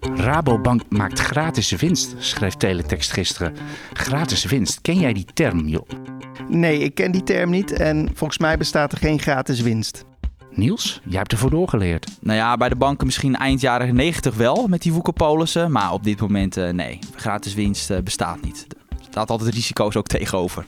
Rabobank 0.00 0.82
maakt 0.88 1.20
gratis 1.20 1.70
winst, 1.70 2.14
schreef 2.18 2.54
Teletext 2.54 3.12
gisteren. 3.12 3.54
Gratis 3.92 4.44
winst, 4.44 4.80
ken 4.80 4.98
jij 4.98 5.12
die 5.12 5.26
term, 5.34 5.68
joh? 5.68 5.88
Nee, 6.48 6.78
ik 6.78 6.94
ken 6.94 7.12
die 7.12 7.22
term 7.22 7.50
niet 7.50 7.72
en 7.72 8.10
volgens 8.14 8.38
mij 8.38 8.56
bestaat 8.56 8.92
er 8.92 8.98
geen 8.98 9.20
gratis 9.20 9.60
winst. 9.60 10.04
Niels, 10.50 11.00
jij 11.04 11.18
hebt 11.18 11.32
ervoor 11.32 11.50
doorgeleerd. 11.50 12.06
Nou 12.20 12.38
ja, 12.38 12.56
bij 12.56 12.68
de 12.68 12.76
banken 12.76 13.06
misschien 13.06 13.36
eind 13.36 13.60
jaren 13.60 13.94
90 13.94 14.34
wel 14.34 14.66
met 14.68 14.82
die 14.82 14.92
woekerpolissen. 14.92 15.72
Maar 15.72 15.92
op 15.92 16.04
dit 16.04 16.20
moment 16.20 16.56
uh, 16.56 16.70
nee, 16.70 16.98
gratis 17.14 17.54
winst 17.54 17.90
uh, 17.90 17.98
bestaat 17.98 18.42
niet. 18.42 18.66
Er 18.88 18.96
staat 19.10 19.30
altijd 19.30 19.54
risico's 19.54 19.96
ook 19.96 20.06
tegenover. 20.06 20.66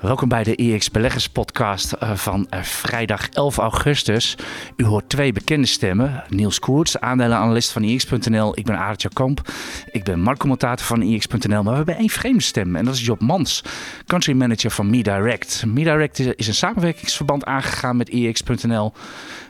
Welkom 0.00 0.28
bij 0.28 0.44
de 0.44 0.56
EX 0.56 0.90
Beleggers 0.90 1.28
podcast 1.28 1.92
eh, 1.92 2.14
van 2.14 2.46
vrijdag 2.62 3.28
11 3.28 3.58
augustus. 3.58 4.36
U 4.76 4.84
hoort 4.84 5.08
twee 5.08 5.32
bekende 5.32 5.66
stemmen. 5.66 6.24
Niels 6.28 6.58
Koerts, 6.58 7.00
aandelenanalist 7.00 7.72
van 7.72 7.82
EX.nl. 7.82 8.58
Ik 8.58 8.64
ben 8.64 8.78
Aartje 8.78 9.08
Kamp. 9.12 9.52
Ik 9.90 10.04
ben 10.04 10.20
marktcommentator 10.20 10.86
van 10.86 11.00
EX.nl. 11.00 11.62
Maar 11.62 11.70
we 11.70 11.76
hebben 11.76 11.96
één 11.96 12.08
vreemde 12.08 12.42
stem 12.42 12.76
en 12.76 12.84
dat 12.84 12.94
is 12.94 13.04
Job 13.04 13.20
Mans, 13.20 13.64
country 14.06 14.32
manager 14.32 14.70
van 14.70 14.90
MeDirect. 14.90 15.64
MeDirect 15.66 16.18
is 16.18 16.46
een 16.46 16.54
samenwerkingsverband 16.54 17.44
aangegaan 17.44 17.96
met 17.96 18.08
EX.nl. 18.08 18.92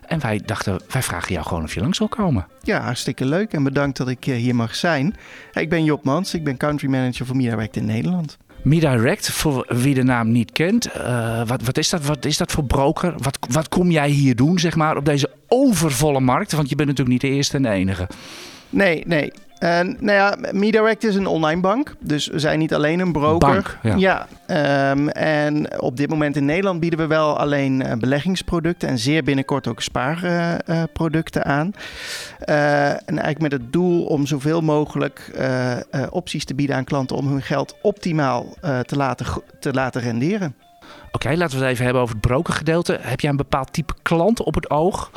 En 0.06 0.20
wij 0.20 0.40
dachten, 0.44 0.80
wij 0.88 1.02
vragen 1.02 1.32
jou 1.32 1.46
gewoon 1.46 1.62
of 1.62 1.74
je 1.74 1.80
langs 1.80 1.98
wil 1.98 2.08
komen. 2.08 2.46
Ja, 2.62 2.80
hartstikke 2.80 3.24
leuk 3.24 3.52
en 3.52 3.62
bedankt 3.62 3.96
dat 3.96 4.08
ik 4.08 4.24
hier 4.24 4.54
mag 4.54 4.74
zijn. 4.74 5.16
Ik 5.52 5.68
ben 5.68 5.84
Job 5.84 6.04
Mans, 6.04 6.34
ik 6.34 6.44
ben 6.44 6.56
country 6.56 6.88
manager 6.88 7.26
van 7.26 7.36
MeDirect 7.36 7.76
in 7.76 7.84
Nederland. 7.84 8.38
MeDirect, 8.62 9.30
voor 9.30 9.64
wie 9.68 9.94
de 9.94 10.02
naam 10.02 10.32
niet 10.32 10.52
kent, 10.52 10.88
uh, 10.96 11.42
wat, 11.46 11.62
wat, 11.62 11.78
is 11.78 11.88
dat, 11.88 12.04
wat 12.04 12.24
is 12.24 12.36
dat 12.36 12.52
voor 12.52 12.64
broker? 12.64 13.14
Wat, 13.18 13.38
wat 13.50 13.68
kom 13.68 13.90
jij 13.90 14.08
hier 14.08 14.36
doen, 14.36 14.58
zeg 14.58 14.76
maar, 14.76 14.96
op 14.96 15.04
deze 15.04 15.30
overvolle 15.48 16.20
markt? 16.20 16.52
Want 16.52 16.68
je 16.68 16.74
bent 16.74 16.88
natuurlijk 16.88 17.22
niet 17.22 17.30
de 17.30 17.36
eerste 17.36 17.56
en 17.56 17.62
de 17.62 17.68
enige. 17.68 18.08
Nee, 18.70 19.02
nee. 19.06 19.32
En 19.60 19.96
nou 20.00 20.12
ja, 20.12 20.36
MeDirect 20.52 21.04
is 21.04 21.14
een 21.14 21.26
online 21.26 21.60
bank. 21.60 21.94
Dus 21.98 22.26
we 22.26 22.38
zijn 22.38 22.58
niet 22.58 22.74
alleen 22.74 23.00
een 23.00 23.12
broker. 23.12 23.78
Bank, 23.82 23.98
ja. 24.00 24.26
ja 24.48 24.90
um, 24.90 25.08
en 25.08 25.80
op 25.80 25.96
dit 25.96 26.08
moment 26.08 26.36
in 26.36 26.44
Nederland 26.44 26.80
bieden 26.80 26.98
we 26.98 27.06
wel 27.06 27.38
alleen 27.38 27.80
uh, 27.80 27.92
beleggingsproducten 27.92 28.88
en 28.88 28.98
zeer 28.98 29.22
binnenkort 29.22 29.66
ook 29.66 29.80
spaarproducten 29.80 31.42
uh, 31.46 31.52
aan. 31.52 31.72
Uh, 32.46 32.88
en 32.88 33.02
eigenlijk 33.06 33.40
met 33.40 33.52
het 33.52 33.72
doel 33.72 34.04
om 34.04 34.26
zoveel 34.26 34.60
mogelijk 34.60 35.32
opties 36.10 36.44
te 36.44 36.54
bieden 36.54 36.76
aan 36.76 36.84
klanten 36.84 37.16
om 37.16 37.26
hun 37.26 37.42
geld 37.42 37.76
optimaal 37.82 38.46
te, 38.86 38.96
laten, 38.96 39.26
te 39.58 39.72
laten 39.72 40.00
renderen. 40.00 40.54
Oké, 41.06 41.26
okay, 41.26 41.36
laten 41.36 41.58
we 41.58 41.62
het 41.62 41.72
even 41.72 41.84
hebben 41.84 42.02
over 42.02 42.14
het 42.14 42.26
brokergedeelte. 42.26 42.98
Heb 43.00 43.20
jij 43.20 43.30
een 43.30 43.36
bepaald 43.36 43.72
type 43.72 43.94
klant 44.02 44.42
op 44.42 44.54
het 44.54 44.70
oog? 44.70 45.10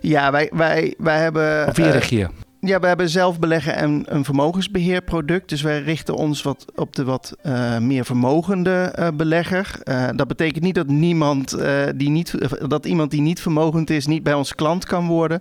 Ja, 0.00 0.30
wij, 0.30 0.50
wij, 0.54 0.94
wij 0.98 1.18
hebben. 1.18 1.68
Op 1.68 1.76
wie 1.76 1.90
reageer 1.90 2.30
ja, 2.66 2.80
we 2.80 2.86
hebben 2.86 3.08
zelf 3.08 3.38
beleggen 3.38 3.74
en 3.74 4.02
een 4.06 4.24
vermogensbeheerproduct. 4.24 5.48
Dus 5.48 5.62
wij 5.62 5.82
richten 5.82 6.14
ons 6.14 6.42
wat 6.42 6.64
op 6.74 6.96
de 6.96 7.04
wat 7.04 7.36
uh, 7.42 7.78
meer 7.78 8.04
vermogende 8.04 8.94
uh, 8.98 9.08
belegger. 9.14 9.80
Uh, 9.84 10.08
dat 10.16 10.28
betekent 10.28 10.64
niet 10.64 10.74
dat 10.74 10.86
niemand 10.86 11.56
die 11.96 12.10
niet 12.10 12.34
dat 12.68 12.86
iemand 12.86 13.10
die 13.10 13.20
niet 13.20 13.40
vermogend 13.40 13.90
is, 13.90 14.06
niet 14.06 14.22
bij 14.22 14.34
ons 14.34 14.54
klant 14.54 14.84
kan 14.84 15.06
worden. 15.06 15.40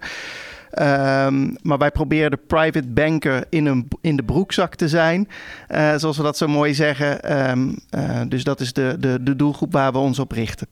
Um, 0.79 1.55
maar 1.61 1.77
wij 1.77 1.91
proberen 1.91 2.31
de 2.31 2.39
private 2.47 2.87
banker 2.87 3.45
in, 3.49 3.65
een, 3.65 3.87
in 4.01 4.15
de 4.15 4.23
broekzak 4.23 4.75
te 4.75 4.87
zijn, 4.87 5.27
zoals 5.95 6.17
we 6.17 6.23
dat 6.23 6.37
zo 6.37 6.47
mooi 6.47 6.73
zeggen. 6.73 7.41
Um, 7.49 7.75
dus 8.29 8.43
dat 8.43 8.59
is 8.59 8.73
de, 8.73 8.95
de, 8.99 9.17
de 9.21 9.35
doelgroep 9.35 9.71
waar 9.71 9.91
we 9.91 9.97
ons 9.97 10.19
op 10.19 10.31
richten. 10.31 10.67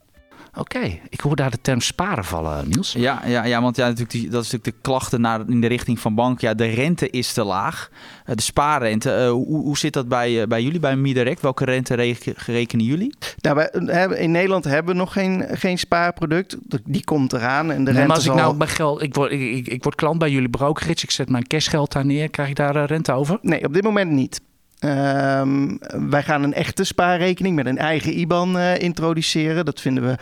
Oké, 0.57 0.99
ik 1.09 1.19
hoor 1.19 1.35
daar 1.35 1.51
de 1.51 1.61
term 1.61 1.81
sparen 1.81 2.25
vallen, 2.25 2.69
Niels. 2.69 2.91
Ja, 2.91 3.21
ja, 3.25 3.45
ja 3.45 3.61
want 3.61 3.75
ja, 3.75 3.83
natuurlijk 3.83 4.11
die, 4.11 4.29
dat 4.29 4.43
is 4.43 4.51
natuurlijk 4.51 4.77
de 4.77 4.81
klachten 4.89 5.21
naar, 5.21 5.41
in 5.47 5.61
de 5.61 5.67
richting 5.67 5.99
van 5.99 6.15
banken. 6.15 6.47
Ja, 6.47 6.53
de 6.53 6.65
rente 6.65 7.09
is 7.09 7.33
te 7.33 7.43
laag. 7.43 7.89
Uh, 8.25 8.35
de 8.35 8.41
spaarrente, 8.41 9.09
uh, 9.09 9.29
hoe, 9.29 9.61
hoe 9.61 9.77
zit 9.77 9.93
dat 9.93 10.07
bij, 10.07 10.41
uh, 10.41 10.47
bij 10.47 10.63
jullie, 10.63 10.79
bij 10.79 10.95
MiDirect? 10.95 11.41
Welke 11.41 11.65
rente 11.65 12.15
rekenen 12.35 12.85
jullie? 12.85 13.15
Nou, 13.41 13.55
wij 13.55 13.69
hebben, 13.85 14.19
in 14.19 14.31
Nederland 14.31 14.63
hebben 14.63 14.93
we 14.93 14.99
nog 14.99 15.13
geen, 15.13 15.45
geen 15.51 15.77
spaarproduct. 15.77 16.57
Die 16.85 17.03
komt 17.03 17.33
eraan. 17.33 17.71
En 17.71 17.83
de 17.83 17.91
nee, 17.91 17.93
rente 17.93 18.07
maar 18.07 18.15
als 18.15 18.25
zal... 18.25 18.35
ik 18.35 18.41
nou 18.41 18.55
mijn 18.55 18.69
geld, 18.69 19.01
ik 19.01 19.15
word, 19.15 19.31
ik, 19.31 19.41
ik, 19.41 19.67
ik 19.67 19.83
word 19.83 19.95
klant 19.95 20.19
bij 20.19 20.29
jullie 20.29 20.49
brokerage, 20.49 21.03
ik 21.03 21.11
zet 21.11 21.29
mijn 21.29 21.47
cashgeld 21.47 21.91
daar 21.91 22.05
neer, 22.05 22.29
krijg 22.29 22.49
ik 22.49 22.55
daar 22.55 22.85
rente 22.85 23.11
over? 23.11 23.37
Nee, 23.41 23.65
op 23.65 23.73
dit 23.73 23.83
moment 23.83 24.11
niet. 24.11 24.41
Um, 24.85 25.79
wij 26.09 26.23
gaan 26.23 26.43
een 26.43 26.53
echte 26.53 26.83
spaarrekening 26.83 27.55
met 27.55 27.65
een 27.65 27.77
eigen 27.77 28.19
IBAN 28.19 28.55
uh, 28.55 28.77
introduceren. 28.77 29.65
Dat 29.65 29.81
vinden 29.81 30.03
we 30.03 30.15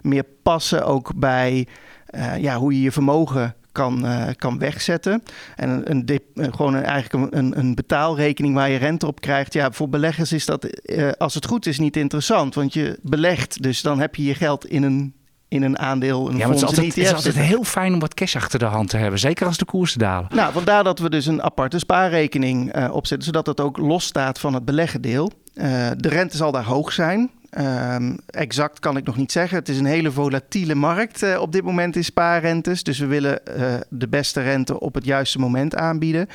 meer 0.00 0.24
passen 0.42 0.86
ook 0.86 1.12
bij 1.16 1.66
uh, 2.14 2.38
ja, 2.38 2.56
hoe 2.56 2.72
je 2.72 2.80
je 2.80 2.92
vermogen 2.92 3.54
kan, 3.72 4.04
uh, 4.04 4.26
kan 4.36 4.58
wegzetten. 4.58 5.22
En 5.56 5.90
een, 5.90 6.20
gewoon 6.34 6.74
een, 6.74 6.84
eigenlijk 6.84 7.34
een, 7.34 7.58
een 7.58 7.74
betaalrekening 7.74 8.54
waar 8.54 8.70
je 8.70 8.78
rente 8.78 9.06
op 9.06 9.20
krijgt. 9.20 9.52
Ja, 9.52 9.70
voor 9.72 9.88
beleggers 9.88 10.32
is 10.32 10.46
dat, 10.46 10.88
als 11.18 11.34
het 11.34 11.46
goed 11.46 11.66
is, 11.66 11.78
niet 11.78 11.96
interessant. 11.96 12.54
Want 12.54 12.72
je 12.72 12.98
belegt, 13.02 13.62
dus 13.62 13.82
dan 13.82 14.00
heb 14.00 14.14
je 14.14 14.24
je 14.24 14.34
geld 14.34 14.66
in 14.66 14.82
een 14.82 15.14
in 15.52 15.62
een 15.62 15.78
aandeel, 15.78 16.30
een 16.30 16.36
ja, 16.36 16.46
fonds, 16.46 16.60
het 16.60 16.70
is 16.70 16.76
altijd, 16.76 16.94
het 16.94 17.04
is 17.04 17.14
altijd 17.14 17.34
heel 17.34 17.64
fijn 17.64 17.92
om 17.92 18.00
wat 18.00 18.14
cash 18.14 18.36
achter 18.36 18.58
de 18.58 18.64
hand 18.64 18.88
te 18.88 18.96
hebben. 18.96 19.18
Zeker 19.18 19.46
als 19.46 19.56
de 19.56 19.64
koersen 19.64 19.98
dalen. 19.98 20.28
Nou, 20.34 20.52
vandaar 20.52 20.84
dat 20.84 20.98
we 20.98 21.10
dus 21.10 21.26
een 21.26 21.42
aparte 21.42 21.78
spaarrekening 21.78 22.76
uh, 22.76 22.94
opzetten. 22.94 23.26
Zodat 23.26 23.46
het 23.46 23.60
ook 23.60 23.76
los 23.76 24.04
staat 24.04 24.38
van 24.38 24.54
het 24.54 24.64
beleggendeel. 24.64 25.30
Uh, 25.54 25.64
de 25.96 26.08
rente 26.08 26.36
zal 26.36 26.52
daar 26.52 26.64
hoog 26.64 26.92
zijn. 26.92 27.30
Um, 27.58 28.18
exact 28.26 28.78
kan 28.78 28.96
ik 28.96 29.04
nog 29.04 29.16
niet 29.16 29.32
zeggen. 29.32 29.58
Het 29.58 29.68
is 29.68 29.78
een 29.78 29.84
hele 29.84 30.10
volatiele 30.10 30.74
markt 30.74 31.22
uh, 31.22 31.40
op 31.40 31.52
dit 31.52 31.62
moment 31.62 31.96
in 31.96 32.04
spaarrentes. 32.04 32.82
Dus 32.82 32.98
we 32.98 33.06
willen 33.06 33.40
uh, 33.56 33.74
de 33.88 34.08
beste 34.08 34.40
rente 34.40 34.80
op 34.80 34.94
het 34.94 35.04
juiste 35.04 35.38
moment 35.38 35.74
aanbieden. 35.74 36.28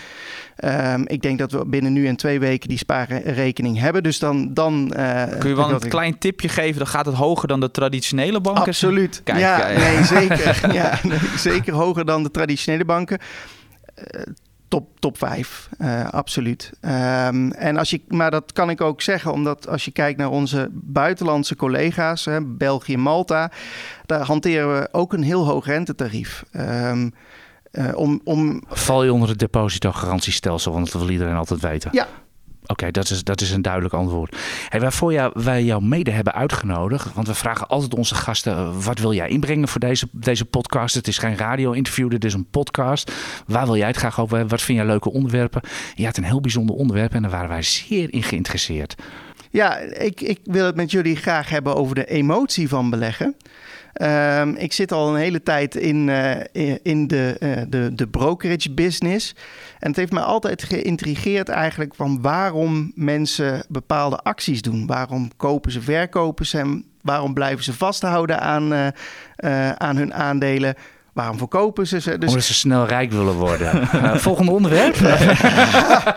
Um, 0.63 1.07
ik 1.07 1.21
denk 1.21 1.39
dat 1.39 1.51
we 1.51 1.65
binnen 1.65 1.93
nu 1.93 2.07
en 2.07 2.15
twee 2.15 2.39
weken 2.39 2.69
die 2.69 2.77
spaarrekening 2.77 3.79
hebben. 3.79 4.03
Dus 4.03 4.19
dan. 4.19 4.53
dan 4.53 4.93
uh, 4.97 5.23
Kun 5.39 5.49
je 5.49 5.55
wel 5.55 5.71
een 5.71 5.89
klein 5.89 6.17
tipje 6.17 6.49
geven? 6.49 6.77
Dan 6.77 6.87
gaat 6.87 7.05
het 7.05 7.15
hoger 7.15 7.47
dan 7.47 7.59
de 7.59 7.71
traditionele 7.71 8.41
banken? 8.41 8.63
Absoluut. 8.63 9.21
Kijk, 9.23 9.39
ja, 9.39 9.67
nee, 9.67 10.03
zeker. 10.03 10.73
ja, 10.73 10.99
nee, 11.03 11.19
zeker 11.37 11.73
hoger 11.73 12.05
dan 12.05 12.23
de 12.23 12.31
traditionele 12.31 12.85
banken 12.85 13.19
top, 14.67 14.99
top 14.99 15.17
5, 15.17 15.69
uh, 15.79 16.09
absoluut. 16.09 16.71
Um, 16.81 17.51
en 17.51 17.77
als 17.77 17.89
je, 17.89 18.01
maar 18.07 18.31
dat 18.31 18.53
kan 18.53 18.69
ik 18.69 18.81
ook 18.81 19.01
zeggen, 19.01 19.31
omdat 19.31 19.67
als 19.67 19.85
je 19.85 19.91
kijkt 19.91 20.17
naar 20.17 20.29
onze 20.29 20.69
buitenlandse 20.71 21.55
collega's, 21.55 22.25
hè, 22.25 22.41
België, 22.45 22.97
Malta, 22.97 23.51
daar 24.05 24.21
hanteren 24.21 24.79
we 24.79 24.89
ook 24.91 25.13
een 25.13 25.23
heel 25.23 25.45
hoog 25.45 25.65
rentetarief. 25.65 26.43
Um, 26.51 27.13
uh, 27.71 27.95
om, 27.95 28.21
om... 28.23 28.63
Val 28.69 29.03
je 29.03 29.13
onder 29.13 29.29
het 29.29 29.39
depositogarantiestelsel, 29.39 30.73
want 30.73 30.91
dat 30.91 31.01
wil 31.01 31.11
iedereen 31.11 31.35
altijd 31.35 31.61
weten. 31.61 31.89
Ja, 31.93 32.07
Oké, 32.67 32.91
dat, 32.91 33.09
is, 33.09 33.23
dat 33.23 33.41
is 33.41 33.51
een 33.51 33.61
duidelijk 33.61 33.93
antwoord. 33.93 34.35
Hey, 34.69 34.79
waarvoor 34.79 35.13
jou, 35.13 35.31
wij 35.33 35.63
jou 35.63 35.83
mede 35.83 36.11
hebben 36.11 36.33
uitgenodigd, 36.33 37.13
want 37.13 37.27
we 37.27 37.33
vragen 37.33 37.67
altijd 37.67 37.93
onze 37.93 38.15
gasten, 38.15 38.81
wat 38.81 38.99
wil 38.99 39.13
jij 39.13 39.29
inbrengen 39.29 39.67
voor 39.67 39.79
deze, 39.79 40.07
deze 40.11 40.45
podcast? 40.45 40.95
Het 40.95 41.07
is 41.07 41.17
geen 41.17 41.37
radio-interview, 41.37 42.09
dit 42.09 42.25
is 42.25 42.33
een 42.33 42.49
podcast. 42.49 43.11
Waar 43.47 43.65
wil 43.65 43.77
jij 43.77 43.87
het 43.87 43.97
graag 43.97 44.19
over 44.19 44.37
hebben? 44.37 44.55
Wat 44.55 44.65
vind 44.65 44.77
jij 44.77 44.87
leuke 44.87 45.11
onderwerpen? 45.11 45.61
Je 45.95 46.05
had 46.05 46.17
een 46.17 46.23
heel 46.23 46.41
bijzonder 46.41 46.75
onderwerp 46.75 47.13
en 47.13 47.21
daar 47.21 47.31
waren 47.31 47.49
wij 47.49 47.61
zeer 47.61 48.13
in 48.13 48.23
geïnteresseerd. 48.23 48.95
Ja, 49.51 49.77
ik, 49.77 50.21
ik 50.21 50.39
wil 50.43 50.65
het 50.65 50.75
met 50.75 50.91
jullie 50.91 51.15
graag 51.15 51.49
hebben 51.49 51.75
over 51.75 51.95
de 51.95 52.05
emotie 52.05 52.69
van 52.69 52.89
beleggen. 52.89 53.35
Um, 54.01 54.55
ik 54.55 54.73
zit 54.73 54.91
al 54.91 55.09
een 55.09 55.15
hele 55.15 55.43
tijd 55.43 55.75
in, 55.75 56.07
uh, 56.07 56.75
in 56.83 57.07
de, 57.07 57.35
uh, 57.39 57.61
de, 57.67 57.89
de 57.95 58.07
brokerage 58.07 58.71
business. 58.71 59.35
En 59.79 59.87
het 59.87 59.95
heeft 59.95 60.11
me 60.11 60.19
altijd 60.19 60.63
geïntrigeerd 60.63 61.49
eigenlijk 61.49 61.95
van 61.95 62.21
waarom 62.21 62.91
mensen 62.95 63.63
bepaalde 63.69 64.17
acties 64.17 64.61
doen. 64.61 64.85
Waarom 64.85 65.29
kopen 65.37 65.71
ze, 65.71 65.81
verkopen 65.81 66.45
ze 66.45 66.57
en 66.57 66.85
waarom 67.01 67.33
blijven 67.33 67.63
ze 67.63 67.73
vasthouden 67.73 68.39
aan, 68.39 68.73
uh, 68.73 69.71
aan 69.71 69.97
hun 69.97 70.13
aandelen. 70.13 70.75
Waarom 71.13 71.37
verkopen 71.37 71.87
ze 71.87 72.01
ze? 72.01 72.17
Dus... 72.17 72.29
Omdat 72.29 72.43
ze 72.43 72.53
snel 72.53 72.85
rijk 72.85 73.11
willen 73.11 73.33
worden. 73.33 73.87
volgende 74.27 74.51
onderwerp. 74.51 74.95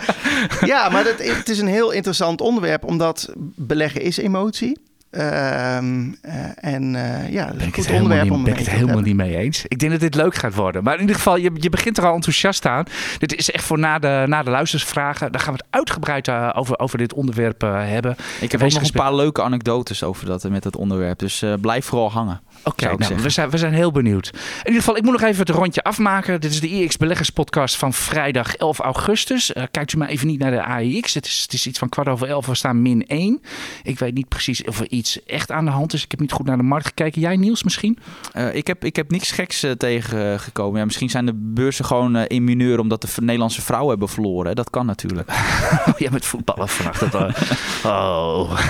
ja, 0.72 0.88
maar 0.88 1.04
dat, 1.04 1.18
het 1.18 1.48
is 1.48 1.58
een 1.58 1.66
heel 1.66 1.90
interessant 1.90 2.40
onderwerp, 2.40 2.84
omdat 2.84 3.32
beleggen 3.56 4.00
is 4.00 4.16
emotie. 4.16 4.89
Um, 5.12 5.20
uh, 5.20 6.34
en 6.56 6.94
uh, 6.94 7.30
ja, 7.30 7.46
dat 7.46 7.56
is 7.56 7.64
een 7.64 7.72
goed 7.72 7.90
onderwerp 7.90 8.22
niet, 8.22 8.32
om 8.32 8.44
ben 8.44 8.52
ik 8.52 8.58
het 8.58 8.70
helemaal 8.70 9.00
niet 9.00 9.16
mee 9.16 9.36
eens. 9.36 9.64
Ik 9.68 9.78
denk 9.78 9.92
dat 9.92 10.00
dit 10.00 10.14
leuk 10.14 10.34
gaat 10.34 10.54
worden. 10.54 10.82
Maar 10.82 10.94
in 10.94 11.00
ieder 11.00 11.16
geval, 11.16 11.36
je, 11.36 11.50
je 11.54 11.70
begint 11.70 11.98
er 11.98 12.06
al 12.06 12.14
enthousiast 12.14 12.66
aan. 12.66 12.84
Dit 13.18 13.36
is 13.36 13.50
echt 13.50 13.64
voor 13.64 13.78
na 13.78 13.98
de, 13.98 14.24
na 14.26 14.42
de 14.42 14.50
luistersvragen. 14.50 15.32
Daar 15.32 15.40
gaan 15.40 15.52
we 15.52 15.60
het 15.64 15.76
uitgebreid 15.76 16.28
uh, 16.28 16.50
over, 16.54 16.78
over 16.78 16.98
dit 16.98 17.14
onderwerp 17.14 17.60
hebben. 17.60 18.16
Ik 18.40 18.52
heb 18.52 18.62
ook 18.62 18.72
nog 18.72 18.82
een 18.82 18.90
paar 18.92 19.14
leuke 19.14 19.42
anekdotes 19.42 20.02
over 20.02 20.26
dat 20.26 20.48
met 20.48 20.64
het 20.64 20.76
onderwerp. 20.76 21.18
Dus 21.18 21.44
blijf 21.60 21.84
vooral 21.84 22.10
hangen. 22.10 22.40
Oké, 22.64 22.96
nou, 22.96 23.22
we, 23.22 23.30
zijn, 23.30 23.50
we 23.50 23.58
zijn 23.58 23.72
heel 23.72 23.90
benieuwd. 23.90 24.30
In 24.32 24.58
ieder 24.58 24.80
geval, 24.80 24.96
ik 24.96 25.02
moet 25.02 25.12
nog 25.12 25.22
even 25.22 25.46
het 25.46 25.56
rondje 25.56 25.82
afmaken. 25.82 26.40
Dit 26.40 26.50
is 26.50 26.60
de 26.60 26.68
IX 26.68 26.96
Beleggerspodcast 26.96 27.76
van 27.76 27.92
vrijdag 27.92 28.56
11 28.56 28.78
augustus. 28.78 29.52
Eh, 29.52 29.64
kijkt 29.70 29.92
u 29.92 29.98
maar 29.98 30.08
even 30.08 30.26
niet 30.26 30.38
naar 30.38 30.50
de 30.50 30.62
AIX. 30.64 31.14
Het 31.14 31.26
is, 31.26 31.40
het 31.42 31.52
is 31.52 31.66
iets 31.66 31.78
van 31.78 31.88
kwart 31.88 32.08
over 32.08 32.28
11. 32.28 32.46
We 32.46 32.54
staan 32.54 32.82
min 32.82 33.06
1. 33.06 33.40
Ik 33.82 33.98
weet 33.98 34.14
niet 34.14 34.28
precies 34.28 34.64
of 34.64 34.80
er 34.80 34.88
iets 34.88 35.24
echt 35.24 35.50
aan 35.50 35.64
de 35.64 35.70
hand 35.70 35.92
is. 35.92 36.04
Ik 36.04 36.10
heb 36.10 36.20
niet 36.20 36.32
goed 36.32 36.46
naar 36.46 36.56
de 36.56 36.62
markt 36.62 36.86
gekeken. 36.86 37.20
Jij, 37.20 37.36
Niels, 37.36 37.62
misschien? 37.62 37.98
Eh, 38.32 38.54
ik, 38.54 38.66
heb, 38.66 38.84
ik 38.84 38.96
heb 38.96 39.10
niks 39.10 39.30
geks 39.30 39.62
eh, 39.62 39.70
tegengekomen. 39.70 40.78
Ja, 40.78 40.84
misschien 40.84 41.10
zijn 41.10 41.26
de 41.26 41.34
beurzen 41.34 41.84
gewoon 41.84 42.16
in 42.16 42.44
mineur 42.44 42.78
omdat 42.78 43.02
de 43.02 43.08
Nederlandse 43.20 43.62
vrouwen 43.62 43.90
hebben 43.90 44.08
verloren. 44.08 44.46
hè. 44.46 44.54
Dat 44.54 44.70
kan 44.70 44.86
natuurlijk. 44.86 45.28
Oh, 45.86 45.98
jij 45.98 46.10
met 46.10 46.24
voetballen 46.24 46.68
vannacht. 46.68 47.12
Dat, 47.12 47.38
oh. 47.84 48.60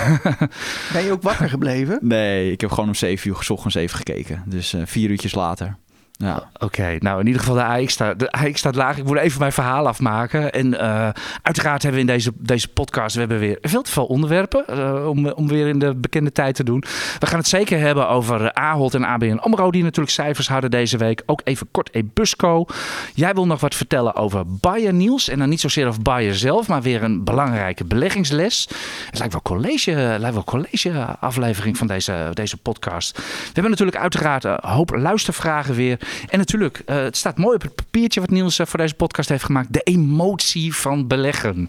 Ben 0.93 1.03
je 1.03 1.11
ook 1.11 1.21
wakker 1.21 1.49
gebleven? 1.49 1.99
Nee, 2.01 2.51
ik 2.51 2.61
heb 2.61 2.69
gewoon 2.69 2.87
om 2.87 2.95
7 2.95 3.29
uur 3.29 3.43
's 3.43 3.49
even 3.81 3.97
gekeken. 3.97 4.43
Dus 4.45 4.73
eh, 4.73 4.81
vier 4.85 5.09
uurtjes 5.09 5.35
later. 5.35 5.75
Ja. 6.21 6.49
Oké, 6.59 6.95
nou 6.99 7.19
in 7.19 7.25
ieder 7.25 7.41
geval 7.41 7.55
de 7.55 7.63
AX 7.63 7.93
staat, 7.93 8.19
de 8.19 8.31
AX 8.31 8.59
staat 8.59 8.75
laag. 8.75 8.97
Ik 8.97 9.03
moet 9.03 9.17
even 9.17 9.39
mijn 9.39 9.51
verhaal 9.51 9.87
afmaken. 9.87 10.51
En 10.51 10.79
eh, 10.79 11.09
uiteraard 11.41 11.83
hebben 11.83 12.01
we 12.01 12.07
in 12.07 12.13
deze, 12.13 12.31
deze 12.35 12.67
podcast 12.67 13.13
we 13.13 13.19
hebben 13.19 13.39
weer 13.39 13.57
veel 13.61 13.81
te 13.81 13.91
veel 13.91 14.05
onderwerpen 14.05 14.67
eh, 14.67 15.07
om, 15.07 15.27
om 15.27 15.47
weer 15.47 15.67
in 15.67 15.79
de 15.79 15.95
bekende 15.95 16.31
tijd 16.31 16.55
te 16.55 16.63
doen. 16.63 16.83
We 17.19 17.25
gaan 17.25 17.39
het 17.39 17.47
zeker 17.47 17.79
hebben 17.79 18.09
over 18.09 18.45
eh, 18.45 18.63
Ahold 18.63 18.93
en 18.93 19.03
ABN 19.03 19.37
AMRO 19.37 19.71
die 19.71 19.83
natuurlijk 19.83 20.13
cijfers 20.13 20.47
hadden 20.47 20.71
deze 20.71 20.97
week. 20.97 21.23
Ook 21.25 21.41
even 21.43 21.67
kort 21.71 21.89
Ebusco. 21.93 22.65
Jij 23.13 23.33
wil 23.33 23.47
nog 23.47 23.59
wat 23.59 23.75
vertellen 23.75 24.15
over 24.15 24.43
Bayer 24.47 24.93
Niels. 24.93 25.29
En 25.29 25.39
dan 25.39 25.49
niet 25.49 25.59
zozeer 25.59 25.87
over 25.87 26.01
Bayer 26.01 26.35
zelf, 26.35 26.67
maar 26.67 26.81
weer 26.81 27.03
een 27.03 27.23
belangrijke 27.23 27.83
beleggingsles. 27.83 28.67
Het 29.05 29.17
lijkt 29.17 29.33
wel 29.33 29.41
college, 29.41 29.91
lijkt 30.19 30.33
wel 30.33 30.43
college 30.43 31.17
aflevering 31.19 31.77
van 31.77 31.87
deze, 31.87 32.29
deze 32.33 32.57
podcast. 32.57 33.17
We 33.17 33.51
hebben 33.53 33.71
natuurlijk 33.71 33.97
uiteraard 33.97 34.43
een 34.43 34.57
hoop 34.61 34.95
luistervragen 34.95 35.75
weer. 35.75 35.99
En 36.29 36.37
natuurlijk, 36.37 36.81
eh, 36.85 36.95
het 36.95 37.17
staat 37.17 37.37
mooi 37.37 37.55
op 37.55 37.61
het 37.61 37.75
papiertje 37.75 38.19
wat 38.19 38.29
Niels 38.29 38.59
eh, 38.59 38.65
voor 38.65 38.79
deze 38.79 38.93
podcast 38.93 39.29
heeft 39.29 39.43
gemaakt. 39.43 39.73
De 39.73 39.81
emotie 39.81 40.75
van 40.75 41.07
beleggen. 41.07 41.67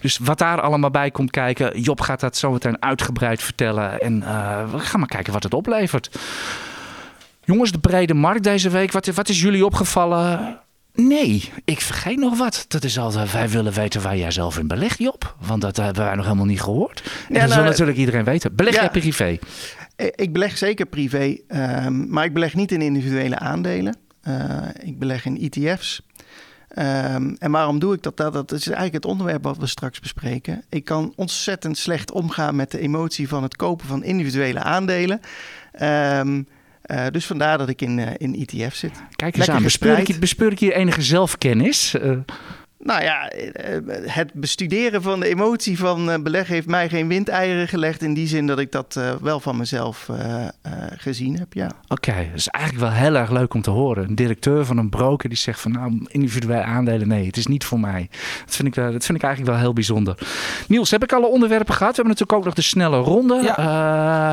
Dus 0.00 0.18
wat 0.18 0.38
daar 0.38 0.60
allemaal 0.60 0.90
bij 0.90 1.10
komt 1.10 1.30
kijken. 1.30 1.80
Job 1.80 2.00
gaat 2.00 2.20
dat 2.20 2.36
zo 2.36 2.50
meteen 2.50 2.82
uitgebreid 2.82 3.42
vertellen. 3.42 4.00
En 4.00 4.22
eh, 4.22 4.70
we 4.70 4.78
gaan 4.78 5.00
maar 5.00 5.08
kijken 5.08 5.32
wat 5.32 5.42
het 5.42 5.54
oplevert. 5.54 6.10
Jongens, 7.44 7.72
de 7.72 7.78
brede 7.78 8.14
markt 8.14 8.44
deze 8.44 8.70
week. 8.70 8.92
Wat, 8.92 9.06
wat 9.06 9.28
is 9.28 9.40
jullie 9.40 9.64
opgevallen? 9.64 10.58
Nee, 10.94 11.52
ik 11.64 11.80
vergeet 11.80 12.18
nog 12.18 12.38
wat. 12.38 12.64
Dat 12.68 12.84
is 12.84 12.98
altijd, 12.98 13.32
wij 13.32 13.48
willen 13.48 13.72
weten 13.72 14.02
waar 14.02 14.16
jij 14.16 14.30
zelf 14.30 14.58
in 14.58 14.66
belegt, 14.66 14.98
Job. 14.98 15.34
Want 15.38 15.60
dat 15.60 15.76
hebben 15.76 16.04
wij 16.04 16.14
nog 16.14 16.24
helemaal 16.24 16.46
niet 16.46 16.62
gehoord. 16.62 17.02
En 17.04 17.34
Ja, 17.34 17.40
dat 17.40 17.48
nou, 17.48 17.60
wil 17.60 17.70
natuurlijk 17.70 17.98
iedereen 17.98 18.24
weten. 18.24 18.54
Beleg 18.54 18.74
ja. 18.74 18.80
jij 18.80 18.90
privé? 18.90 19.38
Eh, 19.98 20.06
Ik 20.14 20.32
beleg 20.32 20.58
zeker 20.58 20.86
privé, 20.86 21.36
ehm, 21.48 22.08
maar 22.08 22.24
ik 22.24 22.32
beleg 22.32 22.54
niet 22.54 22.72
in 22.72 22.82
individuele 22.82 23.38
aandelen. 23.38 23.96
Eh, 24.22 24.62
ik 24.82 24.98
beleg 24.98 25.24
in 25.24 25.36
ETF's. 25.40 26.02
Ehm, 26.68 27.34
en 27.38 27.50
waarom 27.50 27.78
doe 27.78 27.94
ik 27.94 28.02
dat? 28.02 28.16
dat? 28.16 28.32
Dat 28.32 28.52
is 28.52 28.66
eigenlijk 28.66 28.94
het 28.94 29.04
onderwerp 29.04 29.42
wat 29.42 29.56
we 29.58 29.66
straks 29.66 30.00
bespreken. 30.00 30.64
Ik 30.68 30.84
kan 30.84 31.12
ontzettend 31.16 31.78
slecht 31.78 32.10
omgaan 32.10 32.56
met 32.56 32.70
de 32.70 32.78
emotie 32.78 33.28
van 33.28 33.42
het 33.42 33.56
kopen 33.56 33.86
van 33.86 34.04
individuele 34.04 34.62
aandelen. 34.62 35.20
Ehm, 35.72 36.42
eh, 36.82 37.06
dus 37.10 37.26
vandaar 37.26 37.58
dat 37.58 37.68
ik 37.68 37.82
in, 37.82 37.98
in 37.98 38.34
ETF 38.34 38.74
zit. 38.74 38.92
Kijk 39.16 39.36
eens 39.36 39.36
Lekker 39.36 39.54
aan. 39.54 39.62
Bespeur 39.62 39.98
ik, 39.98 40.20
bespeur 40.20 40.52
ik 40.52 40.58
hier 40.58 40.72
enige 40.72 41.02
zelfkennis? 41.02 41.94
Eh, 41.94 42.10
Nou 42.82 43.02
ja, 43.02 43.28
eh, 43.28 43.76
het 44.06 44.32
bestuderen 44.32 45.02
van 45.02 45.20
de 45.20 45.28
emotie 45.28 45.78
van 45.78 46.10
eh, 46.10 46.18
beleggen 46.22 46.54
heeft 46.54 46.66
mij 46.66 46.88
geen 46.88 47.08
windeieren 47.08 47.68
gelegd. 47.68 48.02
In 48.02 48.14
die 48.14 48.26
zin 48.26 48.46
dat 48.46 48.58
ik 48.58 48.72
dat 48.72 48.96
eh, 48.96 49.12
wel 49.20 49.40
van 49.40 49.56
mezelf 49.56 50.08
eh, 50.08 50.44
eh, 50.44 50.72
gezien 50.96 51.38
heb, 51.38 51.52
ja. 51.52 51.70
Oké, 51.88 52.14
dat 52.14 52.34
is 52.38 52.48
eigenlijk 52.48 52.84
wel 52.84 52.94
heel 53.02 53.14
erg 53.16 53.30
leuk 53.30 53.54
om 53.54 53.62
te 53.62 53.70
horen. 53.70 54.04
Een 54.08 54.14
directeur 54.14 54.64
van 54.64 54.76
een 54.78 54.88
broker 54.88 55.28
die 55.28 55.38
zegt 55.38 55.60
van 55.60 55.72
nou, 55.72 56.06
individuele 56.08 56.62
aandelen, 56.62 57.08
nee, 57.08 57.26
het 57.26 57.36
is 57.36 57.46
niet 57.46 57.64
voor 57.64 57.80
mij. 57.80 58.08
Dat 58.44 58.56
vind 58.56 58.68
ik, 58.68 58.74
dat 58.74 59.04
vind 59.04 59.18
ik 59.18 59.24
eigenlijk 59.24 59.52
wel 59.54 59.62
heel 59.62 59.72
bijzonder. 59.72 60.18
Niels, 60.68 60.90
heb 60.90 61.02
ik 61.02 61.12
alle 61.12 61.26
onderwerpen 61.26 61.74
gehad? 61.74 61.96
We 61.96 62.02
hebben 62.02 62.12
natuurlijk 62.12 62.38
ook 62.38 62.44
nog 62.44 62.54
de 62.54 62.62
snelle 62.62 62.96
ronde. 62.98 63.34
Eh, 63.56 64.32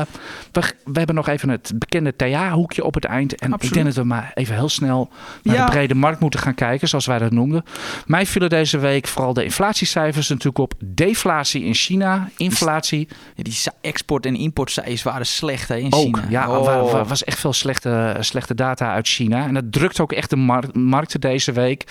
we, 0.52 0.60
we 0.84 0.98
hebben 0.98 1.14
nog 1.14 1.28
even 1.28 1.48
het 1.48 1.72
bekende 1.74 2.16
TA-hoekje 2.16 2.84
op 2.84 2.94
het 2.94 3.04
eind. 3.04 3.34
En 3.34 3.52
Absoluut. 3.52 3.76
ik 3.76 3.82
denk 3.82 3.94
dat 3.94 4.04
we 4.04 4.08
maar 4.10 4.30
even 4.34 4.54
heel 4.54 4.68
snel 4.68 5.08
naar 5.42 5.54
Ja. 5.54 5.64
de 5.64 5.70
brede 5.70 5.94
markt 5.94 6.20
moeten 6.20 6.40
gaan 6.40 6.54
kijken, 6.54 6.88
zoals 6.88 7.06
wij 7.06 7.18
dat 7.18 7.30
noemden. 7.32 7.64
Mij 8.06 8.26
vielen 8.36 8.50
deze 8.58 8.78
week 8.78 9.06
vooral 9.06 9.32
de 9.32 9.44
inflatiecijfers 9.44 10.28
natuurlijk 10.28 10.58
op. 10.58 10.72
Deflatie 10.84 11.64
in 11.64 11.74
China, 11.74 12.28
inflatie 12.36 13.08
Ja, 13.34 13.42
die 13.42 13.56
export- 13.80 14.26
en 14.26 14.34
importcijfers 14.36 15.02
waren 15.02 15.26
slecht 15.26 15.68
hè, 15.68 15.76
in 15.76 15.92
ook. 15.92 16.02
China. 16.16 16.24
Ja, 16.28 16.48
Oh. 16.58 16.68
er 16.68 16.84
wa- 16.92 17.04
was 17.04 17.24
echt 17.24 17.38
veel 17.38 17.52
slechte, 17.52 18.16
slechte 18.20 18.54
data 18.54 18.92
uit 18.92 19.08
China. 19.08 19.46
En 19.46 19.54
dat 19.54 19.72
drukt 19.72 20.00
ook 20.00 20.12
echt 20.12 20.30
de 20.30 20.36
mar- 20.36 20.64
markten 20.72 21.20
deze 21.20 21.52
week. 21.52 21.84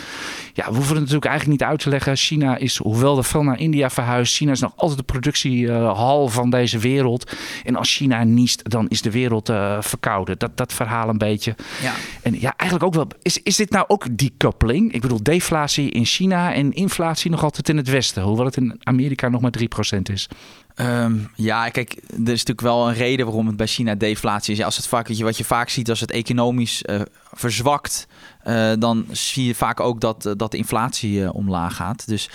Ja, 0.53 0.65
we 0.69 0.75
hoeven 0.75 0.91
het 0.91 0.99
natuurlijk 0.99 1.25
eigenlijk 1.25 1.59
niet 1.59 1.69
uit 1.69 1.79
te 1.79 1.89
leggen. 1.89 2.15
China 2.17 2.57
is, 2.57 2.77
hoewel 2.77 3.17
er 3.17 3.23
veel 3.23 3.43
naar 3.43 3.59
India 3.59 3.89
verhuist, 3.89 4.35
China 4.35 4.51
is 4.51 4.59
nog 4.59 4.73
altijd 4.75 4.99
de 4.99 5.05
productiehal 5.05 6.27
van 6.27 6.49
deze 6.49 6.77
wereld. 6.77 7.31
En 7.63 7.75
als 7.75 7.95
China 7.95 8.23
niest, 8.23 8.69
dan 8.69 8.87
is 8.87 9.01
de 9.01 9.11
wereld 9.11 9.49
eh, 9.49 9.77
verkouden. 9.81 10.39
Dat, 10.39 10.57
dat 10.57 10.73
verhaal 10.73 11.09
een 11.09 11.17
beetje. 11.17 11.55
Ja. 11.81 11.93
En 12.21 12.39
ja, 12.39 12.53
eigenlijk 12.57 12.83
ook 12.83 12.93
wel. 13.03 13.07
Is, 13.21 13.41
is 13.43 13.55
dit 13.55 13.69
nou 13.69 13.85
ook 13.87 14.17
decoupling? 14.17 14.93
Ik 14.93 15.01
bedoel, 15.01 15.23
deflatie 15.23 15.89
in 15.91 16.05
China 16.05 16.34
en 16.35 16.73
inflatie 16.73 17.31
nog 17.31 17.43
altijd 17.43 17.69
in 17.69 17.77
het 17.77 17.89
Westen. 17.89 18.23
Hoewel 18.23 18.45
het 18.45 18.57
in 18.57 18.79
Amerika 18.83 19.29
nog 19.29 19.41
maar 19.41 19.51
3% 19.51 20.09
is. 20.11 20.27
Ehm, 20.75 21.13
ja, 21.35 21.69
kijk, 21.69 21.93
er 21.93 22.13
is 22.13 22.25
natuurlijk 22.25 22.61
wel 22.61 22.87
een 22.87 22.93
reden 22.93 23.25
waarom 23.25 23.47
het 23.47 23.55
bij 23.55 23.67
China 23.67 23.95
deflatie 23.95 24.55
is. 24.55 24.63
Als 24.63 24.75
het 24.75 24.87
vaak, 24.87 25.07
wat 25.07 25.37
je 25.37 25.43
vaak 25.43 25.69
ziet 25.69 25.89
als 25.89 25.99
het 25.99 26.11
economisch 26.11 26.83
eh, 26.83 27.01
verzwakt, 27.33 28.07
eh, 28.45 28.71
dan 28.79 29.05
zie 29.11 29.45
je 29.45 29.55
vaak 29.55 29.79
ook 29.79 30.01
dat, 30.01 30.25
eh, 30.25 30.33
dat 30.37 30.51
de 30.51 30.57
inflatie 30.57 31.23
eh, 31.23 31.33
omlaag 31.33 31.75
gaat. 31.75 32.07
Dus 32.07 32.29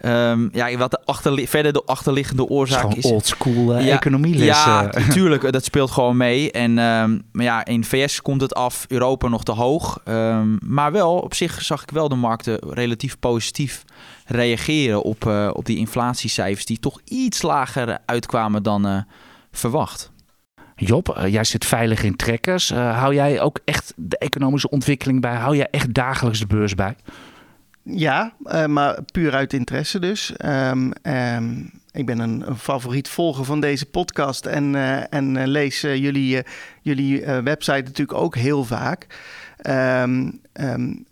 ehm, 0.00 0.48
ja, 0.52 0.76
wat 0.76 0.90
de 0.90 1.00
achterli- 1.04 1.48
verder 1.48 1.72
de 1.72 1.82
achterliggende 1.84 2.42
is 2.42 2.48
oorzaak 2.48 2.80
gewoon 2.80 2.96
is. 2.96 3.04
old 3.04 3.26
school 3.26 3.78
uh, 3.78 3.86
Ja, 3.86 3.94
economieles. 3.94 4.44
Ja, 4.44 4.82
natuurlijk, 4.82 5.52
dat 5.52 5.64
speelt 5.64 5.90
gewoon 5.90 6.16
mee. 6.16 6.50
En, 6.50 6.78
ehm, 6.78 7.18
maar 7.32 7.44
ja, 7.44 7.64
in 7.64 7.84
VS 7.84 8.22
komt 8.22 8.40
het 8.40 8.54
af, 8.54 8.84
Europa 8.88 9.28
nog 9.28 9.44
te 9.44 9.52
hoog. 9.52 10.00
Ehm, 10.04 10.56
maar 10.60 10.92
wel, 10.92 11.14
op 11.16 11.34
zich 11.34 11.62
zag 11.62 11.82
ik 11.82 11.90
wel 11.90 12.08
de 12.08 12.14
markten 12.14 12.58
relatief 12.70 13.18
positief 13.18 13.84
reageren 14.26 15.02
op, 15.02 15.26
op 15.52 15.66
die 15.66 15.76
inflatiecijfers... 15.76 16.64
die 16.64 16.78
toch 16.78 17.00
iets 17.04 17.42
lager 17.42 17.98
uitkwamen 18.06 18.62
dan 18.62 18.86
eh, 18.86 18.96
verwacht. 19.52 20.12
Job, 20.76 21.08
eh, 21.08 21.32
jij 21.32 21.44
zit 21.44 21.64
veilig 21.64 22.02
in 22.02 22.16
trekkers. 22.16 22.70
Eh, 22.70 22.98
hou 22.98 23.14
jij 23.14 23.40
ook 23.40 23.60
echt 23.64 23.92
de 23.96 24.18
economische 24.18 24.70
ontwikkeling 24.70 25.20
bij? 25.20 25.34
Hou 25.34 25.56
jij 25.56 25.68
echt 25.70 25.94
dagelijks 25.94 26.38
de 26.38 26.46
beurs 26.46 26.74
bij? 26.74 26.96
Ja, 27.82 28.32
eh, 28.44 28.66
maar 28.66 29.02
puur 29.12 29.34
uit 29.34 29.52
interesse 29.52 29.98
dus. 29.98 30.36
Ehm, 30.36 30.90
ehm, 31.02 31.52
ik 31.92 32.06
ben 32.06 32.18
een, 32.18 32.48
een 32.48 32.58
favoriet 32.58 33.08
volger 33.08 33.44
van 33.44 33.60
deze 33.60 33.86
podcast 33.86 34.46
en, 34.46 34.74
en 35.10 35.46
lees 35.46 35.80
jullie, 35.80 36.42
jullie 36.82 37.24
website 37.24 37.82
natuurlijk 37.82 38.18
ook 38.18 38.36
heel 38.36 38.64
vaak. 38.64 39.06
Ehm, 39.56 40.30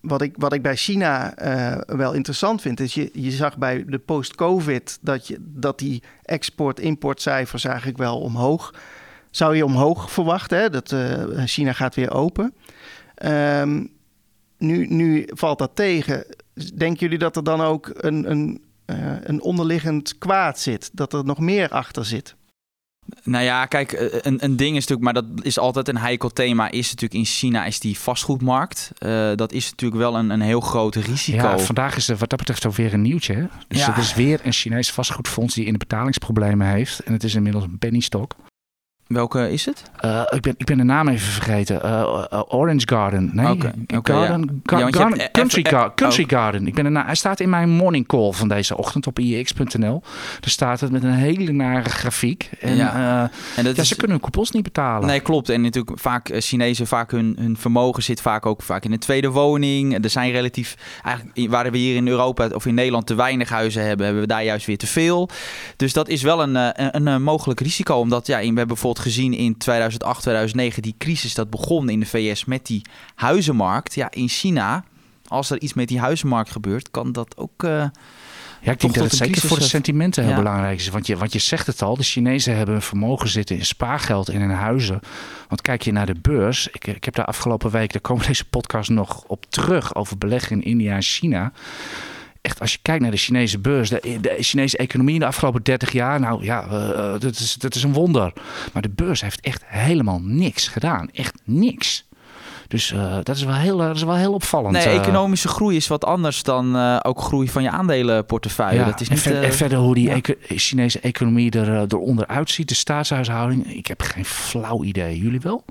wat, 0.01 0.23
ik, 0.23 0.35
wat 0.37 0.53
ik 0.53 0.63
bij 0.63 0.77
China 0.77 1.35
wel 1.87 2.13
interessant 2.13 2.61
vind, 2.61 2.81
is 2.81 2.95
je, 2.95 3.11
je 3.13 3.31
zag 3.31 3.59
bij 3.59 3.85
de 3.87 3.99
post-COVID 3.99 4.99
dat, 5.01 5.27
je, 5.27 5.37
dat 5.41 5.79
die 5.79 6.03
export-importcijfers 6.23 7.65
eigenlijk 7.65 7.99
wel 7.99 8.21
omhoog. 8.21 8.73
Zou 9.33 9.57
je 9.57 9.65
omhoog 9.65 10.11
verwachten, 10.13 10.59
hè? 10.59 10.71
dat 10.71 10.93
eh, 10.93 11.25
China 11.45 11.73
gaat 11.73 11.95
weer 11.95 12.13
open. 12.13 12.55
Ehm, 13.15 13.85
nu, 14.59 14.87
nu 14.87 15.29
valt 15.35 15.59
dat 15.59 15.71
tegen. 15.75 16.25
Denken 16.75 17.01
jullie 17.01 17.19
dat 17.19 17.37
er 17.37 17.45
dan 17.45 17.61
ook 17.61 17.91
een, 17.95 18.31
een, 18.31 18.63
eh, 18.85 18.97
een 19.23 19.43
onderliggend 19.43 20.19
kwaad 20.19 20.61
zit? 20.61 20.91
Dat 20.93 21.13
er 21.13 21.25
nog 21.25 21.39
meer 21.39 21.69
achter 21.69 22.05
zit? 22.05 22.35
Nou 23.25 23.45
ja, 23.45 23.67
kijk, 23.67 23.93
eh, 23.93 24.19
een, 24.21 24.45
een 24.45 24.57
ding 24.57 24.77
is 24.77 24.87
natuurlijk, 24.87 25.03
maar 25.03 25.23
dat 25.23 25.45
is 25.45 25.59
altijd 25.59 25.89
een 25.89 25.97
heikel 25.99 26.29
thema, 26.29 26.71
is 26.71 26.91
natuurlijk 26.91 27.15
in 27.15 27.25
China 27.25 27.65
is 27.65 27.81
die 27.81 27.99
vastgoedmarkt. 27.99 28.91
Eh, 28.99 29.31
dat 29.35 29.53
is 29.53 29.71
natuurlijk 29.71 30.01
wel 30.01 30.17
een, 30.17 30.31
een 30.31 30.41
heel 30.41 30.61
groot 30.61 30.95
risico. 30.95 31.37
Ja, 31.37 31.59
vandaag 31.59 31.97
is 31.97 32.09
er 32.09 32.17
wat 32.17 32.31
dat 32.31 32.39
betreft 32.39 32.67
ook 32.67 32.75
weer 32.75 32.93
een 32.93 33.03
nieuwtje. 33.03 33.35
Hè? 33.35 33.47
Dus 33.69 33.79
Ja. 33.79 33.93
er 33.93 33.99
is 33.99 34.15
weer 34.15 34.41
een 34.43 34.53
Chinees 34.53 34.93
vastgoedfonds 34.93 35.55
die 35.55 35.65
in 35.65 35.73
de 35.73 35.79
betalingsproblemen 35.79 36.67
heeft. 36.67 37.01
En 37.01 37.13
het 37.13 37.25
is 37.25 37.35
inmiddels 37.35 37.65
een 37.65 37.79
pennystock. 37.79 38.37
Welke 39.13 39.51
is 39.53 39.65
het? 39.67 39.83
Eh, 40.01 40.23
ik, 40.31 40.41
ben, 40.41 40.55
ik 40.57 40.67
ben 40.67 40.77
de 40.77 40.83
naam 40.85 41.09
even 41.09 41.33
vergeten. 41.33 41.83
Eh, 41.83 42.25
eh, 42.31 42.43
Orange 42.49 42.89
Garden. 42.89 43.31
Nee, 43.33 43.51
oké, 43.51 43.73
Garden, 44.03 44.63
Ga- 44.65 44.77
Ja, 44.77 44.83
want 44.83 44.95
je 44.95 45.01
Garden- 45.01 45.19
hebt, 45.21 45.33
Country, 45.33 45.63
even- 45.63 45.79
Gar- 45.79 45.95
Country 45.95 46.23
oh. 46.23 46.29
Garden. 46.29 46.67
Ik 46.67 46.75
ben 46.75 46.85
de 46.85 46.91
na- 46.91 47.05
hij 47.05 47.15
staat 47.15 47.41
in 47.41 47.51
mijn 47.51 47.71
morning 47.71 48.07
call 48.07 48.33
van 48.33 48.49
deze 48.49 48.77
ochtend 48.77 49.07
op 49.07 49.19
ix.nl. 49.19 50.03
Daar 50.41 50.51
staat 50.51 50.81
het 50.81 50.91
met 50.91 51.03
een 51.03 51.13
hele 51.13 51.53
nare 51.53 51.89
grafiek. 51.91 52.51
En 52.61 52.77
Ja. 52.77 53.31
En 53.57 53.65
dat 53.65 53.79
is, 53.79 53.89
ze 53.89 53.95
kunnen 53.97 54.11
hun 54.11 54.21
coupons 54.21 54.51
niet 54.51 54.63
betalen. 54.63 55.07
Nee, 55.09 55.21
klopt. 55.21 55.49
En 55.49 55.61
natuurlijk 55.61 56.01
vaak 56.01 56.31
Chinezen, 56.39 56.87
vaak 56.87 57.11
hun, 57.11 57.37
hun 57.41 57.57
vermogen 57.57 58.03
zit 58.03 58.21
vaak 58.21 58.47
ook 58.47 58.63
vaak 58.63 58.85
in 58.85 58.93
een 58.93 58.99
tweede 58.99 59.29
woning. 59.31 60.05
Er 60.05 60.11
zijn 60.11 60.31
relatief, 60.33 60.77
eigenlijk 61.05 61.51
waar 61.51 61.71
we 61.71 61.79
hier 61.79 61.97
in 61.97 62.09
Europa 62.09 62.47
of 62.55 62.67
in 62.67 62.75
Nederland 62.75 63.07
te 63.07 63.15
weinig 63.15 63.49
huizen 63.49 63.87
hebben, 63.87 64.05
hebben 64.05 64.23
we 64.23 64.29
daar 64.29 64.45
juist 64.45 64.67
weer 64.67 64.79
te 64.79 64.87
veel. 64.87 65.29
Dus 65.77 65.93
dat 65.93 66.09
is 66.09 66.23
wel 66.23 66.43
een, 66.43 66.55
een, 66.55 66.73
een, 66.97 67.09
eh, 67.09 67.17
mogelijk 67.17 67.61
risico. 67.61 67.95
Omdat 67.97 68.27
ja, 68.27 68.39
we 68.39 68.45
hebben 68.45 68.67
bijvoorbeeld 68.67 69.02
gezien 69.03 69.35
in 69.35 69.57
2008, 69.57 70.21
2009, 70.21 70.83
die 70.83 70.95
crisis 70.99 71.35
dat 71.35 71.51
begon 71.51 71.89
in 71.89 72.01
de 72.01 72.07
VS 72.07 72.45
met 72.45 72.67
die 72.67 72.83
huizenmarkt. 73.15 73.95
Ja, 73.95 74.11
in 74.11 74.29
China, 74.29 74.85
als 75.27 75.51
er 75.51 75.61
iets 75.61 75.75
met 75.75 75.89
die 75.89 76.01
huizenmarkt 76.01 76.51
gebeurt, 76.51 76.91
kan 76.91 77.13
dat 77.13 77.37
ook... 77.37 77.63
Uh, 77.63 77.85
ja, 78.61 78.73
ik 78.73 78.81
denk 78.81 78.95
dat 78.95 79.05
het 79.05 79.15
zeker 79.15 79.41
voor 79.41 79.59
de 79.59 79.65
sentimenten 79.65 80.25
heel 80.25 80.35
belangrijk 80.35 80.79
is. 80.79 80.89
Want 80.89 81.07
je, 81.07 81.17
want 81.17 81.33
je 81.33 81.39
zegt 81.39 81.67
het 81.67 81.83
al, 81.83 81.97
de 81.97 82.03
Chinezen 82.03 82.57
hebben 82.57 82.75
een 82.75 82.83
vermogen 82.83 83.29
zitten 83.29 83.57
in 83.57 83.65
spaargeld 83.65 84.29
en 84.29 84.41
in 84.41 84.51
huizen. 84.51 85.01
Want 85.49 85.61
kijk 85.61 85.83
je 85.83 85.93
naar 85.93 86.07
de 86.07 86.15
beurs, 86.23 86.69
ik, 86.73 86.87
ik 86.87 87.05
heb 87.05 87.15
daar 87.15 87.25
afgelopen 87.25 87.71
week, 87.71 87.93
daar 87.93 88.01
komen 88.01 88.27
deze 88.27 88.45
podcast 88.45 88.91
nog 88.91 89.25
op 89.27 89.47
terug 89.49 89.95
over 89.95 90.19
beleggen 90.19 90.57
in 90.57 90.63
India 90.63 90.95
en 90.95 91.03
China 91.03 91.53
echt, 92.43 92.61
als 92.61 92.73
je 92.73 92.79
kijkt 92.83 93.03
naar 93.03 93.11
de 93.11 93.17
Chinese 93.17 93.59
beurs, 93.59 93.89
de, 93.89 94.19
de 94.21 94.37
Chinese 94.39 94.77
economie 94.77 95.15
in 95.15 95.21
de 95.21 95.27
afgelopen 95.27 95.63
30 95.63 95.93
jaar, 95.93 96.21
nou 96.21 96.45
ja, 96.45 96.65
uh, 96.65 97.21
dat, 97.21 97.39
is, 97.39 97.55
dat 97.55 97.75
is 97.75 97.83
een 97.83 97.93
wonder. 97.93 98.33
Maar 98.73 98.83
de 98.83 98.89
beurs 98.89 99.21
heeft 99.21 99.41
echt 99.41 99.63
helemaal 99.67 100.21
niks 100.23 100.69
gedaan. 100.69 101.11
Echt 101.13 101.35
niks. 101.45 102.05
Dus 102.69 102.93
uh, 102.93 103.15
dat, 103.23 103.37
is 103.37 103.45
wel 103.45 103.55
heel, 103.55 103.77
dat 103.77 103.97
is 103.97 104.03
wel 104.03 104.17
heel 104.17 104.33
opvallend. 104.33 104.73
Nee, 104.73 104.87
economische 104.87 105.49
groei 105.49 105.77
is 105.77 105.87
wat 105.87 106.05
anders 106.05 106.43
dan 106.43 106.77
uh, 106.77 106.99
ook 107.03 107.21
groei 107.21 107.49
van 107.49 107.63
je 107.63 107.71
aandelenportefeuille. 107.71 108.79
Ja, 108.79 108.85
dat 108.85 109.01
is 109.01 109.09
niet, 109.09 109.27
en, 109.27 109.33
ver, 109.33 109.43
en, 109.43 109.55
verder 109.55 109.79
hoe 109.79 109.95
die 109.95 110.09
ja. 110.09 110.15
eco 110.15 110.35
Chinese 110.49 111.01
economie 111.01 111.51
er, 111.51 111.85
eronder 111.89 112.27
uitziet, 112.27 112.69
de 112.69 112.75
staatshuishouding. 112.75 113.75
Ik 113.75 113.87
heb 113.87 114.03
geen 114.03 114.25
flauw 114.25 114.85
idee. 114.85 115.19
Jullie 115.19 115.41
wel? 115.41 115.65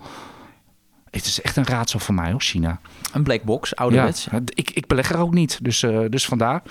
Het 1.11 1.25
is 1.25 1.41
echt 1.41 1.55
een 1.55 1.65
raadsel 1.65 1.99
voor 1.99 2.13
mij 2.13 2.31
hoor, 2.31 2.41
China. 2.41 2.79
Een 3.13 3.23
black 3.23 3.43
box, 3.43 3.75
ouderwets. 3.75 4.27
Ja, 4.31 4.39
ik, 4.45 4.71
ik 4.71 4.87
beleg 4.87 5.11
er 5.11 5.17
ook 5.19 5.33
niet, 5.33 5.59
dus, 5.61 5.83
uh, 5.83 5.99
dus 6.09 6.25
vandaar. 6.25 6.61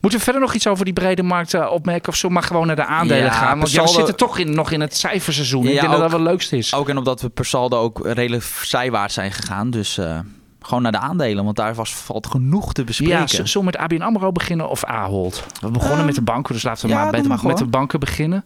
Moeten 0.00 0.18
we 0.18 0.24
verder 0.24 0.42
nog 0.42 0.54
iets 0.54 0.66
over 0.66 0.84
die 0.84 0.94
brede 0.94 1.22
markt 1.22 1.54
uh, 1.54 1.70
opmerken 1.70 2.08
of 2.08 2.16
zo? 2.16 2.28
Maar 2.28 2.42
gewoon 2.42 2.66
naar 2.66 2.76
de 2.76 2.84
aandelen 2.84 3.32
gaan. 3.32 3.58
Want 3.58 3.70
ja, 3.70 3.82
we 3.82 3.88
zitten 3.88 4.16
toch 4.16 4.38
in, 4.38 4.54
nog 4.54 4.70
in 4.70 4.80
het 4.80 4.96
cijferseizoen. 4.96 5.66
ik 5.66 5.80
denk 5.80 5.90
dat 5.90 6.00
dat 6.00 6.10
wel 6.10 6.20
het 6.20 6.28
leukste 6.28 6.56
is. 6.56 6.74
Ook 6.74 6.88
en 6.88 6.98
omdat 6.98 7.20
we 7.20 7.28
per 7.28 7.44
saldo 7.44 7.80
ook 7.80 8.06
redelijk 8.06 8.42
zijwaarts 8.62 9.14
zijn 9.14 9.32
gegaan. 9.32 9.70
Dus 9.70 9.98
uh, 9.98 10.18
gewoon 10.60 10.82
naar 10.82 10.92
de 10.92 10.98
aandelen, 10.98 11.44
want 11.44 11.56
daar 11.56 11.74
was, 11.74 11.94
valt 11.94 12.26
genoeg 12.26 12.72
te 12.72 12.84
bespreken. 12.84 13.18
Ja, 13.18 13.26
zullen 13.26 13.52
we 13.52 13.62
met 13.64 13.76
ABN 13.76 14.02
AMRO 14.02 14.32
beginnen 14.32 14.68
of 14.68 14.84
Ahold? 14.84 15.46
We 15.60 15.70
begonnen 15.70 15.96
ehm, 15.96 16.06
met 16.06 16.14
de 16.14 16.22
banken, 16.22 16.54
dus 16.54 16.62
laten 16.62 16.88
we 16.88 16.94
maar 16.94 17.40
met 17.42 17.58
de 17.58 17.66
banken 17.66 18.00
beginnen. 18.00 18.44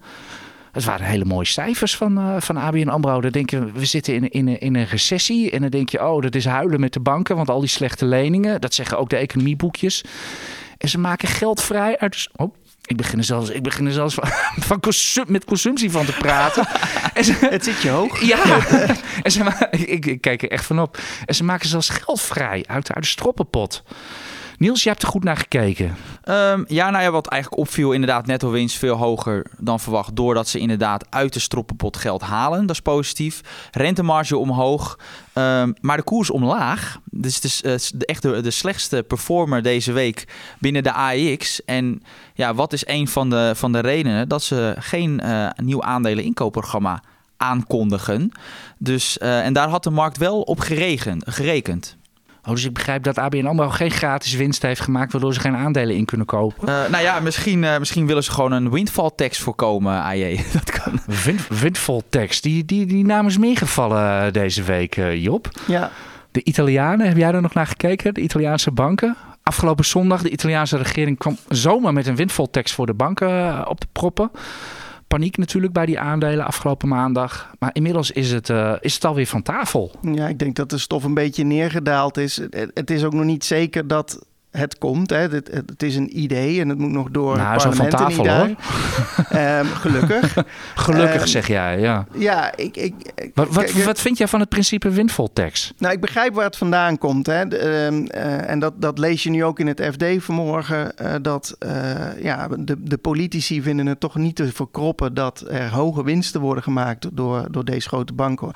Het 0.79 0.87
waren 0.87 1.07
hele 1.07 1.25
mooie 1.25 1.47
cijfers 1.47 1.97
van, 1.97 2.19
uh, 2.19 2.41
van 2.41 2.57
ABN 2.57 2.89
AMRO. 2.89 3.21
Dan 3.21 3.31
denk 3.31 3.51
je, 3.51 3.73
we 3.73 3.85
zitten 3.85 4.15
in, 4.15 4.31
in, 4.31 4.61
in 4.61 4.77
een 4.77 4.87
recessie. 4.87 5.51
En 5.51 5.61
dan 5.61 5.71
denk 5.71 5.89
je, 5.89 6.07
oh, 6.07 6.23
dat 6.23 6.35
is 6.35 6.45
huilen 6.45 6.81
met 6.81 6.93
de 6.93 7.01
banken. 7.01 7.37
Want 7.37 7.49
al 7.51 7.61
die 7.61 7.69
slechte 7.69 8.05
leningen, 8.05 8.61
dat 8.61 8.75
zeggen 8.75 8.99
ook 8.99 9.11
de 9.11 9.17
economieboekjes. 9.17 10.05
En 10.79 10.89
ze 10.89 10.99
maken 10.99 11.29
geld 11.29 11.63
vrij 11.63 11.99
uit... 11.99 12.29
Oh, 12.37 12.55
ik 12.85 12.97
begin 12.97 13.19
er 13.19 13.25
zelfs, 13.25 13.51
ik 13.51 13.63
begin 13.63 13.87
er 13.87 13.93
zelfs 13.93 14.15
van, 14.15 14.29
van 14.69 14.81
consum, 14.81 15.25
met 15.29 15.45
consumptie 15.45 15.91
van 15.91 16.05
te 16.05 16.13
praten. 16.13 16.69
en 17.15 17.25
ze, 17.25 17.33
het 17.41 17.65
zit 17.65 17.83
je 17.83 17.89
hoog. 17.89 18.23
Ja, 18.23 18.67
en 19.23 19.31
ze, 19.31 19.69
ik, 19.71 20.07
ik, 20.07 20.21
kijk 20.21 20.43
er 20.43 20.51
echt 20.51 20.65
van 20.65 20.81
op. 20.81 20.99
En 21.25 21.35
ze 21.35 21.45
maken 21.45 21.69
zelfs 21.69 21.89
geld 21.89 22.21
vrij 22.21 22.65
uit, 22.67 22.93
uit 22.93 23.05
de 23.05 23.11
stroppenpot. 23.11 23.83
Niels, 24.59 24.83
je 24.83 24.89
hebt 24.89 25.03
er 25.03 25.09
goed 25.09 25.25
naar 25.25 25.37
gekeken. 25.37 25.97
Um, 26.25 26.65
ja, 26.69 26.91
nou 26.91 27.03
ja, 27.03 27.11
wat 27.11 27.27
eigenlijk 27.27 27.63
opviel, 27.63 27.93
inderdaad, 27.93 28.27
netto 28.27 28.51
winst 28.51 28.77
veel 28.77 28.97
hoger 28.97 29.47
dan 29.59 29.81
verwacht. 29.81 30.17
Doordat 30.17 30.49
ze 30.49 30.59
inderdaad 30.59 31.07
uit 31.11 31.33
de 31.33 31.41
stroppenpot 31.41 31.97
geld 31.97 32.23
halen. 32.23 32.61
Dat 32.61 32.77
is 32.77 32.83
positief. 32.83 33.41
Rentemarge 33.73 34.37
omhoog. 34.37 34.99
Um, 35.35 35.75
maar 35.81 35.97
de 35.97 36.03
koers 36.03 36.31
omlaag. 36.31 36.99
Dus 37.05 37.41
is 37.41 37.63
uh, 37.63 37.75
de, 37.99 38.07
echt 38.07 38.23
de, 38.23 38.51
slechtste 38.51 39.05
performer 39.09 39.63
deze 39.63 39.93
week 39.93 40.25
binnen 40.59 40.83
de 40.83 40.93
AEX. 40.93 41.65
En 41.65 42.03
ja, 42.35 42.55
wat 42.55 42.73
is 42.73 42.87
een 42.87 43.09
van 43.09 43.31
de, 43.31 43.53
van 43.55 43.73
de 43.73 43.81
redenen 43.81 44.29
dat 44.29 44.43
ze 44.43 44.75
geen 44.79 45.21
uh, 45.25 45.49
nieuw 45.57 45.83
aandelen 45.83 46.25
inkoopprogramma 46.25 47.03
aankondigen. 47.37 48.33
Dus, 48.79 49.19
uh, 49.23 49.45
en 49.45 49.53
daar 49.53 49.69
had 49.69 49.85
de 49.85 49.91
markt 49.91 50.17
wel 50.17 50.41
op 50.41 50.61
geregen, 50.61 51.23
gerekend. 51.27 51.97
Oh, 52.49 52.55
dus 52.55 52.65
ik 52.65 52.73
begrijp 52.73 53.03
dat 53.03 53.19
ABN 53.19 53.47
AMRO 53.47 53.69
geen 53.69 53.91
gratis 53.91 54.35
winst 54.35 54.63
heeft 54.63 54.81
gemaakt... 54.81 55.13
waardoor 55.13 55.35
ze 55.35 55.41
geen 55.41 55.57
aandelen 55.57 55.97
in 55.97 56.05
kunnen 56.05 56.27
kopen? 56.27 56.69
Uh, 56.69 56.89
nou 56.89 57.03
ja, 57.03 57.21
misschien, 57.21 57.63
uh, 57.63 57.79
misschien 57.79 58.07
willen 58.07 58.25
ze 58.25 58.31
gewoon 58.31 58.53
een 58.53 58.71
windfall 58.71 59.11
tax 59.17 59.39
voorkomen, 59.39 60.03
AJ. 60.03 60.41
Dat 60.53 60.71
kan. 60.71 61.01
Wind, 61.25 61.49
windfall 61.49 62.01
tax, 62.09 62.41
die, 62.41 62.65
die, 62.65 62.87
die 62.87 63.05
naam 63.05 63.27
is 63.27 63.39
meegevallen 63.39 64.25
eh, 64.25 64.33
deze 64.33 64.63
week, 64.63 64.95
Job. 65.15 65.49
Ja. 65.67 65.91
De 66.31 66.45
Italianen, 66.45 67.07
heb 67.07 67.17
jij 67.17 67.33
er 67.33 67.43
nog 67.43 67.55
naar 67.55 67.67
gekeken? 67.67 68.15
De 68.15 68.21
Italiaanse 68.21 68.71
banken? 68.71 69.17
Afgelopen 69.43 69.85
zondag, 69.85 70.23
de 70.23 70.31
Italiaanse 70.31 70.77
regering 70.77 71.19
kwam 71.19 71.37
zomaar 71.49 71.93
met 71.93 72.07
een 72.07 72.17
windfall 72.17 72.49
tax 72.51 72.73
voor 72.73 72.87
de 72.87 72.95
banken 72.95 73.69
op 73.69 73.81
de 73.81 73.87
proppen 73.93 74.31
paniek 75.09 75.37
natuurlijk 75.37 75.73
bij 75.73 75.87
die 75.87 75.99
aandelen 75.99 76.47
afgelopen 76.47 76.89
maandag. 76.89 77.51
Maar 77.59 77.71
inmiddels 77.73 78.11
is 78.11 78.33
het, 78.33 78.49
uh, 78.49 78.75
is 78.81 78.95
het 78.95 79.05
alweer 79.05 79.27
van 79.27 79.43
tafel. 79.43 79.93
Ja, 80.03 80.29
ik 80.29 80.39
denk 80.39 80.57
dat 80.57 80.71
de 80.71 80.79
stof 80.79 81.05
een 81.05 81.15
beetje 81.15 81.45
neergedaald 81.45 82.17
is. 82.17 82.41
Het 82.75 82.91
is 82.91 83.05
ook 83.05 83.13
nog 83.13 83.25
niet 83.25 83.45
zeker 83.45 83.87
dat 83.87 84.27
het 84.51 84.79
komt. 84.79 85.11
Hè. 85.11 85.17
Het, 85.17 85.51
het, 85.53 85.83
is 85.83 85.97
een 85.97 86.19
idee 86.19 86.61
en 86.61 86.69
het 86.69 86.79
moet 86.79 86.91
nog 86.91 87.11
door 87.11 87.37
nou, 87.37 87.53
het 87.53 87.63
parlement 87.63 87.95
van 87.95 88.07
tafel, 88.07 88.29
hoor. 88.29 88.47
um, 89.59 89.67
gelukkig. 89.85 90.37
gelukkig 90.75 91.21
um, 91.21 91.27
zeg 91.27 91.47
jij, 91.47 91.81
ja. 91.81 92.07
Ja, 92.15 92.57
ik... 92.57 92.77
ik 92.77 92.95
wat, 93.35 93.49
wat, 93.49 93.73
wat, 93.73 94.01
vind 94.01 94.19
jij 94.19 94.29
van 94.29 94.41
het 94.41 94.49
principe 94.49 94.91
windfall 94.91 95.29
tax? 95.33 95.73
Nou, 95.79 95.95
ik 95.95 96.01
begrijp 96.01 96.35
waar 96.35 96.45
het 96.45 96.57
vandaan 96.57 96.99
komt. 96.99 97.27
Hè. 97.27 97.49
De, 97.49 97.87
um, 97.91 98.07
uh, 98.15 98.51
en 98.51 98.59
dat, 98.59 98.81
dat 98.81 98.99
lees 98.99 99.23
je 99.23 99.31
nu 99.31 99.45
ook 99.45 99.59
in 99.59 99.67
het 99.67 99.89
FD 99.93 100.05
vanmorgen. 100.19 100.93
Uh, 101.03 101.15
dat 101.23 101.57
uh, 101.67 102.23
ja, 102.23 102.49
de, 102.59 102.83
de 102.83 102.99
politici 102.99 103.63
vinden 103.63 103.87
het 103.87 104.01
toch 104.01 104.15
niet 104.15 104.37
te 104.37 104.53
verkroppen... 104.53 105.15
dat 105.15 105.45
er 105.49 105.71
hoge 105.71 106.05
winsten 106.05 106.41
worden 106.41 106.63
gemaakt 106.63 107.17
door, 107.17 107.47
door 107.51 107.65
deze 107.65 107.89
grote 107.89 108.13
banken. 108.13 108.53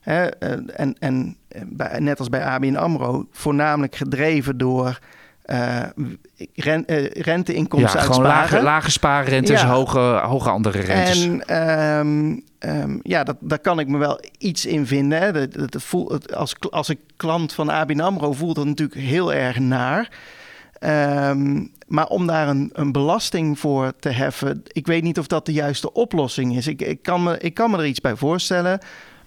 Hè. 0.00 0.26
en 0.26 0.96
en 0.98 1.36
bij, 1.66 1.98
net 1.98 2.18
als 2.18 2.28
bij 2.28 2.44
ABN 2.44 2.74
AMRO, 2.74 3.26
voornamelijk 3.30 3.96
gedreven 3.96 4.58
door 4.58 4.98
uh, 5.46 5.82
renteinkomsten 7.12 8.00
ja, 8.00 8.06
gewoon 8.06 8.22
lage, 8.22 8.62
lage 8.62 8.90
spaarrentes, 8.90 9.60
ja. 9.60 9.68
hoge, 9.68 9.98
hoge 10.24 10.50
andere 10.50 10.80
rentes. 10.80 11.24
En 11.24 11.56
um, 11.98 12.42
um, 12.58 13.00
ja, 13.02 13.24
dat, 13.24 13.36
daar 13.40 13.58
kan 13.58 13.78
ik 13.78 13.88
me 13.88 13.98
wel 13.98 14.20
iets 14.38 14.66
in 14.66 14.86
vinden. 14.86 15.18
Hè. 15.18 15.32
Dat, 15.32 15.52
dat, 15.52 15.72
dat 15.72 15.82
voel, 15.82 16.18
als, 16.34 16.54
als 16.70 16.88
ik 16.88 16.98
klant 17.16 17.52
van 17.52 17.68
ABN 17.68 18.00
AMRO 18.00 18.32
voelt 18.32 18.56
dat 18.56 18.66
natuurlijk 18.66 19.00
heel 19.00 19.32
erg 19.32 19.58
naar. 19.58 20.08
Um, 20.80 21.72
maar 21.86 22.06
om 22.06 22.26
daar 22.26 22.48
een, 22.48 22.70
een, 22.72 22.92
belasting 22.92 23.58
voor 23.58 23.92
te 23.98 24.08
heffen, 24.08 24.62
ik 24.66 24.86
weet 24.86 25.02
niet 25.02 25.18
of 25.18 25.26
dat 25.26 25.46
de 25.46 25.52
juiste 25.52 25.92
oplossing 25.92 26.56
is. 26.56 26.66
Ik, 26.66 26.82
ik, 26.82 27.02
kan, 27.02 27.22
me, 27.22 27.38
ik 27.38 27.54
kan 27.54 27.70
me 27.70 27.78
er 27.78 27.86
iets 27.86 28.00
bij 28.00 28.16
voorstellen. 28.16 28.80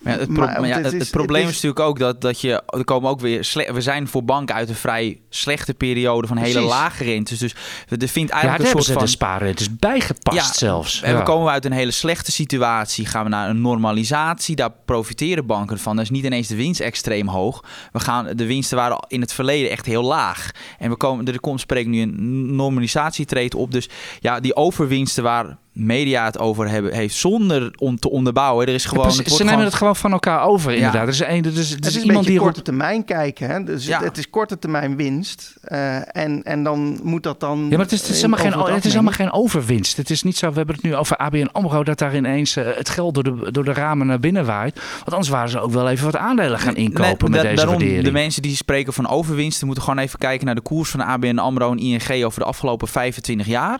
Maar 0.03 0.19
het, 0.19 0.33
pro 0.33 0.45
maar 0.45 0.67
ja, 0.67 0.81
het, 0.81 0.91
het, 0.91 1.11
probleem 1.11 1.43
is, 1.43 1.49
is, 1.49 1.53
natuurlijk 1.53 1.79
ook 1.79 1.99
dat, 1.99 2.21
dat 2.21 2.41
je. 2.41 2.63
Er 2.65 2.83
komen 2.83 3.09
ook 3.09 3.19
weer. 3.19 3.51
We 3.73 3.81
zijn 3.81 4.07
voor 4.07 4.23
banken 4.23 4.55
uit 4.55 4.69
een 4.69 4.75
vrij 4.75 5.19
slechte 5.29 5.73
periode 5.73 6.27
van 6.27 6.37
hele 6.37 6.59
lage 6.59 7.03
rentes. 7.03 7.39
Dus 7.39 7.55
er 7.87 8.07
vindt 8.07 8.31
eigenlijk 8.31 8.63
ja, 8.63 8.77
een 8.77 8.83
soort 8.83 8.97
van. 8.97 9.05
de 9.05 9.11
spaarrentes 9.11 9.75
bijgepast 9.75 10.37
ja, 10.37 10.53
zelfs. 10.53 11.01
En 11.01 11.17
we 11.17 11.23
komen 11.23 11.51
uit 11.51 11.65
een 11.65 11.71
hele 11.71 11.91
slechte 11.91 12.31
situatie. 12.31 13.05
Gaan 13.05 13.23
we 13.23 13.29
naar 13.29 13.49
een 13.49 13.61
normalisatie. 13.61 14.55
Daar 14.55 14.71
profiteren 14.85 15.45
banken 15.45 15.79
van. 15.79 15.95
Dan 15.95 16.03
is 16.03 16.09
niet 16.09 16.25
ineens 16.25 16.47
de 16.47 16.55
winst 16.55 16.79
extreem 16.79 17.27
hoog. 17.27 17.63
We 17.91 17.99
gaan, 17.99 18.27
de 18.35 18.45
winsten 18.45 18.77
waren 18.77 19.05
in 19.07 19.21
het 19.21 19.33
verleden 19.33 19.71
echt 19.71 19.85
heel 19.85 20.03
laag. 20.03 20.51
En 20.77 20.89
we 20.89 20.95
komen, 20.95 21.25
er 21.25 21.39
komt 21.39 21.59
spreekt 21.59 21.89
nu 21.89 22.01
een 22.01 22.55
normalisatie 22.55 23.25
treedt 23.25 23.55
op. 23.55 23.71
Dus 23.71 23.89
ja, 24.19 24.39
die 24.39 24.55
overwinsten 24.55 25.23
waar 25.23 25.57
media 25.73 26.25
het 26.25 26.39
over 26.39 26.69
hebben, 26.69 26.93
heeft 26.93 27.15
zonder 27.15 27.73
om 27.77 27.99
te 27.99 28.09
onderbouwen. 28.09 28.67
Er 28.67 28.73
is 28.73 28.85
gewoon, 28.85 29.09
ja, 29.09 29.17
het 29.17 29.31
ze 29.31 29.43
nemen 29.43 29.65
het 29.65 29.73
gewoon 29.73 29.95
van 29.95 30.11
elkaar 30.11 30.43
over, 30.43 30.73
inderdaad. 30.73 30.93
Ja. 30.93 31.01
Er 31.01 31.07
is, 31.07 31.19
een, 31.19 31.51
er 31.51 31.59
is, 31.59 31.69
er 31.69 31.75
het 31.75 31.85
is, 31.85 31.95
is 31.95 32.03
iemand 32.03 32.25
die 32.25 32.39
korte 32.39 32.61
termijn 32.61 33.05
kijken. 33.05 33.49
Hè? 33.49 33.63
Dus 33.63 33.85
ja. 33.85 34.03
het 34.03 34.17
is 34.17 34.29
korte 34.29 34.59
termijn 34.59 34.95
winst. 34.95 35.53
Uh, 35.67 36.15
en, 36.17 36.43
en 36.43 36.63
dan 36.63 36.99
moet 37.03 37.23
dat 37.23 37.39
dan. 37.39 37.59
Ja, 37.59 37.69
maar 37.69 37.79
het 37.79 37.91
is, 37.91 38.01
het 38.01 38.09
is, 38.09 38.15
helemaal, 38.15 38.39
geen, 38.39 38.73
het 38.73 38.85
is 38.85 38.91
helemaal 38.91 39.13
geen 39.13 39.31
overwinst. 39.31 39.97
Het 39.97 40.09
is 40.09 40.23
niet 40.23 40.37
zo. 40.37 40.49
We 40.49 40.57
hebben 40.57 40.75
het 40.75 40.83
nu 40.83 40.95
over 40.95 41.17
ABN 41.17 41.49
Amro 41.51 41.83
dat 41.83 41.99
daar 41.99 42.15
ineens 42.15 42.57
uh, 42.57 42.65
het 42.75 42.89
geld 42.89 43.13
door 43.13 43.23
de, 43.23 43.51
door 43.51 43.63
de 43.63 43.73
ramen 43.73 44.07
naar 44.07 44.19
binnen 44.19 44.45
waait. 44.45 44.81
Want 44.93 45.11
anders 45.11 45.29
waren 45.29 45.49
ze 45.49 45.59
ook 45.59 45.71
wel 45.71 45.89
even 45.89 46.05
wat 46.05 46.15
aandelen 46.15 46.59
gaan 46.59 46.75
inkopen 46.75 47.31
nee, 47.31 47.41
met 47.41 47.41
deze 47.41 47.55
daarom, 47.55 47.75
waardering. 47.75 48.03
De 48.03 48.11
mensen 48.11 48.41
die 48.41 48.55
spreken 48.55 48.93
van 48.93 49.07
overwinsten 49.07 49.65
moeten 49.65 49.83
gewoon 49.83 49.99
even 49.99 50.19
kijken 50.19 50.45
naar 50.45 50.55
de 50.55 50.61
koers 50.61 50.89
van 50.89 51.01
ABN 51.01 51.37
Amro 51.37 51.71
en 51.71 51.77
ING 51.77 52.23
over 52.25 52.39
de 52.39 52.45
afgelopen 52.45 52.87
25 52.87 53.47
jaar. 53.47 53.79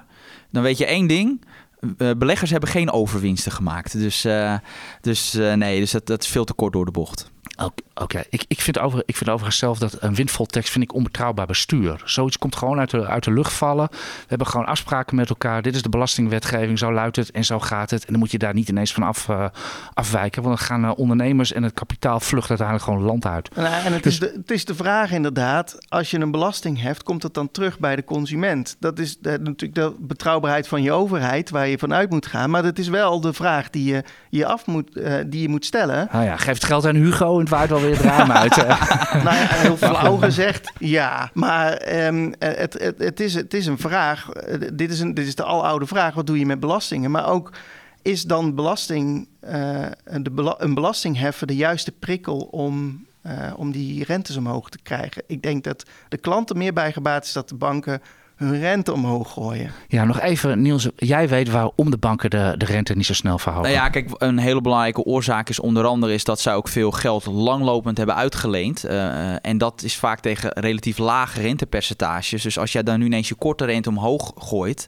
Dan 0.52 0.64
weet 0.64 0.78
je 0.78 0.86
één 0.86 1.08
ding 1.08 1.42
beleggers 2.18 2.52
hebben 2.52 2.70
geen 2.70 2.92
overwinsten 2.92 3.52
gemaakt. 3.52 3.92
Dus, 3.92 4.26
uh, 4.26 4.58
dus 5.02 5.36
uh, 5.36 5.54
nee, 5.54 5.80
dus 5.80 5.92
dat, 5.92 6.08
dat 6.08 6.24
is 6.24 6.30
veel 6.30 6.46
te 6.46 6.54
kort 6.54 6.74
door 6.74 6.86
de 6.86 6.92
bocht. 6.92 7.32
Oké, 7.96 8.24
ik, 8.30 8.46
ik, 8.48 8.62
vind 8.62 8.80
over, 8.80 9.04
ik 9.06 9.16
vind 9.16 9.30
overigens 9.30 9.58
zelf 9.58 9.78
dat 9.80 9.98
een 10.00 10.16
windvoltekst 10.16 10.72
vind 10.72 10.84
ik 10.84 10.94
onbetrouwbaar 10.94 11.46
bestuur. 11.46 12.02
Zoiets 12.06 12.38
komt 12.38 12.56
gewoon 12.56 12.80
uit 12.80 12.90
de, 12.90 13.06
uit 13.06 13.24
de 13.24 13.32
lucht 13.32 13.54
vallen. 13.54 13.88
We 13.92 14.26
hebben 14.28 14.48
gewoon 14.48 14.66
afspraken 14.66 15.16
met 15.16 15.30
elkaar. 15.30 15.62
Dit 15.62 15.76
is 15.76 15.82
de 15.82 15.90
belastingwetgeving, 15.90 16.80
zo 16.80 16.94
luidt 16.94 17.16
het 17.16 17.32
en 17.32 17.46
zo 17.46 17.60
gaat 17.60 17.90
het. 17.90 18.06
En 18.06 18.12
dan 18.12 18.20
moet 18.20 18.32
je 18.32 18.38
daar 18.38 18.54
niet 18.54 18.70
ineens 18.70 18.94
van 18.94 19.04
af, 19.04 19.28
uh, 19.28 19.46
afwijken. 19.94 20.44
Want 20.44 20.58
dan 20.58 20.66
gaan 20.68 20.84
uh, 20.84 20.92
ondernemers 20.96 21.54
en 21.54 21.64
het 21.64 21.74
kapitaal 21.74 22.20
vlucht 22.20 22.50
uiteindelijk 22.50 22.88
gewoon 22.88 23.04
land 23.06 23.26
uit. 23.26 23.56
Nou, 23.56 23.86
en 23.86 23.94
het, 23.94 24.04
dus, 24.04 24.14
is 24.14 24.20
de, 24.20 24.34
het 24.36 24.52
is 24.52 24.66
de 24.66 24.76
vraag 24.76 25.12
inderdaad, 25.12 25.78
als 25.88 26.12
je 26.12 26.20
een 26.20 26.32
belasting 26.32 26.82
heft, 26.82 27.04
komt 27.04 27.24
het 27.24 27.34
dan 27.34 27.52
terug 27.52 27.80
bij 27.80 27.96
de 27.96 28.04
consument? 28.04 28.76
Dat 28.80 29.00
is 29.00 29.18
de, 29.20 29.40
natuurlijk 29.42 29.76
de 29.76 29.96
betrouwbaarheid 30.00 30.68
van 30.68 30.82
je 30.82 30.92
overheid, 30.92 31.50
waar 31.50 31.68
je 31.68 31.78
vanuit 31.78 32.10
moet 32.10 32.26
gaan. 32.26 32.50
Maar 32.50 32.64
dat 32.64 32.78
is 32.78 32.88
wel 32.88 33.22
de 33.22 33.34
vraag 33.34 33.70
die 33.70 33.94
je, 33.94 34.04
je 34.30 34.46
af 34.46 34.66
moet, 34.66 34.98
uh, 34.98 35.14
die 35.28 35.42
je 35.42 35.50
moet 35.50 35.66
stellen. 35.66 36.08
Nou 36.12 36.26
ja, 36.26 36.38
geeft 36.38 36.64
geld 36.64 36.86
aan 36.86 36.96
Hugo 36.96 37.34
en 37.34 37.40
het 37.40 37.50
waait 37.54 37.70
wel 37.70 37.82
weer 37.82 37.96
het 37.96 38.02
raam 38.02 38.32
uit. 38.44 38.56
nou 38.56 39.36
ja, 39.36 39.48
heel 39.48 39.78
flauw 39.78 40.18
gezegd, 40.18 40.72
ja. 40.80 41.30
Maar 41.34 42.06
um, 42.06 42.34
het, 42.40 42.74
het, 42.74 42.96
het, 42.98 43.20
is, 43.20 43.34
het 43.34 43.54
is 43.54 43.66
een 43.66 43.78
vraag. 43.78 44.30
Dit 44.74 44.92
is, 44.92 45.00
een, 45.00 45.14
dit 45.14 45.28
is 45.28 45.36
de 45.36 45.44
aloude 45.44 45.86
vraag. 45.86 46.14
Wat 46.14 46.28
doe 46.28 46.40
je 46.40 46.46
met 46.46 46.60
belastingen? 46.60 47.12
Maar 47.12 47.28
ook, 47.28 47.52
is 48.02 48.24
dan 48.24 48.56
belasting, 48.56 49.28
uh, 49.44 49.86
de 50.22 50.32
bela 50.32 50.56
een 50.58 50.74
belastingheffen 50.74 51.48
de 51.48 51.56
juiste 51.56 51.92
prikkel 51.92 52.38
om, 52.38 53.06
uh, 53.26 53.54
om 53.56 53.72
die 53.72 54.04
rentes 54.04 54.38
omhoog 54.38 54.70
te 54.70 54.80
krijgen? 54.84 55.24
Ik 55.28 55.42
denk 55.42 55.64
dat 55.64 55.84
de 56.10 56.18
klanten 56.18 56.58
meer 56.58 56.74
bijgebaat 56.74 57.26
is 57.26 57.34
dat 57.34 57.50
de 57.50 57.56
banken 57.56 58.02
hun 58.36 58.60
rente 58.60 58.94
omhoog 58.94 59.32
gooien. 59.32 59.72
Ja, 59.88 60.04
nog 60.04 60.20
even 60.20 60.62
Niels, 60.62 60.90
jij 60.96 61.30
weet 61.30 61.50
waarom 61.50 61.92
de 61.92 61.98
banken 61.98 62.30
de, 62.30 62.56
de 62.58 62.66
rente 62.66 62.96
niet 62.96 63.06
zo 63.06 63.14
snel 63.14 63.38
verhogen. 63.38 63.70
Nou 63.70 63.84
ja, 63.84 63.90
kijk, 63.90 64.10
een 64.18 64.38
hele 64.38 64.62
belangrijke 64.62 65.04
oorzaak 65.04 65.50
is 65.50 65.60
onder 65.60 65.86
andere 65.86 66.14
is 66.14 66.24
dat 66.24 66.40
zij 66.40 66.54
ook 66.54 66.68
veel 66.68 66.92
geld 66.92 67.26
langlopend 67.26 67.98
hebben 67.98 68.16
uitgeleend. 68.16 68.86
Uh, 68.86 69.46
en 69.46 69.58
dat 69.58 69.84
is 69.84 69.96
vaak 69.96 70.20
tegen 70.20 70.52
relatief 70.54 70.98
lage 70.98 71.42
rentepercentages. 71.42 72.42
Dus 72.42 72.60
als 72.60 72.72
jij 72.72 72.84
dan 72.84 73.00
nu 73.00 73.06
ineens 73.06 73.28
je 73.28 73.36
korte 73.36 73.66
rente 73.66 73.90
omhoog 73.90 74.32
gooit, 74.36 74.88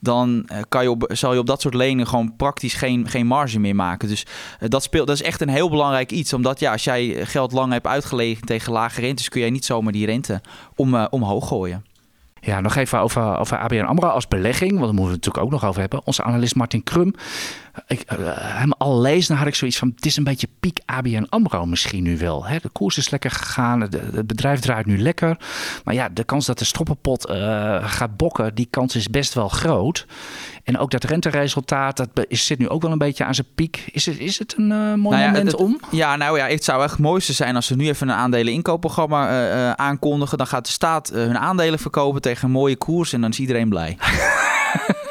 dan 0.00 0.48
kan 0.68 0.82
je 0.82 0.90
op, 0.90 1.10
zal 1.12 1.32
je 1.32 1.38
op 1.38 1.46
dat 1.46 1.60
soort 1.60 1.74
leningen 1.74 2.06
gewoon 2.06 2.36
praktisch 2.36 2.74
geen, 2.74 3.08
geen 3.08 3.26
marge 3.26 3.60
meer 3.60 3.74
maken. 3.74 4.08
Dus 4.08 4.26
dat, 4.58 4.82
speelt, 4.82 5.06
dat 5.06 5.16
is 5.16 5.22
echt 5.22 5.40
een 5.40 5.48
heel 5.48 5.70
belangrijk 5.70 6.12
iets. 6.12 6.32
Omdat 6.32 6.60
ja, 6.60 6.72
als 6.72 6.84
jij 6.84 7.26
geld 7.26 7.52
lang 7.52 7.72
hebt 7.72 7.86
uitgelegen 7.86 8.46
tegen 8.46 8.72
lage 8.72 9.00
rentes, 9.00 9.28
kun 9.28 9.40
jij 9.40 9.50
niet 9.50 9.64
zomaar 9.64 9.92
die 9.92 10.06
rente 10.06 10.40
om, 10.76 10.94
uh, 10.94 11.06
omhoog 11.10 11.48
gooien. 11.48 11.84
Ja, 12.44 12.60
nog 12.60 12.76
even 12.76 13.00
over, 13.00 13.38
over 13.38 13.58
ABN 13.58 13.80
AMRO 13.80 14.08
als 14.08 14.28
belegging, 14.28 14.70
want 14.70 14.84
daar 14.84 14.94
moeten 14.94 15.04
we 15.04 15.12
het 15.12 15.24
natuurlijk 15.24 15.44
ook 15.44 15.50
nog 15.50 15.64
over 15.64 15.80
hebben. 15.80 16.00
Onze 16.04 16.22
analist 16.22 16.54
Martin 16.54 16.82
Krum, 16.82 17.14
ik, 17.86 18.12
uh, 18.18 18.28
hem 18.34 18.72
al 18.72 19.00
lezen, 19.00 19.36
had 19.36 19.46
ik 19.46 19.54
zoiets 19.54 19.78
van, 19.78 19.92
het 19.94 20.06
is 20.06 20.16
een 20.16 20.24
beetje 20.24 20.48
piek 20.60 20.80
ABN 20.84 21.26
AMRO 21.28 21.66
misschien 21.66 22.02
nu 22.02 22.18
wel. 22.18 22.46
Hè? 22.46 22.58
De 22.58 22.68
koers 22.68 22.96
is 22.96 23.10
lekker 23.10 23.30
gegaan, 23.30 23.80
het 23.80 24.26
bedrijf 24.26 24.60
draait 24.60 24.86
nu 24.86 24.98
lekker. 24.98 25.36
Maar 25.84 25.94
ja, 25.94 26.08
de 26.08 26.24
kans 26.24 26.46
dat 26.46 26.58
de 26.58 26.64
stroppenpot 26.64 27.30
uh, 27.30 27.36
gaat 27.88 28.16
bokken, 28.16 28.54
die 28.54 28.68
kans 28.70 28.96
is 28.96 29.08
best 29.08 29.34
wel 29.34 29.48
groot. 29.48 30.06
En 30.64 30.78
ook 30.78 30.90
dat 30.90 31.04
renteresultaat, 31.04 31.96
dat 31.96 32.10
zit 32.28 32.58
nu 32.58 32.68
ook 32.68 32.82
wel 32.82 32.92
een 32.92 32.98
beetje 32.98 33.24
aan 33.24 33.34
zijn 33.34 33.46
piek. 33.54 33.84
Is 33.92 34.06
het, 34.06 34.18
is 34.18 34.38
het 34.38 34.54
een 34.56 34.70
uh, 34.70 34.78
mooi 34.78 34.98
nou 34.98 35.16
ja, 35.16 35.26
moment 35.26 35.50
het, 35.50 35.60
om? 35.60 35.80
Ja, 35.90 36.16
nou 36.16 36.38
ja, 36.38 36.46
het 36.46 36.64
zou 36.64 36.82
echt 36.82 36.90
het 36.90 37.00
mooiste 37.00 37.32
zijn 37.32 37.56
als 37.56 37.66
ze 37.66 37.76
nu 37.76 37.88
even 37.88 38.08
een 38.08 38.14
aandelen 38.14 38.52
inkoopprogramma 38.52 39.30
uh, 39.30 39.70
aankondigen. 39.70 40.38
Dan 40.38 40.46
gaat 40.46 40.66
de 40.66 40.72
staat 40.72 41.10
hun 41.12 41.38
aandelen 41.38 41.78
verkopen 41.78 42.20
tegen 42.20 42.44
een 42.44 42.50
mooie 42.50 42.76
koers 42.76 43.12
en 43.12 43.20
dan 43.20 43.30
is 43.30 43.38
iedereen 43.38 43.68
blij. 43.68 43.96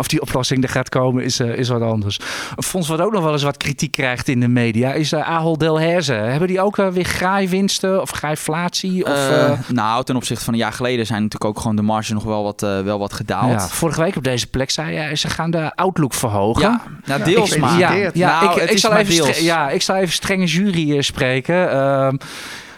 of 0.00 0.08
die 0.08 0.20
oplossing 0.20 0.62
er 0.62 0.68
gaat 0.68 0.88
komen, 0.88 1.24
is, 1.24 1.40
uh, 1.40 1.54
is 1.54 1.68
wat 1.68 1.82
anders. 1.82 2.18
Een 2.56 2.62
fonds 2.62 2.88
wat 2.88 3.00
ook 3.00 3.12
nog 3.12 3.22
wel 3.22 3.32
eens 3.32 3.42
wat 3.42 3.56
kritiek 3.56 3.92
krijgt 3.92 4.28
in 4.28 4.40
de 4.40 4.48
media 4.48 4.92
is 4.92 5.12
uh, 5.12 5.28
Ahold 5.28 5.60
Delhaize. 5.60 6.12
Hebben 6.12 6.48
die 6.48 6.60
ook 6.60 6.76
uh, 6.76 6.88
weer 6.88 7.04
graaifwinsten 7.04 8.00
of 8.00 8.10
graaiflatie? 8.10 9.04
Of, 9.04 9.28
nou, 9.72 10.04
ten 10.04 10.16
opzichte 10.16 10.44
van 10.44 10.52
een 10.52 10.58
jaar 10.58 10.72
geleden 10.72 11.06
zijn 11.06 11.22
natuurlijk 11.22 11.50
ook 11.50 11.60
gewoon 11.60 11.76
de 11.76 11.82
marge 11.82 12.12
nog 12.12 12.24
wel 12.24 12.42
wat, 12.42 12.60
wel 12.60 12.98
wat 12.98 13.12
gedaald. 13.12 13.50
Ja, 13.50 13.68
vorige 13.68 14.00
week 14.00 14.16
op 14.16 14.24
deze 14.24 14.46
plek 14.46 14.70
zei 14.70 15.00
je, 15.00 15.16
ze 15.16 15.28
gaan 15.28 15.50
de 15.50 15.74
outlook 15.74 16.14
verhogen. 16.14 16.62
Ja, 16.62 16.82
nou, 17.04 17.22
deels 17.22 17.56
maar. 17.56 17.78
Ja, 17.78 17.92
ja, 18.12 18.40
nou, 18.40 18.60
ik, 18.60 18.70
ik 18.70 18.78
zal 18.78 18.96
even 18.96 19.44
ja, 19.44 19.70
ik 19.70 19.82
zal 19.82 19.96
even 19.96 20.12
strenge 20.12 20.46
jury 20.46 21.02
spreken. 21.02 21.70
Ehm, 21.70 22.16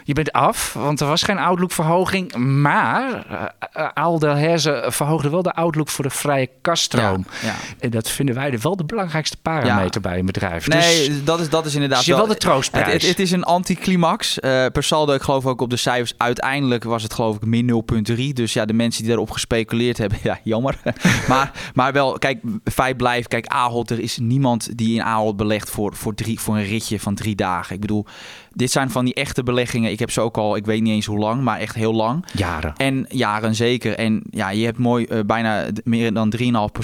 je 0.03 0.13
bent 0.13 0.31
af, 0.31 0.73
want 0.73 0.99
er 0.99 1.07
was 1.07 1.23
geen 1.23 1.37
outlook-verhoging. 1.37 2.35
Maar 2.35 3.25
uh, 3.31 3.87
Aal 3.93 4.19
Delhaize 4.19 4.85
verhoogde 4.87 5.29
wel 5.29 5.41
de 5.41 5.53
outlook 5.53 5.89
voor 5.89 6.03
de 6.03 6.09
vrije 6.09 6.49
kaststroom. 6.61 7.25
Ja, 7.41 7.47
ja. 7.47 7.55
En 7.79 7.89
dat 7.89 8.09
vinden 8.09 8.35
wij 8.35 8.59
wel 8.59 8.75
de 8.75 8.83
belangrijkste 8.83 9.37
parameter 9.41 10.01
ja. 10.01 10.09
bij 10.09 10.19
een 10.19 10.25
bedrijf. 10.25 10.67
Nee, 10.67 11.07
dus, 11.07 11.23
dat, 11.23 11.39
is, 11.39 11.49
dat 11.49 11.65
is 11.65 11.73
inderdaad 11.73 12.05
wel, 12.05 12.17
wel 12.17 12.27
de 12.27 12.37
troostprijs. 12.37 12.85
Het, 12.85 13.01
het, 13.01 13.09
het 13.09 13.19
is 13.19 13.31
een 13.31 13.43
anticlimax. 13.43 14.37
Uh, 14.41 14.65
per 14.65 14.83
saldo, 14.83 15.13
ik 15.13 15.21
geloof 15.21 15.45
ook 15.45 15.61
op 15.61 15.69
de 15.69 15.77
cijfers. 15.77 16.13
Uiteindelijk 16.17 16.83
was 16.83 17.03
het 17.03 17.13
geloof 17.13 17.35
ik 17.35 17.45
min 17.45 17.83
0,3. 18.11 18.33
Dus 18.33 18.53
ja, 18.53 18.65
de 18.65 18.73
mensen 18.73 19.01
die 19.01 19.09
daarop 19.09 19.31
gespeculeerd 19.31 19.97
hebben, 19.97 20.17
ja, 20.29 20.39
jammer. 20.43 20.77
maar, 21.27 21.51
maar 21.73 21.93
wel, 21.93 22.17
kijk, 22.17 22.41
feit 22.63 22.97
blijft. 22.97 23.27
Kijk, 23.27 23.45
Ahold, 23.45 23.89
er 23.89 23.99
is 23.99 24.17
niemand 24.17 24.77
die 24.77 24.95
in 24.95 25.03
Ahold 25.03 25.37
belegt 25.37 25.69
voor, 25.69 25.95
voor, 25.95 26.15
drie, 26.15 26.39
voor 26.39 26.55
een 26.55 26.65
ritje 26.65 26.99
van 26.99 27.15
drie 27.15 27.35
dagen. 27.35 27.75
Ik 27.75 27.81
bedoel, 27.81 28.05
dit 28.53 28.71
zijn 28.71 28.89
van 28.89 29.05
die 29.05 29.13
echte 29.13 29.43
beleggingen. 29.43 29.91
Ik 29.91 29.99
heb 29.99 30.11
ze 30.11 30.21
ook 30.21 30.37
al, 30.37 30.55
ik 30.55 30.65
weet 30.65 30.81
niet 30.81 30.93
eens 30.93 31.05
hoe 31.05 31.19
lang, 31.19 31.41
maar 31.41 31.59
echt 31.59 31.75
heel 31.75 31.93
lang. 31.93 32.25
Jaren. 32.33 32.73
En 32.77 33.05
jaren 33.09 33.55
zeker. 33.55 33.97
En 33.97 34.23
ja, 34.29 34.49
je 34.49 34.65
hebt 34.65 34.77
mooi 34.77 35.05
uh, 35.09 35.19
bijna 35.25 35.65
meer 35.83 36.13
dan 36.13 36.33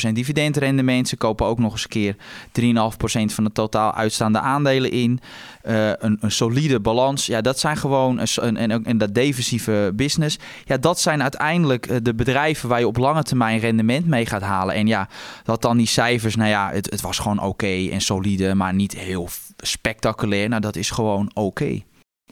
3,5% 0.05 0.11
dividendrendement. 0.13 1.07
Ze 1.07 1.17
kopen 1.17 1.45
ook 1.45 1.59
nog 1.59 1.71
eens 1.71 1.83
een 1.83 1.89
keer 1.89 2.15
3,5% 2.61 3.33
van 3.33 3.43
de 3.43 3.51
totaal 3.51 3.93
uitstaande 3.93 4.39
aandelen 4.39 4.91
in. 4.91 5.19
Uh, 5.67 5.89
een, 5.89 6.17
een, 6.21 6.31
solide 6.31 6.79
balans. 6.79 7.25
Ja, 7.25 7.41
dat 7.41 7.59
zijn 7.59 7.77
gewoon 7.77 8.19
een, 8.35 8.57
en, 8.57 8.85
en 8.85 8.97
dat 8.97 9.13
defensieve 9.13 9.91
business. 9.95 10.39
Ja, 10.65 10.77
dat 10.77 10.99
zijn 10.99 11.21
uiteindelijk 11.21 11.89
uh, 11.89 11.97
de 12.01 12.13
bedrijven 12.13 12.69
waar 12.69 12.79
je 12.79 12.87
op 12.87 12.97
lange 12.97 13.23
termijn 13.23 13.59
rendement 13.59 14.05
mee 14.05 14.25
gaat 14.25 14.41
halen. 14.41 14.75
En 14.75 14.87
ja, 14.87 15.07
dat 15.43 15.61
dan 15.61 15.77
die 15.77 15.87
cijfers, 15.87 16.35
nou 16.35 16.49
ja, 16.49 16.69
het, 16.71 16.89
het 16.89 17.01
was 17.01 17.19
gewoon 17.19 17.37
oké 17.37 17.47
okay 17.47 17.89
en 17.89 18.01
solide, 18.01 18.55
maar 18.55 18.73
niet 18.73 18.93
heel 18.93 19.29
spectaculair. 19.57 20.49
Nou, 20.49 20.61
dat 20.61 20.75
is 20.75 20.89
gewoon 20.89 21.29
oké. 21.33 21.39
Okay. 21.39 21.58
okay. 21.59 21.88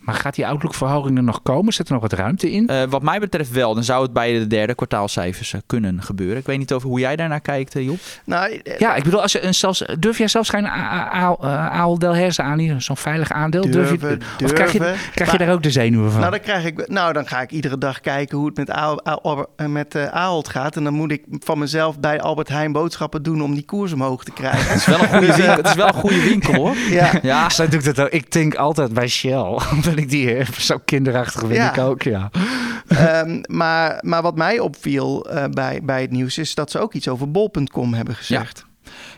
Maar 0.07 0.15
gaat 0.15 0.35
die 0.35 0.47
outlook-verhoging 0.47 1.17
er 1.17 1.23
nog 1.23 1.41
komen? 1.41 1.73
Zit 1.73 1.87
er 1.87 1.93
nog 1.93 2.01
wat 2.01 2.13
ruimte 2.13 2.51
in? 2.51 2.69
Uh, 2.71 2.83
wat 2.89 3.01
mij 3.01 3.19
betreft 3.19 3.51
wel. 3.51 3.73
Dan 3.73 3.83
zou 3.83 4.03
het 4.03 4.13
bij 4.13 4.39
de 4.39 4.47
derde 4.47 4.75
kwartaalcijfers 4.75 5.53
uh, 5.53 5.61
kunnen 5.65 6.03
gebeuren. 6.03 6.37
Ik 6.37 6.45
weet 6.45 6.57
niet 6.57 6.73
over 6.73 6.89
hoe 6.89 6.99
jij 6.99 7.15
daarnaar 7.15 7.41
kijkt, 7.41 7.75
uh, 7.75 7.85
Job. 7.85 7.97
Nou, 8.23 8.61
ja, 8.77 8.95
ik 8.95 9.03
bedoel, 9.03 9.21
als 9.21 9.31
je 9.31 9.43
een 9.43 9.55
zelfs, 9.55 9.83
durf 9.99 10.17
jij 10.17 10.27
zelfs 10.27 10.49
geen 10.49 10.67
Aal 10.67 11.99
Delhaize 11.99 12.41
aan 12.41 12.59
hier, 12.59 12.81
zo'n 12.81 12.97
veilig 12.97 13.31
aandeel? 13.31 13.61
Durven, 13.61 13.99
durf 13.99 14.11
je, 14.11 14.17
durven, 14.17 14.45
of 14.45 14.53
krijg 14.53 14.71
je, 14.71 14.95
krijg 15.13 15.31
je 15.31 15.37
daar 15.37 15.51
ook 15.51 15.63
de 15.63 15.71
zenuwen 15.71 16.11
van? 16.11 16.19
Nou, 16.19 16.31
dan, 16.31 16.41
krijg 16.41 16.65
ik, 16.65 16.87
nou, 16.87 17.13
dan 17.13 17.27
ga 17.27 17.41
ik 17.41 17.51
iedere 17.51 17.77
dag 17.77 18.01
kijken 18.01 18.37
hoe 18.37 18.47
het 18.47 18.57
met, 18.57 18.71
Aal, 18.71 19.05
Aal, 19.05 19.49
met 19.67 19.95
Ahold 19.95 20.49
gaat. 20.49 20.75
En 20.75 20.83
dan 20.83 20.93
moet 20.93 21.11
ik 21.11 21.23
van 21.29 21.59
mezelf 21.59 21.99
bij 21.99 22.21
Albert 22.21 22.49
Heijn 22.49 22.71
boodschappen 22.71 23.23
doen 23.23 23.41
om 23.41 23.53
die 23.53 23.65
koers 23.65 23.93
omhoog 23.93 24.23
te 24.23 24.31
krijgen. 24.31 24.67
het, 24.67 24.77
is 24.79 24.85
wel 24.85 24.99
een 24.99 25.07
goede 25.07 25.35
winkel, 25.35 25.55
het 25.55 25.67
is 25.67 25.75
wel 25.75 25.87
een 25.87 25.93
goede 25.93 26.21
winkel, 26.21 26.53
hoor. 26.53 26.75
Ja, 26.89 27.19
ja. 27.21 27.49
Zij 27.49 27.67
doet 27.67 27.85
dat 27.85 27.99
ook. 27.99 28.09
Ik 28.09 28.31
denk 28.31 28.55
altijd 28.55 28.93
bij 28.93 29.07
Shell, 29.07 29.59
ik 29.97 30.09
die 30.09 30.45
zo 30.59 30.77
kinderachtig 30.85 31.39
vind 31.39 31.53
ja. 31.53 31.71
ik 31.71 31.77
ook, 31.77 32.01
ja. 32.01 32.29
um, 33.23 33.41
maar, 33.57 33.97
maar 34.01 34.21
wat 34.21 34.35
mij 34.35 34.59
opviel 34.59 35.33
uh, 35.33 35.45
bij, 35.45 35.79
bij 35.83 36.01
het 36.01 36.11
nieuws 36.11 36.37
is 36.37 36.55
dat 36.55 36.71
ze 36.71 36.79
ook 36.79 36.93
iets 36.93 37.07
over 37.07 37.31
bol.com 37.31 37.93
hebben 37.93 38.15
gezegd. 38.15 38.66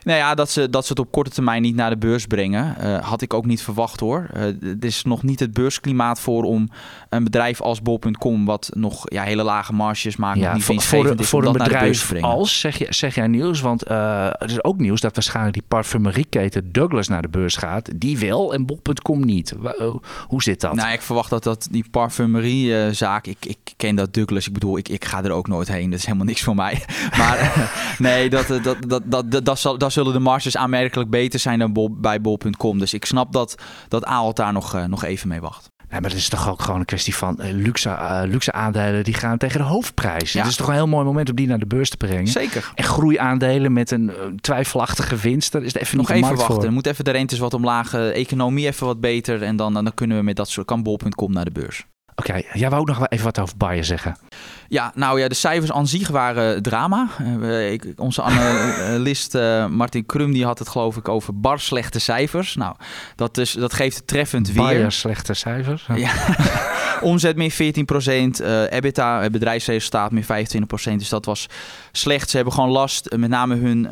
Nou 0.10 0.22
ja, 0.22 0.36
dat 0.36 0.50
ze, 0.50 0.70
dat 0.70 0.86
ze 0.86 0.92
het 0.92 1.00
op 1.00 1.12
korte 1.12 1.30
termijn 1.30 1.62
niet 1.62 1.76
naar 1.76 1.90
de 1.90 1.98
beurs 1.98 2.26
brengen, 2.26 2.76
uh, 2.84 2.98
had 2.98 3.22
ik 3.22 3.34
ook 3.34 3.46
niet 3.46 3.62
verwacht 3.62 4.00
hoor. 4.00 4.30
Uh, 4.34 4.44
het 4.62 4.86
is 4.86 5.04
nog 5.04 5.24
niet 5.24 5.40
het 5.40 5.54
beursklimaat 5.54 6.20
voor 6.20 6.44
om 6.44 6.70
een 7.10 7.24
bedrijf 7.24 7.62
als 7.62 7.82
bol.com, 7.82 8.46
wat 8.46 8.70
nog 8.74 9.04
ja, 9.06 9.24
hele 9.24 9.44
lage 9.44 9.74
marges 9.74 10.16
maakt, 10.16 10.40
ja, 10.40 10.54
niet 10.54 10.64
voor, 10.64 10.82
voor, 10.82 11.16
de, 11.16 11.24
voor 11.24 11.46
een 11.46 11.54
bedrijf 11.54 12.14
als, 12.22 12.60
zeg, 12.60 12.78
je, 12.78 12.86
zeg 12.90 13.16
jij 13.16 13.28
nieuws, 13.28 13.62
want 13.62 13.90
uh, 13.90 14.26
er 14.26 14.50
is 14.50 14.64
ook 14.64 14.78
nieuws 14.78 15.02
dat 15.02 15.16
waarschijnlijk 15.16 15.54
die 15.56 15.66
parfumerieketen 15.68 16.72
Douglas 16.72 17.08
naar 17.08 17.22
de 17.22 17.30
beurs 17.30 17.56
gaat. 17.56 17.90
Die 17.96 18.18
wel 18.18 18.54
en 18.54 18.66
bol.com 18.66 19.26
niet. 19.26 19.56
Hoe 20.28 20.44
zit 20.44 20.62
dat? 20.62 20.76
Nou, 20.76 20.94
ik 20.94 21.02
verwacht 21.02 21.30
dat, 21.30 21.44
dat 21.44 21.68
die 21.72 21.86
parfumeriezaak, 21.92 23.28
ik, 23.28 23.46
ik 23.46 23.58
ken 23.78 23.96
dat 23.96 24.14
Douglas, 24.14 24.48
ik 24.48 24.54
bedoel, 24.54 24.78
ik, 24.78 24.90
ik 24.90 25.06
ga 25.06 25.24
er 25.24 25.32
ook 25.32 25.48
nooit 25.48 25.68
heen. 25.68 25.90
Dat 25.90 26.00
is 26.00 26.06
helemaal 26.06 26.28
niks 26.28 26.42
voor 26.42 26.56
mij. 26.56 26.84
maar 27.18 27.72
nee, 27.98 28.30
dat, 28.30 28.48
dat, 28.48 28.64
dat, 28.64 28.82
dat, 28.88 29.32
dat, 29.32 29.46
dat, 29.46 29.60
zal, 29.60 29.78
dat 29.78 29.92
zullen 30.00 30.14
de 30.14 30.20
marges 30.30 30.58
aanmerkelijk 30.58 31.10
beter 31.10 31.40
zijn 31.40 31.60
dan 31.60 31.74
bol, 31.74 31.90
bij 31.92 32.22
bol.com. 32.22 32.80
Dus 32.80 32.94
ik 32.94 33.06
snap 33.06 33.34
dat, 33.34 33.56
dat 33.88 34.06
Aalt 34.06 34.36
daar 34.36 34.54
nog, 34.54 34.76
uh, 34.76 34.86
nog 34.86 35.04
even 35.04 35.28
mee 35.28 35.42
wacht. 35.42 35.72
Nee, 35.90 36.02
maar 36.02 36.10
het 36.10 36.20
is 36.20 36.30
toch 36.30 36.50
ook 36.50 36.62
gewoon 36.62 36.80
een 36.80 36.86
kwestie 36.86 37.16
van 37.16 37.40
uh, 37.42 37.46
luxe, 37.52 37.90
uh, 37.90 38.22
luxe 38.26 38.52
aandelen 38.52 39.04
die 39.04 39.14
gaan 39.14 39.38
tegen 39.38 39.60
de 39.60 39.66
hoofdprijs. 39.66 40.34
Ja. 40.34 40.40
Het 40.40 40.50
is 40.50 40.56
toch 40.56 40.68
een 40.68 40.74
heel 40.74 40.88
mooi 40.88 41.06
moment 41.06 41.30
om 41.30 41.36
die 41.36 41.48
naar 41.48 41.60
de 41.60 41.66
beurs 41.66 41.90
te 41.90 41.98
brengen. 41.98 42.28
Zeker. 42.28 42.72
En 42.76 42.84
groeiaandelen 42.84 43.74
met 43.74 43.92
een 43.92 44.04
uh, 44.04 44.14
twijfelachtige 44.42 45.16
winst, 45.16 45.52
dat 45.52 45.62
is 45.62 45.76
er 45.76 45.82
even 45.82 45.98
nog 45.98 46.10
even 46.10 46.36
wachten. 46.36 46.74
Moet 46.74 46.86
even 46.86 47.06
de 47.06 47.12
rentes 47.12 47.40
wat 47.40 47.54
omlaag, 47.54 47.94
economie 47.94 48.68
even 48.68 48.86
wat 48.86 49.00
beter 49.00 49.44
en 49.44 49.56
dan, 49.56 49.74
dan 49.74 49.92
kunnen 49.94 50.18
we 50.18 50.24
met 50.24 50.36
dat 50.36 50.50
soort 50.50 50.68
kan 50.68 50.84
bol.com 50.84 51.34
naar 51.34 51.46
de 51.46 51.52
beurs. 51.52 51.86
Oké, 52.20 52.42
jij 52.54 52.70
wou 52.70 52.82
ook 52.82 52.88
nog 52.88 52.98
wel 52.98 53.08
even 53.08 53.26
wat 53.26 53.40
over 53.40 53.58
Bayer 53.58 53.84
zeggen. 53.84 54.18
Ja, 54.68 54.92
nou 54.96 55.20
ja, 55.20 55.28
de 55.28 55.36
cijfers 55.36 55.72
aan 55.72 55.88
zich 55.88 56.08
waren 56.08 56.62
drama. 56.62 57.08
Uh, 57.22 57.72
ik, 57.72 57.94
onze 57.96 58.22
analist 58.22 59.36
uh, 59.36 59.68
Martin 59.68 60.06
Krum 60.06 60.32
die 60.32 60.46
had 60.46 60.60
het 60.60 60.70
geloof 60.70 60.98
ik 60.98 61.08
over 61.08 61.40
bar 61.40 61.60
slechte 61.60 62.00
cijfers. 62.00 62.56
Nou, 62.56 62.76
dat, 63.16 63.38
is, 63.38 63.52
dat 63.52 63.74
geeft 63.74 64.08
treffend 64.08 64.48
weer. 64.48 64.64
Bayer 64.64 64.92
slechte 64.92 65.34
cijfers? 65.34 65.88
Ja. 65.96 66.12
Omzet 67.02 67.36
meer 67.36 67.52
14 67.52 67.86
procent, 67.86 68.42
uh, 68.42 68.72
EBITDA, 68.72 69.22
het 69.22 69.32
bedrijfsresultaat 69.32 70.12
meer 70.12 70.24
25% 70.24 70.96
Dus 70.98 71.10
dat 71.10 71.26
was 71.26 71.48
slecht. 71.92 72.30
Ze 72.30 72.36
hebben 72.36 72.54
gewoon 72.54 72.70
last, 72.70 73.16
met 73.16 73.30
name 73.30 73.56
hun 73.56 73.88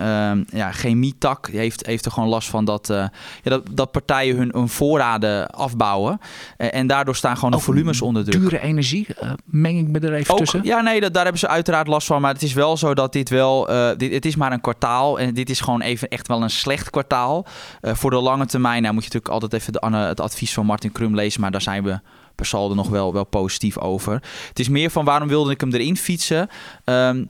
ja, 0.49 0.71
chemietak 0.71 1.47
heeft, 1.47 1.85
heeft 1.85 2.05
er 2.05 2.11
gewoon 2.11 2.29
last 2.29 2.49
van 2.49 2.65
dat, 2.65 2.87
ja, 2.87 3.09
dat, 3.43 3.63
dat 3.71 3.91
partijen 3.91 4.35
hun, 4.35 4.49
hun 4.53 4.69
voorraden 4.69 5.49
afbouwen. 5.49 6.19
en 6.57 6.87
daardoor 6.87 7.15
staan 7.15 7.35
gewoon 7.35 7.51
de 7.51 7.59
volumes 7.59 8.01
onder 8.01 8.23
druk. 8.23 8.41
Dure 8.41 8.59
energie, 8.59 9.07
meng 9.45 9.79
ik 9.79 9.87
me 9.87 10.07
er 10.07 10.13
even 10.13 10.35
tussen? 10.35 10.63
Ja, 10.63 10.81
nee, 10.81 11.01
dat, 11.01 11.13
daar 11.13 11.23
hebben 11.23 11.39
ze 11.39 11.47
uiteraard 11.47 11.87
last 11.87 12.07
van. 12.07 12.21
Maar 12.21 12.33
het 12.33 12.43
is 12.43 12.53
wel 12.53 12.77
zo 12.77 12.93
dat 12.93 13.13
dit 13.13 13.29
wel. 13.29 13.71
Uh, 13.71 13.89
dit, 13.97 14.13
het 14.13 14.25
is 14.25 14.35
maar 14.35 14.51
een 14.51 14.61
kwartaal. 14.61 15.19
En 15.19 15.33
dit 15.33 15.49
is 15.49 15.59
gewoon 15.59 15.81
even 15.81 16.07
echt 16.07 16.27
wel 16.27 16.41
een 16.43 16.49
slecht 16.49 16.89
kwartaal. 16.89 17.45
Uh, 17.81 17.93
voor 17.93 18.09
de 18.09 18.21
lange 18.21 18.45
termijn 18.45 18.81
nou, 18.81 18.93
moet 18.93 19.03
je 19.03 19.09
natuurlijk 19.13 19.43
altijd 19.43 19.61
even 19.61 19.73
de, 19.73 19.97
het 19.97 20.19
advies 20.19 20.53
van 20.53 20.65
Martin 20.65 20.91
Krum 20.91 21.15
lezen. 21.15 21.41
Maar 21.41 21.51
daar 21.51 21.61
zijn 21.61 21.83
we 21.83 21.99
per 22.37 22.45
saldo 22.45 22.75
nog 22.75 22.89
wel, 22.89 23.13
wel 23.13 23.25
positief 23.25 23.77
over. 23.77 24.13
Het 24.47 24.59
is 24.59 24.69
meer 24.69 24.89
van 24.89 25.05
waarom 25.05 25.27
wilde 25.27 25.51
ik 25.51 25.61
hem 25.61 25.73
erin 25.73 25.97
fietsen. 25.97 26.49
Um, 26.85 27.27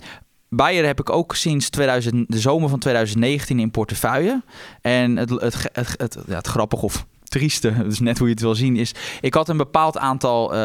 Bayer 0.49 0.85
heb 0.85 0.99
ik 0.99 1.09
ook 1.09 1.35
sinds 1.35 1.69
2000, 1.69 2.31
de 2.31 2.39
zomer 2.39 2.69
van 2.69 2.79
2019 2.79 3.59
in 3.59 3.71
portefeuille. 3.71 4.43
En 4.81 5.17
het, 5.17 5.29
het, 5.29 5.69
het, 5.73 5.93
het, 5.97 6.17
ja, 6.27 6.35
het 6.35 6.47
grappig 6.47 6.81
of 6.81 7.05
trieste, 7.23 7.73
dus 7.87 7.99
net 7.99 8.17
hoe 8.17 8.27
je 8.27 8.33
het 8.33 8.43
wil 8.43 8.55
zien, 8.55 8.75
is... 8.75 8.91
Ik 9.21 9.33
had 9.33 9.49
een 9.49 9.57
bepaald 9.57 9.97
aantal, 9.97 10.53
uh, 10.53 10.59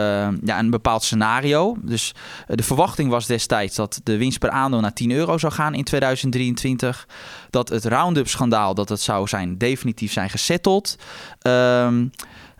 ja, 0.45 0.59
een 0.59 0.71
bepaald 0.71 1.03
scenario. 1.03 1.77
Dus 1.81 2.15
uh, 2.49 2.57
de 2.57 2.63
verwachting 2.63 3.11
was 3.11 3.27
destijds 3.27 3.77
dat 3.77 4.01
de 4.03 4.17
winst 4.17 4.39
per 4.39 4.51
aandeel 4.51 4.81
naar 4.81 4.93
10 4.93 5.11
euro 5.11 5.39
zou 5.39 5.53
gaan 5.53 5.75
in 5.75 5.85
2023. 5.85 7.09
Dat 7.51 7.69
het 7.69 7.85
Roundup-schandaal, 7.85 8.75
dat 8.75 8.89
het 8.89 9.01
zou 9.01 9.29
zijn, 9.29 9.59
definitief 9.59 10.13
zijn 10.13 10.31
gesetteld. 10.31 10.97
Um, 11.47 12.11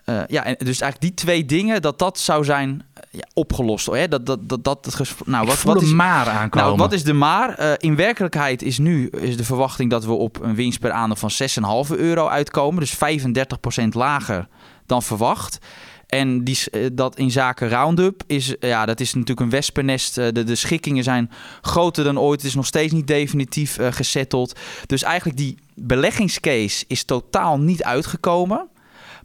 uh, 0.05 0.21
ja, 0.27 0.43
en 0.43 0.55
dus 0.57 0.81
eigenlijk 0.81 1.01
die 1.01 1.13
twee 1.13 1.45
dingen, 1.45 1.81
dat 1.81 1.99
dat 1.99 2.19
zou 2.19 2.43
zijn 2.43 2.83
ja, 3.11 3.27
opgelost. 3.33 3.85
Hè? 3.85 4.07
Dat, 4.07 4.25
dat, 4.25 4.49
dat, 4.49 4.63
dat, 4.63 4.83
dat, 4.83 5.15
nou, 5.25 5.45
wat, 5.45 5.61
wat 5.61 5.81
is, 5.81 5.91
maar 5.91 6.29
aankomen. 6.29 6.67
Nou, 6.67 6.77
wat 6.77 6.93
is 6.93 7.03
de 7.03 7.13
maar? 7.13 7.59
Uh, 7.59 7.71
in 7.77 7.95
werkelijkheid 7.95 8.61
is 8.61 8.77
nu 8.77 9.07
is 9.07 9.37
de 9.37 9.43
verwachting 9.43 9.89
dat 9.89 10.05
we 10.05 10.11
op 10.11 10.41
een 10.41 10.55
winst 10.55 10.79
per 10.79 10.91
aandeel 10.91 11.15
van 11.15 11.31
6,5 11.89 11.97
euro 11.97 12.27
uitkomen. 12.27 12.79
Dus 12.79 12.95
35% 12.95 13.87
lager 13.89 14.47
dan 14.85 15.03
verwacht. 15.03 15.57
En 16.07 16.43
die, 16.43 16.59
dat 16.93 17.17
in 17.17 17.31
zaken 17.31 17.69
Roundup 17.69 18.23
is, 18.27 18.55
ja, 18.59 18.85
dat 18.85 18.99
is 18.99 19.13
natuurlijk 19.13 19.39
een 19.39 19.49
wespennest. 19.49 20.15
De, 20.15 20.43
de 20.43 20.55
schikkingen 20.55 21.03
zijn 21.03 21.31
groter 21.61 22.03
dan 22.03 22.19
ooit. 22.19 22.41
Het 22.41 22.49
is 22.49 22.55
nog 22.55 22.65
steeds 22.65 22.93
niet 22.93 23.07
definitief 23.07 23.77
gesetteld. 23.81 24.59
Dus 24.85 25.03
eigenlijk 25.03 25.37
die 25.37 25.57
beleggingscase 25.75 26.85
is 26.87 27.03
totaal 27.03 27.59
niet 27.59 27.83
uitgekomen. 27.83 28.67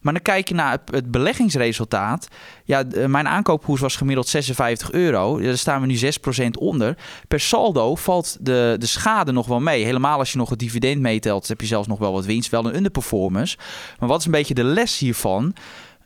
Maar 0.00 0.12
dan 0.12 0.22
kijk 0.22 0.48
je 0.48 0.54
naar 0.54 0.78
het, 0.90 1.10
beleggingsresultaat. 1.10 2.28
Ja, 2.64 2.84
mijn 3.06 3.28
aankoopkoers 3.28 3.80
was 3.80 3.96
gemiddeld 3.96 4.28
56 4.28 4.92
euro. 4.92 5.40
Daar 5.40 5.58
staan 5.58 5.80
we 5.80 5.86
nu 5.86 5.98
6% 6.44 6.50
onder. 6.58 6.96
Per 7.28 7.40
saldo 7.40 7.94
valt 7.94 8.36
de, 8.40 8.76
de 8.78 8.86
schade 8.86 9.32
nog 9.32 9.46
wel 9.46 9.60
mee. 9.60 9.84
Helemaal 9.84 10.18
als 10.18 10.32
je 10.32 10.38
nog 10.38 10.50
het 10.50 10.58
dividend 10.58 11.00
meetelt, 11.00 11.48
heb 11.48 11.60
je 11.60 11.66
zelfs 11.66 11.88
nog 11.88 11.98
wel 11.98 12.12
wat 12.12 12.24
winst. 12.24 12.50
Wel 12.50 12.66
een 12.66 12.76
underperformance. 12.76 13.56
Maar 13.98 14.08
wat 14.08 14.20
is 14.20 14.26
een 14.26 14.32
beetje 14.32 14.54
de 14.54 14.64
les 14.64 14.98
hiervan? 14.98 15.54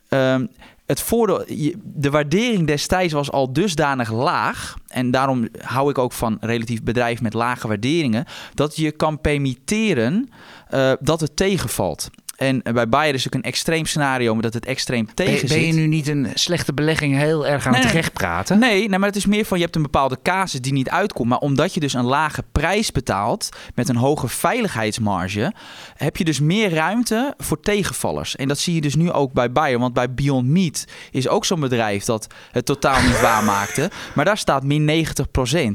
Um, 0.09 0.49
het 0.85 1.01
voordeel, 1.01 1.45
de 1.83 2.09
waardering 2.09 2.67
destijds 2.67 3.13
was 3.13 3.31
al 3.31 3.53
dusdanig 3.53 4.11
laag. 4.11 4.75
En 4.87 5.11
daarom 5.11 5.47
hou 5.61 5.89
ik 5.89 5.97
ook 5.97 6.11
van 6.11 6.37
relatief 6.41 6.83
bedrijf 6.83 7.21
met 7.21 7.33
lage 7.33 7.67
waarderingen. 7.67 8.25
Dat 8.53 8.75
je 8.75 8.91
kan 8.91 9.21
permitteren 9.21 10.29
uh, 10.73 10.91
dat 10.99 11.19
het 11.19 11.35
tegenvalt. 11.35 12.09
En 12.35 12.61
bij 12.73 12.89
Bayern 12.89 13.15
is 13.15 13.27
ook 13.27 13.33
een 13.33 13.43
extreem 13.43 13.85
scenario, 13.85 14.33
maar 14.33 14.43
dat 14.43 14.53
het 14.53 14.65
extreem 14.65 15.13
tegen 15.13 15.47
zit. 15.47 15.57
Ben 15.57 15.67
je 15.67 15.73
nu 15.73 15.87
niet 15.87 16.07
een 16.07 16.27
slechte 16.33 16.73
belegging 16.73 17.17
heel 17.17 17.47
erg 17.47 17.65
aan 17.65 17.71
nee, 17.71 17.81
het 17.81 17.89
terecht 17.89 18.13
praten? 18.13 18.59
Nee, 18.59 18.89
nee, 18.89 18.99
maar 18.99 19.07
het 19.07 19.17
is 19.17 19.25
meer 19.25 19.45
van 19.45 19.57
je 19.57 19.63
hebt 19.63 19.75
een 19.75 19.81
bepaalde 19.81 20.19
casus 20.23 20.61
die 20.61 20.73
niet 20.73 20.89
uitkomt. 20.89 21.29
Maar 21.29 21.37
omdat 21.37 21.73
je 21.73 21.79
dus 21.79 21.93
een 21.93 22.05
lage 22.05 22.43
prijs 22.51 22.91
betaalt 22.91 23.49
met 23.75 23.89
een 23.89 23.95
hoge 23.95 24.27
veiligheidsmarge, 24.27 25.53
heb 25.95 26.17
je 26.17 26.23
dus 26.23 26.39
meer 26.39 26.73
ruimte 26.73 27.33
voor 27.37 27.59
tegenvallers. 27.59 28.35
En 28.35 28.47
dat 28.47 28.59
zie 28.59 28.73
je 28.73 28.81
dus 28.81 28.95
nu 28.95 29.11
ook 29.11 29.33
bij 29.33 29.51
Bayer. 29.51 29.79
Want 29.79 29.93
bij 29.93 30.13
Beyond 30.13 30.47
Meat 30.47 30.85
is 31.11 31.27
ook 31.27 31.45
zo'n 31.45 31.59
bedrijf 31.59 32.03
dat 32.03 32.27
het 32.51 32.65
totaal 32.65 33.01
niet 33.01 33.21
waarmaakte. 33.29 33.91
Maar 34.15 34.25
daar 34.25 34.37
staat 34.37 34.63
min 34.63 35.05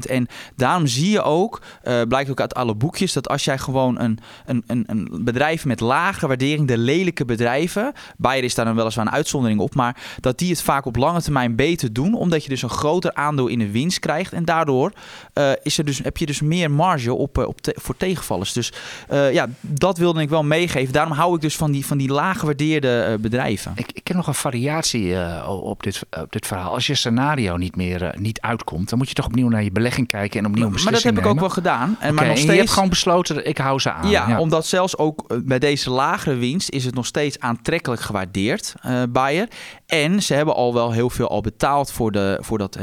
90% 0.05 0.09
En 0.09 0.27
daarom 0.55 0.87
zie 0.87 1.09
je 1.09 1.21
ook, 1.21 1.61
uh, 1.83 2.01
blijkt 2.01 2.29
ook 2.29 2.41
uit 2.41 2.55
alle 2.55 2.75
boekjes, 2.75 3.13
dat 3.13 3.29
als 3.29 3.43
jij 3.43 3.57
gewoon 3.57 3.99
een, 3.99 4.19
een, 4.45 4.63
een, 4.67 4.83
een 4.87 5.09
bedrijf 5.23 5.65
met 5.65 5.79
lage 5.79 6.27
waardering 6.27 6.47
de 6.57 6.77
lelijke 6.77 7.25
bedrijven, 7.25 7.93
Bayer 8.17 8.43
is 8.43 8.55
daar 8.55 8.65
dan 8.65 8.75
weliswaar 8.75 9.05
een 9.05 9.11
uitzondering 9.11 9.59
op, 9.59 9.75
maar 9.75 9.97
dat 10.19 10.37
die 10.37 10.49
het 10.49 10.61
vaak 10.61 10.85
op 10.85 10.95
lange 10.95 11.21
termijn 11.21 11.55
beter 11.55 11.93
doen, 11.93 12.13
omdat 12.13 12.43
je 12.43 12.49
dus 12.49 12.61
een 12.61 12.69
groter 12.69 13.13
aandeel 13.13 13.47
in 13.47 13.59
de 13.59 13.71
winst 13.71 13.99
krijgt. 13.99 14.33
En 14.33 14.45
daardoor 14.45 14.91
uh, 15.33 15.51
is 15.63 15.77
er 15.77 15.85
dus, 15.85 15.99
heb 16.03 16.17
je 16.17 16.25
dus 16.25 16.41
meer 16.41 16.71
marge 16.71 17.13
op, 17.13 17.37
uh, 17.37 17.47
op 17.47 17.61
te, 17.61 17.75
voor 17.77 17.97
tegenvallers. 17.97 18.53
Dus 18.53 18.73
uh, 19.11 19.33
ja, 19.33 19.47
dat 19.61 19.97
wilde 19.97 20.21
ik 20.21 20.29
wel 20.29 20.43
meegeven. 20.43 20.93
Daarom 20.93 21.13
hou 21.13 21.35
ik 21.35 21.41
dus 21.41 21.55
van 21.55 21.71
die, 21.71 21.85
van 21.85 21.97
die 21.97 22.09
laag 22.09 22.39
gewaardeerde 22.39 23.17
bedrijven. 23.19 23.71
Ik, 23.75 23.91
ik 23.93 24.07
heb 24.07 24.17
nog 24.17 24.27
een 24.27 24.33
variatie 24.33 25.15
op, 25.47 25.83
dit, 25.83 26.01
op 26.21 26.31
dit 26.31 26.47
verhaal. 26.47 26.73
Als 26.73 26.87
je 26.87 26.95
scenario 26.95 27.57
niet 27.57 27.75
meer 27.75 28.15
niet 28.17 28.41
uitkomt, 28.41 28.89
dan 28.89 28.97
moet 28.97 29.07
je 29.07 29.13
toch 29.13 29.25
opnieuw 29.25 29.49
naar 29.49 29.63
je 29.63 29.71
belegging 29.71 30.07
kijken 30.07 30.39
en 30.39 30.45
opnieuw 30.45 30.69
Maar, 30.69 30.83
maar 30.83 30.93
dat 30.93 31.03
heb 31.03 31.13
nemen. 31.13 31.29
ik 31.29 31.35
ook 31.35 31.39
wel 31.39 31.49
gedaan. 31.49 31.95
En, 31.99 32.13
maar 32.13 32.27
nog 32.27 32.37
steeds... 32.37 32.51
je 32.51 32.57
hebt 32.57 32.71
gewoon 32.71 32.89
besloten, 32.89 33.47
ik 33.47 33.57
hou 33.57 33.79
ze 33.79 33.91
aan. 33.91 34.09
Ja, 34.09 34.29
ja. 34.29 34.39
omdat 34.39 34.65
zelfs 34.65 34.97
ook 34.97 35.43
bij 35.45 35.59
deze 35.59 35.89
lagere 35.89 36.35
winst 36.39 36.69
is 36.69 36.85
het 36.85 36.95
nog 36.95 37.05
steeds 37.05 37.39
aantrekkelijk 37.39 38.01
gewaardeerd, 38.01 38.73
uh, 38.85 39.03
Bayer. 39.09 39.47
En 39.85 40.23
ze 40.23 40.33
hebben 40.33 40.55
al 40.55 40.73
wel 40.73 40.91
heel 40.91 41.09
veel 41.09 41.29
al 41.29 41.41
betaald 41.41 41.91
voor, 41.91 42.11
de, 42.11 42.37
voor, 42.41 42.57
dat, 42.57 42.77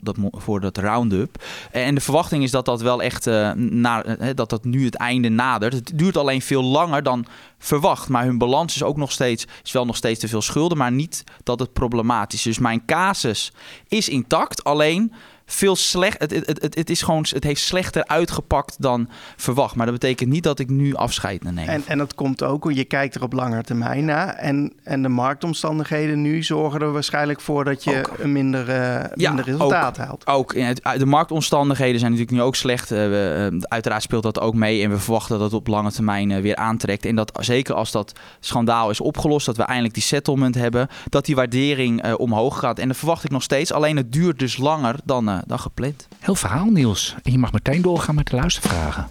dat, 0.00 0.16
voor 0.32 0.60
dat 0.60 0.78
round-up. 0.78 1.42
En 1.70 1.94
de 1.94 2.00
verwachting 2.00 2.42
is 2.42 2.50
dat 2.50 2.64
dat 2.64 2.82
wel 2.82 3.02
echt 3.02 3.26
uh, 3.26 3.52
na, 3.52 4.04
hè, 4.18 4.34
dat 4.34 4.50
dat 4.50 4.64
nu 4.64 4.84
het 4.84 4.94
einde 4.94 5.28
nadert. 5.28 5.72
Het 5.72 5.92
duurt 5.94 6.16
alleen 6.16 6.42
veel 6.42 6.62
langer 6.62 7.02
dan 7.02 7.26
verwacht. 7.58 8.08
Maar 8.08 8.24
hun 8.24 8.38
balans 8.38 8.74
is 8.74 8.82
ook 8.82 8.96
nog 8.96 9.12
steeds, 9.12 9.46
is 9.64 9.72
wel 9.72 9.86
nog 9.86 9.96
steeds 9.96 10.20
te 10.20 10.28
veel 10.28 10.42
schulden, 10.42 10.78
maar 10.78 10.92
niet 10.92 11.24
dat 11.42 11.58
het 11.58 11.72
problematisch 11.72 12.38
is. 12.38 12.44
Dus 12.44 12.58
mijn 12.58 12.84
casus 12.84 13.52
is 13.88 14.08
intact. 14.08 14.64
Alleen 14.64 15.12
veel 15.46 15.76
slecht. 15.76 16.18
Het, 16.18 16.30
het, 16.30 16.62
het, 16.62 16.74
het, 16.74 16.90
is 16.90 17.02
gewoon, 17.02 17.26
het 17.28 17.44
heeft 17.44 17.60
slechter 17.60 18.06
uitgepakt 18.06 18.76
dan 18.78 19.08
verwacht. 19.36 19.74
Maar 19.74 19.86
dat 19.86 19.94
betekent 19.94 20.30
niet 20.30 20.42
dat 20.42 20.58
ik 20.58 20.70
nu 20.70 20.94
afscheid 20.94 21.42
neem. 21.42 21.58
En, 21.58 21.82
en 21.86 21.98
dat 21.98 22.14
komt 22.14 22.42
ook, 22.42 22.72
je 22.72 22.84
kijkt 22.84 23.14
er 23.14 23.22
op 23.22 23.32
lange 23.32 23.62
termijn 23.62 24.04
naar. 24.04 24.28
En, 24.28 24.72
en 24.82 25.02
de 25.02 25.08
marktomstandigheden 25.08 26.22
nu 26.22 26.42
zorgen 26.42 26.80
er 26.80 26.92
waarschijnlijk 26.92 27.40
voor 27.40 27.64
dat 27.64 27.84
je 27.84 27.98
ook. 27.98 28.18
een 28.18 28.32
minder, 28.32 28.68
uh, 28.68 28.74
ja, 29.14 29.28
minder 29.32 29.44
resultaat 29.44 30.00
ook, 30.00 30.06
haalt. 30.06 30.26
Ook. 30.26 30.54
De 30.98 31.06
marktomstandigheden 31.06 32.00
zijn 32.00 32.10
natuurlijk 32.10 32.38
nu 32.38 32.44
ook 32.44 32.56
slecht. 32.56 32.92
Uh, 32.92 32.98
we, 32.98 33.50
uh, 33.52 33.60
uiteraard 33.62 34.02
speelt 34.02 34.22
dat 34.22 34.40
ook 34.40 34.54
mee. 34.54 34.82
En 34.82 34.90
we 34.90 34.98
verwachten 34.98 35.38
dat 35.38 35.44
het 35.50 35.60
op 35.60 35.66
lange 35.66 35.92
termijn 35.92 36.40
weer 36.42 36.56
aantrekt. 36.56 37.04
En 37.04 37.16
dat 37.16 37.38
zeker 37.40 37.74
als 37.74 37.90
dat 37.90 38.12
schandaal 38.40 38.90
is 38.90 39.00
opgelost, 39.00 39.46
dat 39.46 39.56
we 39.56 39.62
eindelijk 39.62 39.94
die 39.94 40.02
settlement 40.02 40.54
hebben, 40.54 40.88
dat 41.08 41.24
die 41.24 41.34
waardering 41.34 42.14
omhoog 42.14 42.58
gaat. 42.58 42.78
En 42.78 42.88
dat 42.88 42.96
verwacht 42.96 43.24
ik 43.24 43.30
nog 43.30 43.42
steeds. 43.42 43.72
Alleen 43.72 43.96
het 43.96 44.12
duurt 44.12 44.38
dus 44.38 44.56
langer 44.56 44.94
dan 45.04 45.35
Heel 46.18 46.34
verhaal, 46.34 46.70
Niels. 46.70 47.14
En 47.22 47.32
je 47.32 47.38
mag 47.38 47.52
meteen 47.52 47.82
doorgaan 47.82 48.14
met 48.14 48.26
de 48.26 48.36
luistervragen. 48.36 49.06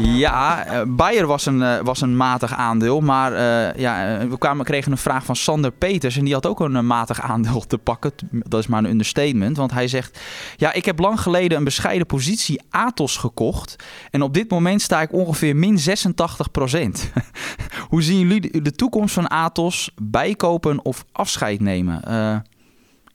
Ja, 0.00 0.66
uh, 0.66 0.82
Bayer 0.86 1.26
was 1.26 1.46
een, 1.46 1.60
uh, 1.60 1.80
was 1.80 2.00
een 2.00 2.16
matig 2.16 2.54
aandeel. 2.54 3.00
Maar 3.00 3.32
uh, 3.32 3.80
ja, 3.80 4.26
we 4.28 4.38
kwamen, 4.38 4.64
kregen 4.64 4.92
een 4.92 4.98
vraag 4.98 5.24
van 5.24 5.36
Sander 5.36 5.70
Peters. 5.70 6.16
En 6.16 6.24
die 6.24 6.34
had 6.34 6.46
ook 6.46 6.60
een 6.60 6.86
matig 6.86 7.20
aandeel 7.20 7.66
te 7.66 7.78
pakken. 7.78 8.12
Dat 8.30 8.60
is 8.60 8.66
maar 8.66 8.78
een 8.78 8.90
understatement. 8.90 9.56
Want 9.56 9.72
hij 9.72 9.88
zegt: 9.88 10.20
Ja, 10.56 10.72
ik 10.72 10.84
heb 10.84 10.98
lang 10.98 11.20
geleden 11.20 11.58
een 11.58 11.64
bescheiden 11.64 12.06
positie 12.06 12.62
Atos 12.70 13.16
gekocht. 13.16 13.76
En 14.10 14.22
op 14.22 14.34
dit 14.34 14.50
moment 14.50 14.82
sta 14.82 15.00
ik 15.00 15.12
ongeveer 15.12 15.56
min 15.56 15.78
86 15.78 16.50
procent. 16.50 17.12
hoe 17.90 18.02
zien 18.02 18.18
jullie 18.18 18.62
de 18.62 18.72
toekomst 18.72 19.14
van 19.14 19.28
Atos? 19.28 19.90
Bijkopen 20.02 20.84
of 20.84 21.04
afscheid 21.12 21.60
nemen? 21.60 22.02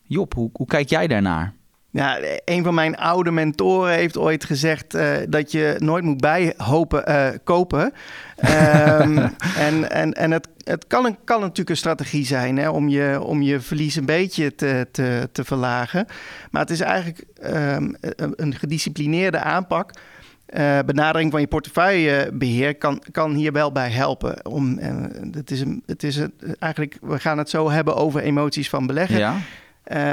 Job, 0.06 0.34
hoe, 0.34 0.50
hoe 0.52 0.66
kijk 0.66 0.88
jij 0.88 1.06
daarnaar? 1.06 1.54
Ja, 1.94 2.18
een 2.44 2.64
van 2.64 2.74
mijn 2.74 2.96
oude 2.96 3.30
mentoren 3.30 3.94
heeft 3.94 4.18
ooit 4.18 4.44
gezegd 4.44 4.94
uh, 4.94 5.16
dat 5.28 5.52
je 5.52 5.76
nooit 5.78 6.04
moet 6.04 6.20
bijhopen 6.20 7.04
uh, 7.08 7.28
kopen. 7.44 7.92
um, 8.44 9.18
en 9.68 9.90
en, 9.90 10.12
en 10.12 10.30
het, 10.30 10.48
het 10.64 10.86
kan, 10.86 11.04
een, 11.04 11.16
kan 11.24 11.40
natuurlijk 11.40 11.68
een 11.68 11.76
strategie 11.76 12.26
zijn 12.26 12.56
hè, 12.56 12.68
om, 12.68 12.88
je, 12.88 13.20
om 13.22 13.42
je 13.42 13.60
verlies 13.60 13.96
een 13.96 14.04
beetje 14.04 14.54
te, 14.54 14.86
te, 14.90 15.28
te 15.32 15.44
verlagen. 15.44 16.06
Maar 16.50 16.60
het 16.60 16.70
is 16.70 16.80
eigenlijk 16.80 17.24
um, 17.44 17.96
een 18.36 18.54
gedisciplineerde 18.54 19.38
aanpak. 19.38 19.90
uh, 20.48 20.78
benadering 20.86 21.30
van 21.30 21.40
je 21.40 21.46
portefeuillebeheer 21.46 22.76
kan, 22.76 23.02
kan 23.10 23.34
hier 23.34 23.52
wel 23.52 23.72
bij 23.72 23.90
helpen. 23.90 24.46
Om, 24.46 24.78
het 25.32 25.50
is, 25.50 25.60
een, 25.60 25.82
het 25.86 26.02
is 26.02 26.16
een, 26.16 26.32
eigenlijk, 26.58 26.98
we 27.00 27.18
gaan 27.18 27.38
het 27.38 27.50
zo 27.50 27.70
hebben 27.70 27.96
over 27.96 28.20
emoties 28.20 28.68
van 28.68 28.86
beleggen. 28.86 29.18
Ja. 29.18 29.36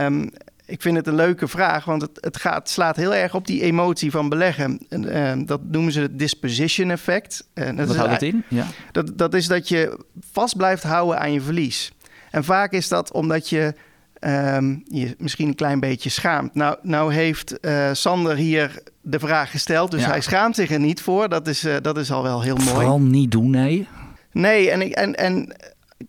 Um, 0.05 0.29
ik 0.71 0.81
vind 0.81 0.97
het 0.97 1.07
een 1.07 1.15
leuke 1.15 1.47
vraag, 1.47 1.85
want 1.85 2.01
het, 2.01 2.17
het 2.21 2.37
gaat, 2.37 2.69
slaat 2.69 2.95
heel 2.95 3.15
erg 3.15 3.35
op 3.35 3.47
die 3.47 3.61
emotie 3.61 4.11
van 4.11 4.29
beleggen. 4.29 4.79
En, 4.89 5.03
uh, 5.03 5.45
dat 5.45 5.61
noemen 5.63 5.91
ze 5.91 6.01
het 6.01 6.19
disposition 6.19 6.91
effect. 6.91 7.47
En 7.53 7.75
dat 7.75 7.87
Wat 7.87 7.95
houdt 7.95 8.11
het 8.11 8.21
in? 8.21 8.43
Ja. 8.47 8.65
Dat, 8.91 9.17
dat 9.17 9.33
is 9.33 9.47
dat 9.47 9.67
je 9.67 9.99
vast 10.31 10.57
blijft 10.57 10.83
houden 10.83 11.19
aan 11.19 11.33
je 11.33 11.41
verlies. 11.41 11.91
En 12.31 12.43
vaak 12.43 12.71
is 12.71 12.87
dat 12.87 13.11
omdat 13.11 13.49
je 13.49 13.73
um, 14.19 14.83
je 14.85 15.15
misschien 15.17 15.47
een 15.47 15.55
klein 15.55 15.79
beetje 15.79 16.09
schaamt. 16.09 16.55
Nou, 16.55 16.77
nou 16.81 17.13
heeft 17.13 17.57
uh, 17.61 17.89
Sander 17.91 18.35
hier 18.35 18.83
de 19.01 19.19
vraag 19.19 19.51
gesteld, 19.51 19.91
dus 19.91 20.01
ja. 20.01 20.09
hij 20.09 20.21
schaamt 20.21 20.55
zich 20.55 20.71
er 20.71 20.79
niet 20.79 21.01
voor. 21.01 21.29
Dat 21.29 21.47
is, 21.47 21.65
uh, 21.65 21.75
dat 21.81 21.97
is 21.97 22.11
al 22.11 22.23
wel 22.23 22.41
heel 22.41 22.55
mooi. 22.55 22.69
Vooral 22.69 23.01
niet 23.01 23.31
doen, 23.31 23.49
nee. 23.49 23.87
Nee, 24.31 24.71
en, 24.71 24.93
en, 24.93 25.15
en 25.15 25.55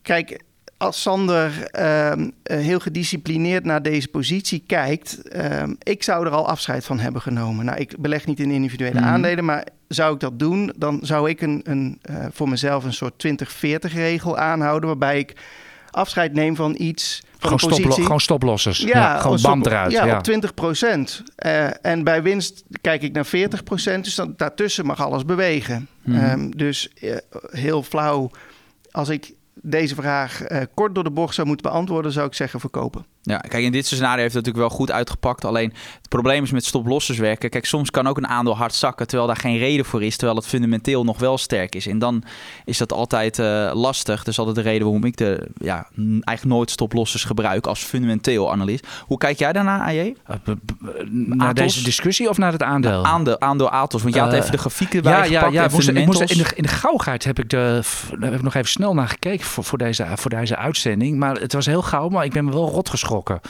kijk, 0.02 0.40
als 0.82 1.02
Sander 1.02 1.70
uh, 1.78 2.12
heel 2.42 2.80
gedisciplineerd 2.80 3.64
naar 3.64 3.82
deze 3.82 4.08
positie 4.08 4.62
kijkt, 4.66 5.18
uh, 5.36 5.62
ik 5.82 6.02
zou 6.02 6.26
er 6.26 6.32
al 6.32 6.48
afscheid 6.48 6.84
van 6.84 6.98
hebben 6.98 7.22
genomen. 7.22 7.64
Nou, 7.64 7.78
ik 7.78 7.98
beleg 7.98 8.26
niet 8.26 8.40
in 8.40 8.50
individuele 8.50 9.00
mm. 9.00 9.06
aandelen, 9.06 9.44
maar 9.44 9.66
zou 9.88 10.14
ik 10.14 10.20
dat 10.20 10.38
doen, 10.38 10.72
dan 10.76 10.98
zou 11.02 11.28
ik 11.28 11.40
een, 11.40 11.60
een, 11.64 12.00
uh, 12.10 12.16
voor 12.32 12.48
mezelf 12.48 12.84
een 12.84 12.92
soort 12.92 13.26
20-40 13.26 13.92
regel 13.92 14.38
aanhouden, 14.38 14.88
waarbij 14.88 15.18
ik 15.18 15.36
afscheid 15.90 16.32
neem 16.32 16.56
van 16.56 16.74
iets. 16.78 17.22
Van 17.38 17.58
gewoon, 17.58 17.74
stoplo 17.74 18.04
gewoon 18.04 18.20
stoplossers. 18.20 18.78
Ja, 18.78 18.86
ja 18.88 19.18
gewoon 19.18 19.40
bam 19.40 19.62
eruit. 19.62 19.92
Ja, 19.92 20.04
ja, 20.04 20.16
op 20.16 20.22
20 20.22 20.54
procent. 20.54 21.22
en 21.82 22.04
bij 22.04 22.22
winst 22.22 22.64
kijk 22.80 23.02
ik 23.02 23.12
naar 23.12 23.26
40 23.26 23.62
procent. 23.62 24.04
Dus 24.04 24.14
dan, 24.14 24.34
daartussen 24.36 24.86
mag 24.86 25.00
alles 25.00 25.24
bewegen. 25.24 25.88
Mm. 26.02 26.14
Um, 26.14 26.56
dus 26.56 26.88
heel 27.50 27.82
flauw. 27.82 28.30
Als 28.90 29.08
ik 29.08 29.34
deze 29.62 29.94
vraag 29.94 30.50
uh, 30.50 30.60
kort 30.74 30.94
door 30.94 31.04
de 31.04 31.10
bocht 31.10 31.34
zou 31.34 31.46
moeten 31.46 31.70
beantwoorden, 31.70 32.12
zou 32.12 32.26
ik 32.26 32.34
zeggen 32.34 32.60
verkopen. 32.60 33.06
Ja, 33.22 33.38
kijk, 33.38 33.64
in 33.64 33.72
dit 33.72 33.86
scenario 33.86 34.22
heeft 34.22 34.34
het 34.34 34.44
natuurlijk 34.44 34.68
wel 34.70 34.78
goed 34.78 34.90
uitgepakt. 34.90 35.44
Alleen 35.44 35.72
probleem 36.12 36.42
is 36.42 36.50
met 36.50 36.64
stoplossers 36.64 37.18
werken. 37.18 37.50
Kijk, 37.50 37.66
soms 37.66 37.90
kan 37.90 38.06
ook 38.06 38.16
een 38.16 38.28
aandeel 38.28 38.56
hard 38.56 38.74
zakken 38.74 39.06
terwijl 39.06 39.28
daar 39.28 39.40
geen 39.40 39.58
reden 39.58 39.84
voor 39.84 40.02
is. 40.02 40.16
Terwijl 40.16 40.38
het 40.38 40.46
fundamenteel 40.46 41.04
nog 41.04 41.18
wel 41.18 41.38
sterk 41.38 41.74
is. 41.74 41.86
En 41.86 41.98
dan 41.98 42.22
is 42.64 42.78
dat 42.78 42.92
altijd 42.92 43.38
uh, 43.38 43.70
lastig. 43.74 44.24
Dus 44.24 44.38
altijd 44.38 44.56
de 44.56 44.62
reden 44.62 44.82
waarom 44.82 45.04
ik 45.04 45.16
de, 45.16 45.48
ja, 45.56 45.88
eigenlijk 45.96 46.44
nooit 46.44 46.70
stoplossers 46.70 47.24
gebruik 47.24 47.66
als 47.66 47.82
fundamenteel 47.82 48.52
analist. 48.52 48.86
Hoe 49.06 49.18
kijk 49.18 49.38
jij 49.38 49.52
daarna, 49.52 49.84
AJ? 49.84 50.14
Uh, 50.30 50.54
naar 51.10 51.54
deze 51.54 51.82
discussie 51.82 52.28
of 52.28 52.38
naar 52.38 52.52
het 52.52 52.62
aandeel? 52.62 53.04
aandeel, 53.04 53.40
aandeel 53.40 53.70
Atos. 53.70 54.02
Want 54.02 54.14
je 54.14 54.20
had 54.20 54.32
even 54.32 54.50
de 54.50 54.58
grafieken 54.58 54.96
erbij 54.96 55.12
ja, 55.12 55.22
gepakt. 55.22 55.52
Ja, 55.52 55.62
ja, 55.62 55.68
moest, 55.72 55.88
ik 55.88 56.06
moest 56.06 56.20
in, 56.20 56.38
de, 56.38 56.52
in 56.54 56.62
de 56.62 56.68
gauwheid 56.68 57.24
heb 57.24 57.38
ik, 57.38 57.50
de, 57.50 57.82
heb 58.20 58.34
ik 58.34 58.42
nog 58.42 58.54
even 58.54 58.70
snel 58.70 58.94
naar 58.94 59.08
gekeken 59.08 59.46
voor, 59.46 59.64
voor, 59.64 59.78
deze, 59.78 60.06
voor 60.14 60.30
deze 60.30 60.56
uitzending. 60.56 61.18
Maar 61.18 61.34
het 61.34 61.52
was 61.52 61.66
heel 61.66 61.82
gauw, 61.82 62.08
maar 62.08 62.24
ik 62.24 62.32
ben 62.32 62.44
me 62.44 62.50
wel 62.50 62.68
rot 62.68 62.88
geschrokken. 62.88 63.40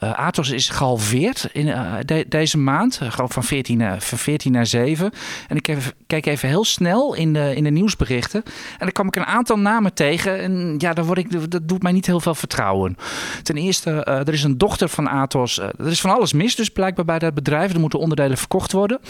Uh, 0.00 0.12
Atos 0.12 0.50
is 0.50 0.68
gehalveerd 0.68 1.48
in 1.52 1.66
uh, 1.66 1.92
de, 2.04 2.24
deze 2.28 2.58
maand. 2.58 3.00
Uh, 3.02 3.10
gewoon 3.10 3.30
van 3.30 3.44
14, 3.44 3.78
naar, 3.78 4.00
van 4.00 4.18
14 4.18 4.52
naar 4.52 4.66
7. 4.66 5.12
En 5.48 5.56
ik 5.56 5.68
even, 5.68 5.92
kijk 6.06 6.26
even 6.26 6.48
heel 6.48 6.64
snel 6.64 7.14
in 7.14 7.32
de, 7.32 7.54
in 7.56 7.64
de 7.64 7.70
nieuwsberichten. 7.70 8.42
En 8.44 8.78
dan 8.78 8.92
kwam 8.92 9.06
ik 9.06 9.16
een 9.16 9.26
aantal 9.26 9.58
namen 9.58 9.94
tegen. 9.94 10.40
En 10.40 10.74
ja, 10.78 10.92
daar 10.92 11.04
word 11.04 11.18
ik, 11.18 11.50
dat 11.50 11.68
doet 11.68 11.82
mij 11.82 11.92
niet 11.92 12.06
heel 12.06 12.20
veel 12.20 12.34
vertrouwen. 12.34 12.96
Ten 13.42 13.56
eerste, 13.56 13.90
er 14.04 14.32
is 14.32 14.42
een 14.42 14.58
dochter 14.58 14.88
van 14.88 15.08
Atos. 15.08 15.58
er 15.58 15.86
is 15.86 16.00
van 16.00 16.14
alles 16.14 16.32
mis 16.32 16.54
dus 16.54 16.68
blijkbaar 16.68 17.04
bij 17.04 17.18
dat 17.18 17.34
bedrijf. 17.34 17.72
Er 17.72 17.80
moeten 17.80 17.98
onderdelen 17.98 18.38
verkocht 18.38 18.72
worden. 18.72 19.00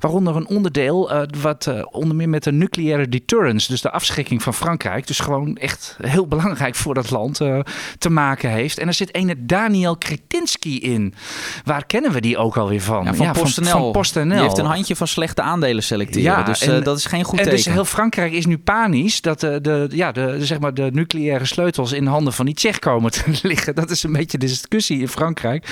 Waaronder 0.00 0.36
een 0.36 0.48
onderdeel 0.48 1.26
wat 1.40 1.84
onder 1.90 2.16
meer 2.16 2.28
met 2.28 2.44
de 2.44 2.52
nucleaire 2.52 3.08
deterrence. 3.08 3.70
Dus 3.70 3.80
de 3.80 3.90
afschrikking 3.90 4.42
van 4.42 4.54
Frankrijk. 4.54 5.06
Dus 5.06 5.18
gewoon 5.18 5.56
echt 5.56 5.96
heel 6.00 6.26
belangrijk 6.26 6.74
voor 6.74 6.94
dat 6.94 7.10
land 7.10 7.40
te 7.98 8.10
maken 8.10 8.50
heeft. 8.50 8.78
En 8.78 8.86
er 8.86 8.94
zit 8.94 9.14
ene 9.14 9.46
Daniel 9.46 9.96
Kretinsky 9.96 10.68
in. 10.68 11.14
Waar 11.64 11.86
kennen 11.86 12.12
we 12.12 12.20
die 12.20 12.38
ook 12.44 12.56
alweer 12.56 12.80
van? 12.80 13.04
Ja, 13.04 13.14
van, 13.14 13.26
ja, 13.26 13.32
PostNL. 13.32 13.66
Van, 13.66 13.80
van 13.80 13.92
PostNL. 13.92 14.28
Die 14.28 14.40
heeft 14.40 14.58
een 14.58 14.64
handje 14.64 14.96
van 14.96 15.06
slechte 15.08 15.42
aandelen 15.42 15.82
selecteren. 15.82 16.22
Ja, 16.22 16.42
dus 16.42 16.60
en, 16.60 16.78
uh, 16.78 16.84
dat 16.84 16.98
is 16.98 17.06
geen 17.06 17.24
goed 17.24 17.38
en 17.38 17.44
teken. 17.44 17.64
Dus 17.64 17.74
heel 17.74 17.84
Frankrijk 17.84 18.32
is 18.32 18.46
nu 18.46 18.58
panisch 18.58 19.20
dat 19.20 19.40
de, 19.40 19.60
de, 19.60 19.88
ja, 19.90 20.12
de, 20.12 20.46
zeg 20.46 20.60
maar 20.60 20.74
de 20.74 20.90
nucleaire 20.92 21.44
sleutels 21.44 21.92
in 21.92 22.06
handen 22.06 22.32
van 22.32 22.46
die 22.46 22.54
Tsjech 22.54 22.78
komen 22.78 23.10
te 23.10 23.22
liggen. 23.42 23.74
Dat 23.74 23.90
is 23.90 24.02
een 24.02 24.12
beetje 24.12 24.38
de 24.38 24.46
discussie 24.46 25.00
in 25.00 25.08
Frankrijk. 25.08 25.68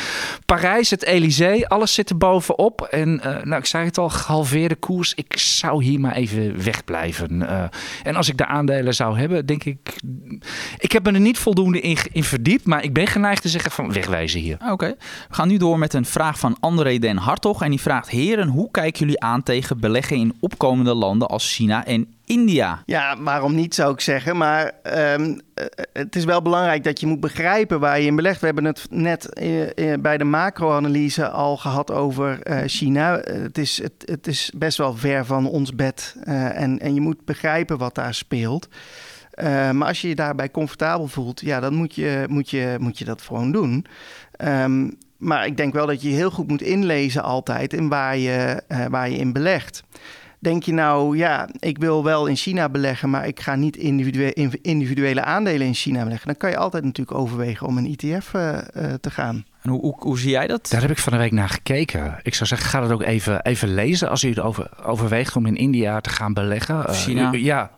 Parijs, 0.46 0.90
het 0.90 1.04
Elysée, 1.04 1.68
alles 1.68 1.94
zit 1.94 2.10
er 2.10 2.16
bovenop. 2.16 2.80
En 2.80 3.20
uh, 3.26 3.42
nou, 3.42 3.56
ik 3.56 3.66
zei 3.66 3.84
het 3.84 3.98
al, 3.98 4.08
gehalveerde 4.08 4.74
koers. 4.74 5.14
Ik 5.14 5.38
zou 5.38 5.84
hier 5.84 6.00
maar 6.00 6.14
even 6.14 6.64
wegblijven. 6.64 7.40
Uh, 7.40 7.64
en 8.02 8.16
als 8.16 8.28
ik 8.28 8.36
de 8.36 8.46
aandelen 8.46 8.94
zou 8.94 9.18
hebben, 9.18 9.46
denk 9.46 9.64
ik... 9.64 9.78
Ik 10.78 10.92
heb 10.92 11.04
me 11.04 11.12
er 11.12 11.20
niet 11.20 11.38
voldoende 11.38 11.80
in, 11.80 11.98
in 12.12 12.24
verdiept, 12.24 12.66
maar 12.66 12.84
ik 12.84 12.92
ben 12.92 13.06
geneigd 13.06 13.42
te 13.42 13.48
zeggen 13.48 13.70
van 13.70 13.92
wegwijzen 13.92 14.40
hier. 14.40 14.56
Oké, 14.70 14.94
we 15.28 15.34
gaan 15.34 15.48
nu 15.48 15.56
door 15.56 15.78
met 15.78 15.94
een 15.94 16.04
vraag 16.04 16.38
van 16.38 16.56
André 16.62 16.98
Den 16.98 17.16
Hartog. 17.16 17.62
En 17.62 17.70
die 17.70 17.80
vraagt, 17.80 18.08
heren, 18.08 18.48
hoe 18.48 18.70
kijken 18.70 19.00
jullie 19.00 19.20
aan 19.20 19.42
tegen 19.42 19.80
beleggen 19.80 20.16
in 20.16 20.36
opkomende 20.40 20.94
landen 20.94 21.28
als 21.28 21.54
China 21.54 21.84
en 21.86 22.14
India? 22.24 22.82
Ja, 22.86 23.22
waarom 23.22 23.54
niet 23.54 23.74
zou 23.74 23.92
ik 23.92 24.00
zeggen. 24.00 24.36
Maar 24.36 24.72
um, 25.14 25.40
het 25.92 26.16
is 26.16 26.24
wel 26.24 26.42
belangrijk 26.42 26.84
dat 26.84 27.00
je 27.00 27.06
moet 27.06 27.20
begrijpen 27.20 27.80
waar 27.80 28.00
je 28.00 28.06
in 28.06 28.16
belegt. 28.16 28.40
We 28.40 28.46
hebben 28.46 28.64
het 28.64 28.86
net 28.90 29.40
uh, 29.42 29.94
bij 30.00 30.18
de 30.18 30.24
macro-analyse 30.24 31.28
al 31.28 31.56
gehad 31.56 31.90
over 31.90 32.38
China. 32.66 33.20
het, 33.24 33.58
is, 33.58 33.82
het, 33.82 33.92
het, 34.04 34.26
is 34.26 34.52
best 34.54 34.78
wel 34.78 34.94
ver 34.96 35.24
van 35.24 35.46
ons 35.46 35.74
bed. 35.74 36.16
en, 36.24 36.78
en 36.78 36.94
je 36.94 37.00
moet 37.00 37.24
begrijpen 37.24 37.78
wat 37.78 37.94
daar 37.94 38.14
speelt. 38.14 38.68
Maar 39.72 39.86
als 39.86 40.00
je 40.00 40.08
je 40.08 40.14
daarbij 40.14 40.50
comfortabel 40.50 41.06
voelt, 41.06 41.40
ja, 41.40 41.60
dan 41.60 41.74
moet 41.74 41.94
je, 41.94 42.24
moet 42.28 42.50
je, 42.50 42.76
moet 42.78 42.98
je 42.98 43.04
dat 43.04 43.22
gewoon 43.22 43.52
doen. 43.52 43.86
Um, 44.44 44.98
maar 45.22 45.46
ik 45.46 45.56
denk 45.56 45.72
wel 45.72 45.86
dat 45.86 46.02
je 46.02 46.08
heel 46.08 46.30
goed 46.30 46.48
moet 46.48 46.62
inlezen 46.62 47.22
altijd 47.22 47.72
in 47.72 47.88
waar 47.88 48.16
je, 48.16 48.62
uh, 48.68 48.86
waar 48.86 49.10
je 49.10 49.16
in 49.16 49.32
belegt. 49.32 49.82
Denk 50.38 50.62
je 50.62 50.72
nou, 50.72 51.16
ja, 51.16 51.48
ik 51.58 51.78
wil 51.78 52.04
wel 52.04 52.26
in 52.26 52.36
China 52.36 52.68
beleggen, 52.68 53.10
maar 53.10 53.26
ik 53.26 53.40
ga 53.40 53.54
niet 53.54 53.76
individue 53.76 54.32
individuele 54.62 55.24
aandelen 55.24 55.66
in 55.66 55.74
China 55.74 56.02
beleggen. 56.02 56.26
Dan 56.26 56.36
kan 56.36 56.50
je 56.50 56.56
altijd 56.56 56.84
natuurlijk 56.84 57.18
overwegen 57.18 57.66
om 57.66 57.78
een 57.78 57.96
ETF 57.96 58.32
uh, 58.34 58.58
te 59.00 59.10
gaan. 59.10 59.44
En 59.62 59.70
hoe, 59.70 59.80
hoe, 59.80 59.94
hoe, 59.98 60.18
zie 60.18 60.30
jij 60.30 60.46
dat? 60.46 60.68
Daar 60.70 60.80
heb 60.80 60.90
ik 60.90 60.98
van 60.98 61.12
de 61.12 61.18
week 61.18 61.32
naar 61.32 61.48
gekeken. 61.48 62.18
Ik 62.22 62.34
zou 62.34 62.48
zeggen, 62.48 62.68
ga 62.68 62.80
dat 62.80 62.90
ook 62.90 63.02
even, 63.02 63.42
even 63.42 63.74
lezen 63.74 64.08
als 64.08 64.24
u 64.24 64.28
het 64.28 64.40
over, 64.40 64.70
overweegt 64.84 65.36
om 65.36 65.46
in 65.46 65.56
India 65.56 66.00
te 66.00 66.10
gaan 66.10 66.32
beleggen. 66.32 66.94
China? 66.94 67.32
Uh, 67.32 67.42
ja, 67.42 67.70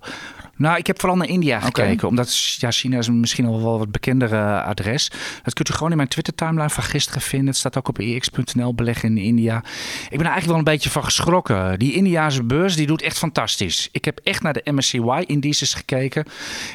nou, 0.57 0.79
ik 0.79 0.87
heb 0.87 1.01
vooral 1.01 1.19
naar 1.19 1.29
India 1.29 1.61
gekeken. 1.61 1.93
Okay. 1.93 2.09
Omdat 2.09 2.55
ja, 2.59 2.71
China 2.71 2.99
is 2.99 3.09
misschien 3.09 3.47
al 3.47 3.63
wel 3.63 3.79
wat 3.79 3.93
bekendere 3.93 4.63
adres. 4.63 5.11
Dat 5.43 5.55
kunt 5.55 5.69
u 5.69 5.73
gewoon 5.73 5.91
in 5.91 5.97
mijn 5.97 6.09
Twitter-timeline 6.09 6.71
van 6.71 6.83
gisteren 6.83 7.21
vinden. 7.21 7.49
Het 7.49 7.57
staat 7.57 7.77
ook 7.77 7.89
op 7.89 7.99
ex.nl, 7.99 8.75
beleggen 8.75 9.09
in 9.09 9.25
India. 9.25 9.57
Ik 9.57 9.65
ben 10.11 10.19
er 10.19 10.33
eigenlijk 10.33 10.47
wel 10.47 10.57
een 10.57 10.65
beetje 10.65 10.91
van 10.91 11.05
geschrokken. 11.05 11.79
Die 11.79 11.93
Indiaanse 11.93 12.43
beurs, 12.43 12.77
die 12.77 12.87
doet 12.87 13.03
echt 13.03 13.19
fantastisch. 13.19 13.89
Ik 13.93 14.05
heb 14.05 14.21
echt 14.23 14.43
naar 14.43 14.53
de 14.53 14.73
MSCY-indices 14.73 15.75
gekeken. 15.75 16.25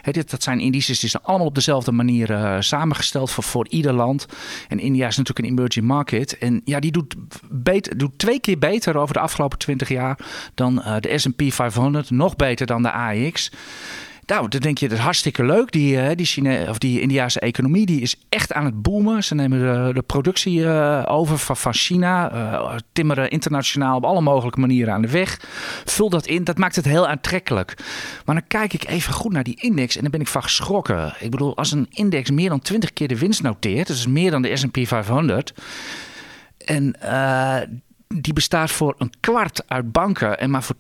He, 0.01 0.11
dit, 0.11 0.29
dat 0.29 0.43
zijn 0.43 0.59
indices 0.59 0.99
die 0.99 1.09
zijn 1.09 1.23
allemaal 1.23 1.47
op 1.47 1.55
dezelfde 1.55 1.91
manier 1.91 2.31
uh, 2.31 2.55
samengesteld 2.59 3.31
voor, 3.31 3.43
voor 3.43 3.67
ieder 3.67 3.93
land. 3.93 4.25
En 4.67 4.79
India 4.79 5.07
is 5.07 5.17
natuurlijk 5.17 5.47
een 5.47 5.57
emerging 5.57 5.85
market. 5.85 6.37
En 6.37 6.61
ja, 6.65 6.79
die 6.79 6.91
doet, 6.91 7.15
beter, 7.49 7.97
doet 7.97 8.17
twee 8.17 8.39
keer 8.39 8.57
beter 8.57 8.97
over 8.97 9.13
de 9.13 9.19
afgelopen 9.19 9.57
20 9.57 9.89
jaar 9.89 10.17
dan 10.53 10.81
uh, 10.85 10.95
de 10.99 11.17
S&P 11.17 11.41
500. 11.47 12.09
Nog 12.09 12.35
beter 12.35 12.65
dan 12.65 12.81
de 12.81 12.91
AX. 12.91 13.51
Nou, 14.29 14.47
dan 14.47 14.59
denk 14.59 14.77
je, 14.77 14.87
dat 14.87 14.97
is 14.97 15.03
hartstikke 15.03 15.45
leuk. 15.45 15.71
Die, 15.71 16.15
die, 16.15 16.25
Chine 16.25 16.65
of 16.69 16.77
die 16.77 17.01
Indiaanse 17.01 17.39
economie 17.39 17.85
die 17.85 18.01
is 18.01 18.15
echt 18.29 18.53
aan 18.53 18.65
het 18.65 18.81
boomen. 18.81 19.23
Ze 19.23 19.35
nemen 19.35 19.93
de, 19.93 20.01
productie 20.01 20.59
uh, 20.59 21.03
over 21.07 21.37
van, 21.37 21.57
van 21.57 21.73
China. 21.73 22.33
Uh, 22.33 22.75
timmeren 22.93 23.29
internationaal 23.29 23.95
op 23.95 24.03
alle 24.03 24.21
mogelijke 24.21 24.59
manieren 24.59 24.93
aan 24.93 25.01
de 25.01 25.09
weg. 25.09 25.39
Vul 25.85 26.09
dat 26.09 26.25
in. 26.25 26.43
Dat 26.43 26.57
maakt 26.57 26.75
het 26.75 26.85
heel 26.85 27.07
aantrekkelijk. 27.07 27.73
Maar 28.25 28.35
dan 28.35 28.47
kijk 28.47 28.73
ik 28.73 28.87
even 28.87 29.13
goed 29.13 29.31
naar 29.31 29.43
die 29.43 29.61
index 29.61 29.95
en 29.95 30.01
dan 30.01 30.11
ben 30.11 30.21
ik 30.21 30.27
van 30.27 30.43
geschrokken. 30.43 31.13
Ik 31.19 31.31
bedoel, 31.31 31.57
als 31.57 31.71
een 31.71 31.87
index 31.89 32.31
meer 32.31 32.49
dan 32.49 32.59
20 32.59 32.93
keer 32.93 33.07
de 33.07 33.17
winst 33.17 33.41
noteert. 33.41 33.89
Is 33.89 34.07
meer 34.07 34.31
dan 34.31 34.41
de 34.41 34.57
S&P 34.57 34.77
500. 34.87 35.53
En 36.65 36.95
die 38.15 38.33
bestaat 38.33 38.71
voor 38.71 38.95
een 38.97 39.11
kwart 39.19 39.63
uit 39.67 39.91
banken 39.91 40.39
en 40.39 40.49
maar 40.49 40.63
voor 40.63 40.75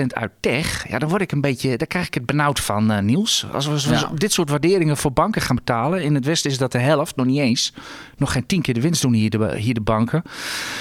10% 0.00 0.06
uit 0.06 0.30
tech. 0.40 0.88
Ja, 0.88 0.98
dan 0.98 1.08
word 1.08 1.22
ik 1.22 1.32
een 1.32 1.40
beetje, 1.40 1.76
daar 1.76 1.86
krijg 1.86 2.06
ik 2.06 2.14
het 2.14 2.26
benauwd 2.26 2.60
van, 2.60 2.92
uh, 2.92 2.98
Niels. 2.98 3.46
Als 3.52 3.66
we 3.66 3.90
ja. 3.90 4.10
dit 4.14 4.32
soort 4.32 4.50
waarderingen 4.50 4.96
voor 4.96 5.12
banken 5.12 5.42
gaan 5.42 5.56
betalen, 5.56 6.02
in 6.02 6.14
het 6.14 6.24
Westen 6.24 6.50
is 6.50 6.58
dat 6.58 6.72
de 6.72 6.78
helft, 6.78 7.16
nog 7.16 7.26
niet 7.26 7.38
eens. 7.38 7.72
Nog 8.16 8.32
geen 8.32 8.46
tien 8.46 8.62
keer 8.62 8.74
de 8.74 8.80
winst 8.80 9.02
doen 9.02 9.12
hier 9.12 9.30
de, 9.30 9.56
hier 9.56 9.74
de 9.74 9.80
banken. 9.80 10.22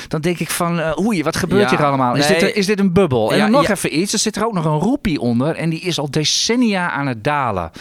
Dan 0.08 0.22
denk 0.22 0.40
ik 0.40 0.50
van, 0.50 0.80
uh, 0.80 0.98
oei, 1.00 1.24
wat 1.24 1.36
gebeurt 1.36 1.70
ja, 1.70 1.78
hier 1.78 1.86
allemaal? 1.86 2.16
Is, 2.16 2.28
nee. 2.28 2.40
dit, 2.40 2.56
is 2.56 2.66
dit 2.66 2.80
een 2.80 2.94
bubbel? 2.94 3.32
En 3.32 3.38
ja, 3.38 3.48
nog 3.48 3.70
even 3.70 4.00
iets, 4.00 4.14
er 4.14 4.20
zit 4.20 4.36
er 4.36 4.46
ook 4.46 4.54
nog 4.54 4.66
een 4.66 4.80
roepie 4.80 5.20
onder 5.20 5.56
en 5.56 5.70
die 5.70 5.82
is 5.82 6.00
al 6.00 6.12
decennia 6.12 6.92
aan 6.92 7.08
het 7.08 7.24
dalen. 7.24 7.72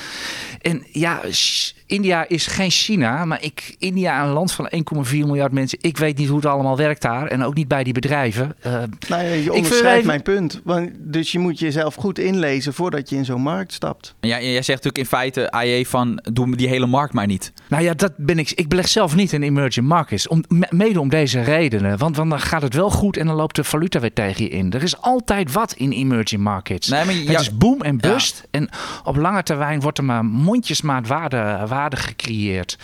En 0.61 0.87
ja, 0.93 1.21
India 1.87 2.29
is 2.29 2.47
geen 2.47 2.71
China, 2.71 3.25
maar 3.25 3.43
ik, 3.43 3.75
India, 3.79 4.25
een 4.25 4.33
land 4.33 4.53
van 4.53 4.71
1,4 5.07 5.11
miljard 5.11 5.53
mensen. 5.53 5.79
Ik 5.81 5.97
weet 5.99 6.19
niet 6.19 6.29
hoe 6.29 6.37
het 6.37 6.47
allemaal 6.47 6.77
werkt 6.77 7.03
daar. 7.03 7.27
En 7.27 7.45
ook 7.45 7.55
niet 7.55 7.69
bij 7.69 7.85
die 7.85 7.93
bedrijven 7.93 8.11
bedrijven. 8.13 8.57
Uh, 8.67 8.73
nou 9.09 9.23
ja, 9.23 9.33
je 9.33 9.53
onderschrijft 9.53 10.07
mijn 10.07 10.23
punt. 10.23 10.61
Want, 10.65 10.91
dus 10.99 11.33
je 11.33 11.39
moet 11.39 11.59
jezelf 11.59 11.95
goed 11.95 12.19
inlezen 12.19 12.75
voordat 12.75 13.09
je 13.09 13.17
in 13.17 13.25
zo'n 13.25 13.43
markt 13.43 13.73
stapt. 13.73 14.15
Ja, 14.21 14.41
jij 14.41 14.63
zegt 14.63 14.67
natuurlijk 14.85 14.99
in 14.99 15.07
feite, 15.07 15.51
AJ, 15.51 15.85
van 15.85 16.23
doe 16.33 16.57
die 16.57 16.69
hele 16.69 16.87
markt 16.87 17.13
maar 17.13 17.27
niet. 17.27 17.53
Nou 17.69 17.83
ja, 17.83 17.95
dat 17.95 18.13
ben 18.17 18.39
ik. 18.39 18.51
Ik 18.51 18.69
beleg 18.69 18.89
zelf 18.89 19.15
niet 19.15 19.33
in 19.33 19.43
emerging 19.43 19.87
markets. 19.87 20.29
Om, 20.29 20.45
mede 20.71 21.01
om 21.01 21.09
deze 21.09 21.41
redenen. 21.41 21.99
Want, 21.99 22.17
want 22.17 22.31
dan 22.31 22.41
gaat 22.41 22.63
het 22.63 22.75
wel 22.75 22.91
goed 22.91 23.17
en 23.17 23.27
dan 23.27 23.37
loopt 23.37 23.57
de 23.57 23.65
valuta 23.65 24.01
weer 24.01 24.13
tegen 24.13 24.45
je 24.45 24.51
in. 24.51 24.73
Er 24.73 24.83
is 24.83 25.01
altijd 25.01 25.53
wat 25.53 25.73
in 25.73 25.93
emerging 25.93 26.43
markets. 26.43 26.89
Nee, 26.89 27.05
maar, 27.05 27.15
het 27.15 27.41
is 27.41 27.57
boom 27.57 27.81
en 27.83 27.97
bust. 27.97 28.47
En 28.51 28.69
op 29.05 29.17
lange 29.17 29.43
termijn 29.43 29.81
wordt 29.81 29.99
er 29.99 30.05
maar 30.05 30.25
mondjesmaat 30.25 31.07
waarde, 31.07 31.61
waarde 31.69 31.97
gecreëerd. 31.97 32.79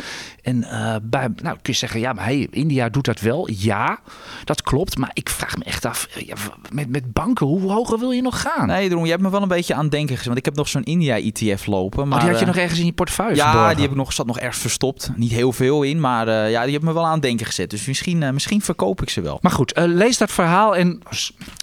En 0.49 0.57
uh, 0.57 0.95
bij, 1.03 1.29
nou 1.43 1.57
kun 1.63 1.73
je 1.73 1.73
zeggen, 1.73 2.01
ja, 2.01 2.13
maar 2.13 2.25
hey, 2.25 2.49
India 2.51 2.89
doet 2.89 3.05
dat 3.05 3.21
wel. 3.21 3.49
Ja, 3.53 3.99
dat 4.45 4.63
klopt. 4.63 4.99
Maar 4.99 5.11
ik 5.13 5.29
vraag 5.29 5.57
me 5.57 5.65
echt 5.65 5.85
af, 5.85 6.09
ja, 6.27 6.35
met, 6.71 6.89
met 6.89 7.13
banken, 7.13 7.47
hoe 7.47 7.73
hoger 7.73 7.99
wil 7.99 8.11
je 8.11 8.23
nog 8.23 8.41
gaan? 8.41 8.67
Nee, 8.67 8.89
Droom, 8.89 9.05
je 9.05 9.11
hebt 9.11 9.23
me 9.23 9.31
wel 9.31 9.43
een 9.43 9.49
beetje 9.49 9.75
aan 9.75 9.89
denken 9.89 10.17
gezien. 10.17 10.27
Want 10.27 10.39
ik 10.39 10.45
heb 10.45 10.57
nog 10.57 10.69
zo'n 10.69 10.85
India-ETF 10.85 11.67
lopen. 11.67 12.09
Maar, 12.09 12.19
oh, 12.19 12.25
die 12.25 12.33
had 12.33 12.41
je 12.41 12.47
nog 12.47 12.57
ergens 12.57 12.81
in 12.81 12.87
je 12.87 12.93
portefeuille 12.93 13.37
Ja, 13.37 13.73
die 13.73 13.83
heb 13.83 13.91
ik 13.91 13.97
nog, 13.97 14.13
zat 14.13 14.27
nog 14.27 14.39
ergens 14.39 14.59
verstopt. 14.59 15.11
Niet 15.17 15.33
heel 15.33 15.53
veel 15.53 15.83
in, 15.83 16.01
maar 16.01 16.29
uh, 16.29 16.51
ja, 16.51 16.65
die 16.65 16.73
heb 16.73 16.83
me 16.83 16.93
wel 16.93 17.07
aan 17.07 17.21
denken 17.21 17.47
gezet. 17.47 17.71
Dus 17.71 17.87
misschien, 17.87 18.23
uh, 18.23 18.31
misschien 18.31 18.63
verkoop 18.63 19.03
ik 19.03 19.11
ze 19.11 19.21
wel. 19.21 19.39
Maar 19.41 19.53
goed, 19.53 19.73
lees 19.75 20.19
dat 20.19 20.31
verhaal 20.31 20.77
en 20.77 21.03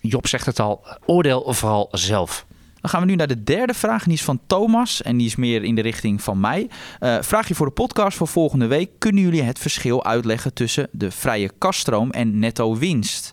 Job 0.02 0.28
zegt 0.28 0.46
het 0.46 0.60
al, 0.60 0.86
oordeel 1.06 1.54
vooral 1.54 1.88
zelf. 1.92 2.46
Dan 2.86 2.94
gaan 2.94 3.04
we 3.04 3.12
nu 3.12 3.16
naar 3.16 3.28
de 3.28 3.44
derde 3.44 3.74
vraag. 3.74 4.04
die 4.04 4.14
is 4.14 4.24
van 4.24 4.40
Thomas. 4.48 5.02
En 5.02 5.18
die 5.18 5.28
is 5.28 5.36
meer 5.36 5.64
in 5.64 5.76
de 5.76 5.82
richting 5.82 6.22
van 6.22 6.40
mij. 6.40 6.70
Uh, 7.00 7.18
vraagje 7.22 7.56
voor 7.56 7.66
de 7.66 7.72
podcast 7.72 8.18
voor 8.18 8.28
volgende 8.28 8.68
week. 8.68 8.90
Kunnen 8.98 9.24
jullie 9.24 9.44
het 9.44 9.60
verschil 9.60 10.06
uitleggen 10.06 10.54
tussen 10.54 10.88
de 10.92 11.12
vrije 11.12 11.52
kaststroom 11.58 12.12
en 12.12 12.40
netto 12.40 12.78
winst? 12.78 13.32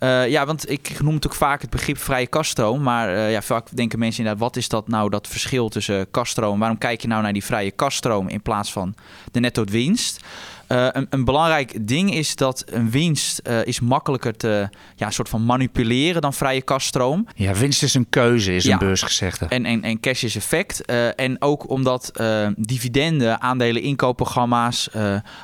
Uh, 0.00 0.28
ja, 0.28 0.46
want 0.46 0.70
ik 0.70 0.88
noem 1.00 1.12
natuurlijk 1.12 1.42
vaak 1.42 1.60
het 1.60 1.70
begrip 1.70 1.98
vrije 1.98 2.26
kaststroom. 2.26 2.82
Maar 2.82 3.14
uh, 3.14 3.32
ja, 3.32 3.42
vaak 3.42 3.76
denken 3.76 3.98
mensen 3.98 4.18
inderdaad, 4.18 4.44
wat 4.44 4.56
is 4.56 4.68
dat 4.68 4.88
nou, 4.88 5.10
dat 5.10 5.26
verschil 5.26 5.68
tussen 5.68 6.10
kaststroom? 6.10 6.58
Waarom 6.58 6.78
kijk 6.78 7.00
je 7.00 7.08
nou 7.08 7.22
naar 7.22 7.32
die 7.32 7.44
vrije 7.44 7.70
kaststroom 7.70 8.28
in 8.28 8.42
plaats 8.42 8.72
van 8.72 8.94
de 9.32 9.40
netto 9.40 9.64
winst? 9.64 10.20
Uh, 10.68 10.86
een, 10.92 11.06
een, 11.10 11.24
belangrijk 11.24 11.86
ding 11.86 12.14
is 12.14 12.36
dat 12.36 12.64
een 12.66 12.90
winst 12.90 13.40
uh, 13.48 13.66
is 13.66 13.80
makkelijker 13.80 14.36
te 14.36 14.68
ja, 14.96 15.10
soort 15.10 15.28
van 15.28 15.44
manipuleren 15.44 16.22
dan 16.22 16.34
vrije 16.34 16.62
kaststroom. 16.62 17.26
Ja, 17.34 17.54
winst 17.54 17.82
is 17.82 17.94
een 17.94 18.08
keuze, 18.08 18.54
is 18.54 18.64
ja. 18.64 18.72
een 18.72 18.78
beursgezegde. 18.78 19.46
En, 19.46 19.64
en, 19.64 19.82
en 19.82 20.00
cash 20.00 20.22
is 20.22 20.36
effect. 20.36 20.82
Uh, 20.90 21.20
en 21.20 21.42
ook 21.42 21.70
omdat 21.70 22.12
dividenden, 22.56 23.40
aandelen, 23.40 23.82
inkoopprogramma's, 23.82 24.88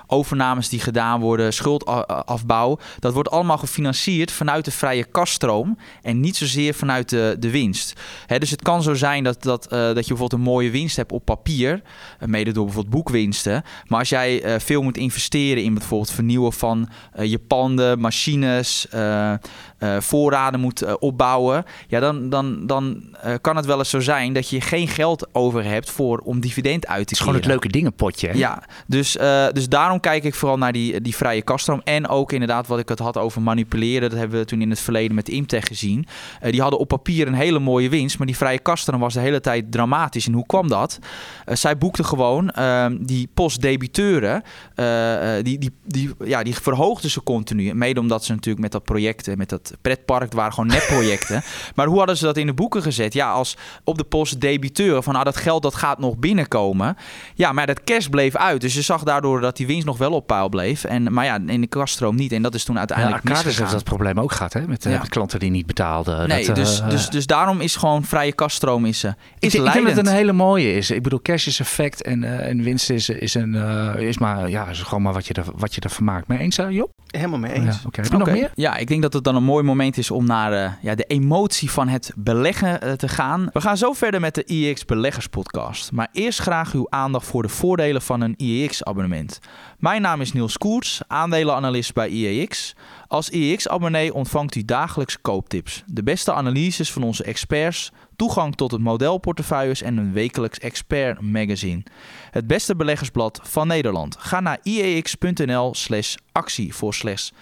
overnames 0.07 0.69
die 0.69 0.81
gedaan 0.81 1.21
worden, 1.21 1.53
schuldafbouw, 1.53 2.79
dat 2.99 3.13
wordt 3.13 3.31
allemaal 3.31 3.59
gefinancierd 3.59 4.33
vanuit 4.33 4.65
de 4.65 4.71
vrije 4.71 5.05
kaststroom 5.05 5.79
en 6.03 6.21
niet 6.21 6.37
zozeer 6.37 6.75
vanuit 6.75 7.09
de, 7.09 7.37
de 7.39 7.51
winst. 7.51 8.01
Hè, 8.27 8.39
dus 8.39 8.51
het 8.51 8.63
kan 8.63 8.83
zo 8.83 8.95
zijn 8.95 9.25
dat, 9.25 9.43
dat, 9.43 9.67
dat 9.71 9.95
je 9.95 9.95
bijvoorbeeld 9.95 10.33
een 10.33 10.41
mooie 10.41 10.71
winst 10.71 10.97
hebt 10.97 11.13
op 11.13 11.25
papier, 11.25 11.83
mede 12.27 12.53
door 12.53 12.65
bijvoorbeeld 12.65 12.95
boekwinsten. 12.95 13.63
Maar 13.87 13.99
als 13.99 14.09
jij 14.09 14.61
veel 14.61 14.83
moet 14.83 14.97
investeren 14.97 15.13
investeren 15.15 15.63
in 15.63 15.75
bijvoorbeeld 15.75 16.11
vernieuwen 16.11 16.53
van 16.53 16.89
uh, 17.19 17.25
je 17.31 17.39
panden, 17.39 18.01
machines, 18.01 18.87
uh, 18.95 19.33
uh, 19.79 20.01
voorraden 20.01 20.61
moet 20.61 20.99
opbouwen, 20.99 21.65
ja, 21.89 22.01
dan, 22.01 22.29
dan, 22.29 22.67
dan 22.67 23.03
kan 23.41 23.57
het 23.57 23.67
wel 23.67 23.79
eens 23.79 23.91
zo 23.91 24.01
zijn 24.01 24.33
dat 24.33 24.49
je 24.49 24.61
geen 24.61 24.89
geld 24.89 25.29
over 25.33 25.65
hebt 25.65 25.91
voor 25.91 26.19
om 26.19 26.41
dividend 26.41 26.87
uit 26.87 26.87
te 26.87 26.93
keren. 26.93 27.03
Het 27.03 27.11
is 27.11 27.19
gewoon 27.19 27.35
het 27.35 27.47
leuke 27.47 27.69
dingenpotje. 27.69 28.29
Hè? 28.29 28.39
Ja, 28.39 28.63
dus, 28.87 29.17
dus 29.53 29.69
daarom 29.69 30.01
kijk 30.01 30.25
ik 30.25 30.35
vooral 30.35 30.59
naar 30.59 30.73
die, 30.73 31.01
die 31.01 31.17
vrije 31.17 31.43
kaststroom. 31.43 31.81
En 31.85 32.09
ook 32.09 32.33
inderdaad 32.33 32.67
wat 32.67 32.79
ik 32.79 32.89
het 32.89 32.99
had 32.99 33.19
over 33.19 33.43
manipuleren. 33.43 34.11
Dat 34.11 34.19
hebben 34.19 34.39
we 34.39 34.45
toen 34.45 34.61
in 34.61 34.71
het 34.71 34.81
verleden 34.81 35.15
met 35.15 35.29
Imtech 35.29 35.67
gezien. 35.67 36.07
die 36.51 36.61
hadden 36.61 36.79
op 36.79 36.89
papier 36.89 37.27
een 37.27 37.35
hele 37.35 37.59
mooie 37.59 37.89
winst, 37.89 38.19
maar 38.19 38.27
die 38.27 38.37
vrije 38.37 38.59
kaststroom 38.59 39.01
was 39.01 39.15
de 39.15 39.21
hele 39.21 39.41
tijd 39.41 39.73
dramatisch. 39.73 40.27
En 40.27 40.33
hoe 40.33 40.47
kwam 40.47 40.69
dat? 40.69 40.99
zij 41.45 41.79
boekten 41.79 42.05
gewoon 42.05 42.51
ehm, 42.51 42.97
die 43.01 43.29
postdebiteuren. 43.35 44.43
Uh, 44.77 45.04
die, 45.43 45.59
die, 45.59 45.71
die, 45.85 46.15
ja, 46.25 46.43
die 46.43 46.55
verhoogden 46.55 47.11
ze 47.11 47.23
continu. 47.23 47.75
Mede 47.75 48.01
omdat 48.01 48.25
ze 48.25 48.33
natuurlijk 48.33 48.63
met 48.63 48.73
dat 48.73 48.85
project, 48.85 49.37
met 49.37 49.49
dat 49.49 49.73
pretpark, 49.83 50.23
het 50.23 50.35
waren 50.35 50.53
gewoon 50.53 50.71
netprojecten. 50.71 51.43
maar 51.75 51.87
hoe 51.87 51.99
hadden 51.99 52.17
ze 52.17 52.25
dat 52.25 52.37
in 52.37 52.47
de 52.47 52.55
boeken 52.55 52.83
gezet? 52.83 53.13
Ja, 53.13 53.33
als 53.33 53.57
op 53.85 53.99
de 53.99 54.05
post 54.05 54.41
debiteur 54.41 55.03
van 55.03 55.13
nou, 55.13 55.25
dat 55.25 55.37
geld 55.37 55.63
dat 55.63 55.75
gaat 55.75 55.99
nog 55.99 56.17
binnenkomen. 56.17 56.97
Ja, 57.35 57.53
maar 57.53 57.67
dat 57.67 57.85
cash 57.85 58.07
bleef 58.07 58.37
uit. 58.37 58.61
Dus 58.61 58.75
je 58.75 58.83
zag 58.83 59.03
daardoor 59.03 59.41
dat 59.41 59.57
die 59.57 59.67
winst 59.67 59.87
nog 59.87 59.99
wel 59.99 60.13
op 60.13 60.27
peil 60.27 60.49
bleef. 60.49 60.85
En, 60.85 61.13
maar 61.13 61.25
ja, 61.25 61.39
in 61.47 61.61
de 61.61 61.67
kaststroom 61.67 62.17
niet. 62.17 62.33
En 62.33 62.43
dat 62.43 62.55
is 62.55 62.65
toen 62.65 62.79
uiteindelijk 62.79 63.29
ja, 63.29 63.43
heeft 63.43 63.71
dat 63.71 63.85
probleem 63.85 64.21
ook 64.21 64.33
gehad, 64.33 64.53
hè? 64.53 64.67
Met, 64.67 64.85
met 64.85 65.09
klanten 65.09 65.39
die 65.39 65.51
niet 65.51 65.67
betaalden. 65.67 66.29
Nee, 66.29 66.47
dat, 66.47 66.55
dus, 66.55 66.83
dus, 66.89 67.09
dus 67.09 67.27
daarom 67.27 67.61
is 67.61 67.77
gewoon 67.77 68.05
vrije 68.05 68.33
kaststroom 68.33 68.85
is, 68.85 69.05
is 69.39 69.55
ik, 69.55 69.65
ik 69.65 69.73
denk 69.73 69.87
dat 69.87 69.97
het 69.97 70.07
een 70.07 70.13
hele 70.13 70.33
mooie 70.33 70.73
is. 70.73 70.91
Ik 70.91 71.03
bedoel, 71.03 71.23
cash 71.23 71.47
is 71.47 71.61
effect 71.61 72.03
en, 72.03 72.41
en 72.41 72.63
winst 72.63 72.91
is, 72.91 73.09
is, 73.09 73.35
een, 73.35 73.55
is 73.99 74.19
maar, 74.19 74.51
ja, 74.51 74.69
is 74.69 74.83
gewoon 74.95 75.13
maar 75.13 75.23
wat 75.23 75.27
je, 75.27 75.35
er, 75.35 75.61
wat 75.61 75.75
je 75.75 75.81
ervan 75.81 76.05
maakt. 76.05 76.29
Mee 76.29 76.39
eens, 76.39 76.57
Job? 76.57 76.91
Helemaal 77.07 77.39
mee 77.39 77.53
eens. 77.53 77.77
Ja, 77.77 77.81
Oké, 77.87 78.01
heb 78.01 78.11
je 78.11 78.19
nog 78.19 78.31
meer? 78.31 78.51
Ja, 78.55 78.77
ik 78.77 78.89
denk 78.89 79.03
dat 79.03 79.13
het 79.13 79.25
dan 79.25 79.37
een 79.37 79.45
mooi 79.45 79.65
moment 79.65 79.99
is 79.99 80.11
om 80.11 80.27
naar 80.27 80.53
uh, 80.53 80.73
ja, 80.83 80.95
de 80.95 81.05
emotie 81.05 81.71
van 81.71 81.89
het 81.89 82.13
beleggen 82.17 82.87
uh, 82.87 82.93
te 82.93 83.09
gaan. 83.09 83.49
We 83.53 83.61
gaan 83.61 83.77
zo 83.77 83.93
verder 83.93 84.21
met 84.21 84.35
de 84.35 84.45
IEX 84.45 84.85
Beleggers 84.85 85.27
Podcast. 85.27 85.93
Maar 85.93 86.09
eerst 86.13 86.39
graag 86.39 86.73
uw 86.73 86.87
aandacht 86.89 87.27
voor 87.27 87.43
de 87.43 87.49
voordelen 87.49 88.03
van 88.03 88.21
een 88.21 88.35
IEX-abonnement. 88.37 89.39
Mijn 89.79 90.03
naam 90.03 90.21
is 90.21 90.33
Niels 90.33 90.59
Koerts, 90.59 91.03
aandelenanalist 91.07 91.95
bij 91.95 92.09
IEX. 92.09 92.75
Als 93.07 93.31
IEX-abonnee 93.31 94.15
ontvangt 94.15 94.55
u 94.55 94.65
dagelijks 94.65 95.21
kooptips, 95.21 95.83
de 95.87 96.03
beste 96.03 96.33
analyses 96.33 96.93
van 96.93 97.03
onze 97.03 97.25
experts, 97.25 97.93
toegang 98.17 98.55
tot 98.55 98.71
het 98.71 98.81
modelportefeuilles 98.81 99.83
en 99.83 99.97
een 99.97 100.13
wekelijks 100.13 100.59
expert 100.59 101.21
magazine. 101.21 101.83
Het 102.31 102.47
beste 102.47 102.77
beleggersblad 102.77 103.41
van 103.43 103.67
Nederland. 103.67 104.17
Ga 104.19 104.41
naar 104.41 104.59
iex.nl 104.63 105.75
slash 105.75 106.15
actie 106.33 106.75
voor 106.75 106.95
slechts 106.95 107.33
24,95 107.33 107.37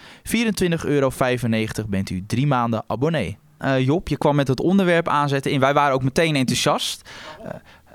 euro 0.85 1.11
bent 1.87 2.09
u 2.09 2.23
drie 2.27 2.47
maanden 2.47 2.83
abonnee. 2.87 3.37
Uh, 3.59 3.85
Job, 3.85 4.07
je 4.07 4.17
kwam 4.17 4.35
met 4.35 4.47
het 4.47 4.59
onderwerp 4.59 5.07
aanzetten 5.07 5.51
en 5.51 5.59
wij 5.59 5.73
waren 5.73 5.93
ook 5.93 6.03
meteen 6.03 6.35
enthousiast. 6.35 7.09
Uh, 7.45 7.49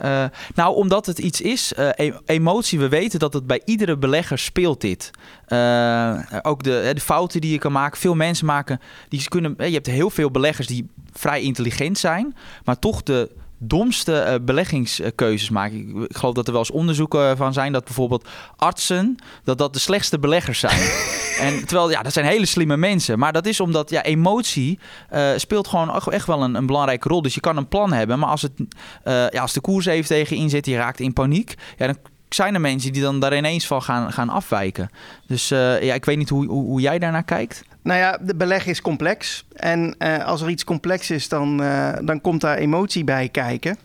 uh, 0.04 0.24
nou, 0.54 0.74
omdat 0.74 1.06
het 1.06 1.18
iets 1.18 1.40
is, 1.40 1.72
uh, 1.78 2.14
emotie, 2.24 2.78
we 2.78 2.88
weten 2.88 3.18
dat 3.18 3.32
het 3.32 3.46
bij 3.46 3.62
iedere 3.64 3.96
belegger 3.96 4.38
speelt 4.38 4.80
dit. 4.80 5.10
Uh, 5.48 6.22
ook 6.42 6.62
de, 6.62 6.90
de, 6.94 7.00
fouten 7.00 7.40
die 7.40 7.52
je 7.52 7.58
kan 7.58 7.72
maken. 7.72 7.98
Veel 7.98 8.14
mensen 8.14 8.46
maken, 8.46 8.80
die 9.08 9.28
kunnen, 9.28 9.54
je 9.56 9.74
hebt 9.74 9.86
heel 9.86 10.10
veel 10.10 10.30
beleggers 10.30 10.66
die 10.66 10.90
vrij 11.12 11.42
intelligent 11.42 11.98
zijn, 11.98 12.36
maar 12.64 12.78
toch 12.78 13.02
de 13.02 13.30
domste 13.58 14.24
uh, 14.28 14.44
beleggingskeuzes 14.44 15.50
maken. 15.50 15.78
Ik, 15.78 16.10
ik, 16.10 16.16
geloof 16.16 16.34
dat 16.34 16.46
er 16.46 16.52
wel 16.52 16.60
eens 16.60 16.70
onderzoeken 16.70 17.36
van 17.36 17.52
zijn 17.52 17.72
dat 17.72 17.84
bijvoorbeeld 17.84 18.28
artsen 18.56 19.16
dat 19.44 19.58
dat 19.58 19.72
de 19.72 19.78
slechtste 19.78 20.18
beleggers 20.18 20.58
zijn. 20.58 20.80
en 21.46 21.66
terwijl 21.66 21.90
ja, 21.90 22.02
dat 22.02 22.12
zijn 22.12 22.26
hele 22.26 22.46
slimme 22.46 22.76
mensen, 22.76 23.18
maar 23.18 23.32
dat 23.32 23.46
is 23.46 23.60
omdat 23.60 23.90
ja, 23.90 24.02
emotie 24.02 24.78
uh, 25.12 25.30
speelt 25.36 25.68
gewoon 25.68 26.00
echt 26.00 26.26
wel 26.26 26.42
een, 26.42 26.54
een, 26.54 26.66
belangrijke 26.66 27.08
rol. 27.08 27.22
Dus 27.22 27.34
je 27.34 27.40
kan 27.40 27.56
een 27.56 27.68
plan 27.68 27.92
hebben, 27.92 28.18
maar 28.18 28.28
als 28.28 28.42
het 28.42 28.52
uh, 28.58 28.64
ja, 29.04 29.40
als 29.40 29.52
de 29.52 29.60
koers 29.60 29.86
even 29.86 30.08
tegen 30.08 30.36
inzet, 30.36 30.66
je 30.66 30.76
raakt 30.76 31.00
in 31.00 31.12
paniek, 31.12 31.54
ja, 31.76 31.86
dan 31.86 31.96
zijn 32.28 32.54
er 32.54 32.60
mensen 32.60 32.92
die 32.92 33.02
dan 33.02 33.20
daar 33.20 33.36
ineens 33.36 33.66
van 33.66 33.82
gaan, 33.82 34.12
gaan 34.12 34.28
afwijken. 34.28 34.90
Dus 35.26 35.48
ja, 35.48 35.94
ik 35.94 36.04
weet 36.04 36.16
niet 36.16 36.28
hoe, 36.28 36.46
hoe, 36.46 36.64
hoe 36.64 36.80
jij 36.80 36.98
daarnaar 36.98 37.24
kijkt. 37.24 37.64
Nou 37.88 38.00
ja, 38.00 38.18
de 38.20 38.34
beleg 38.34 38.66
is 38.66 38.80
complex. 38.80 39.46
En 39.52 39.94
uh, 39.98 40.24
als 40.24 40.42
er 40.42 40.48
iets 40.48 40.64
complex 40.64 41.10
is, 41.10 41.28
dan, 41.28 41.62
uh, 41.62 41.92
dan 42.02 42.20
komt 42.20 42.40
daar 42.40 42.56
emotie 42.56 43.04
bij 43.04 43.28
kijken. 43.28 43.76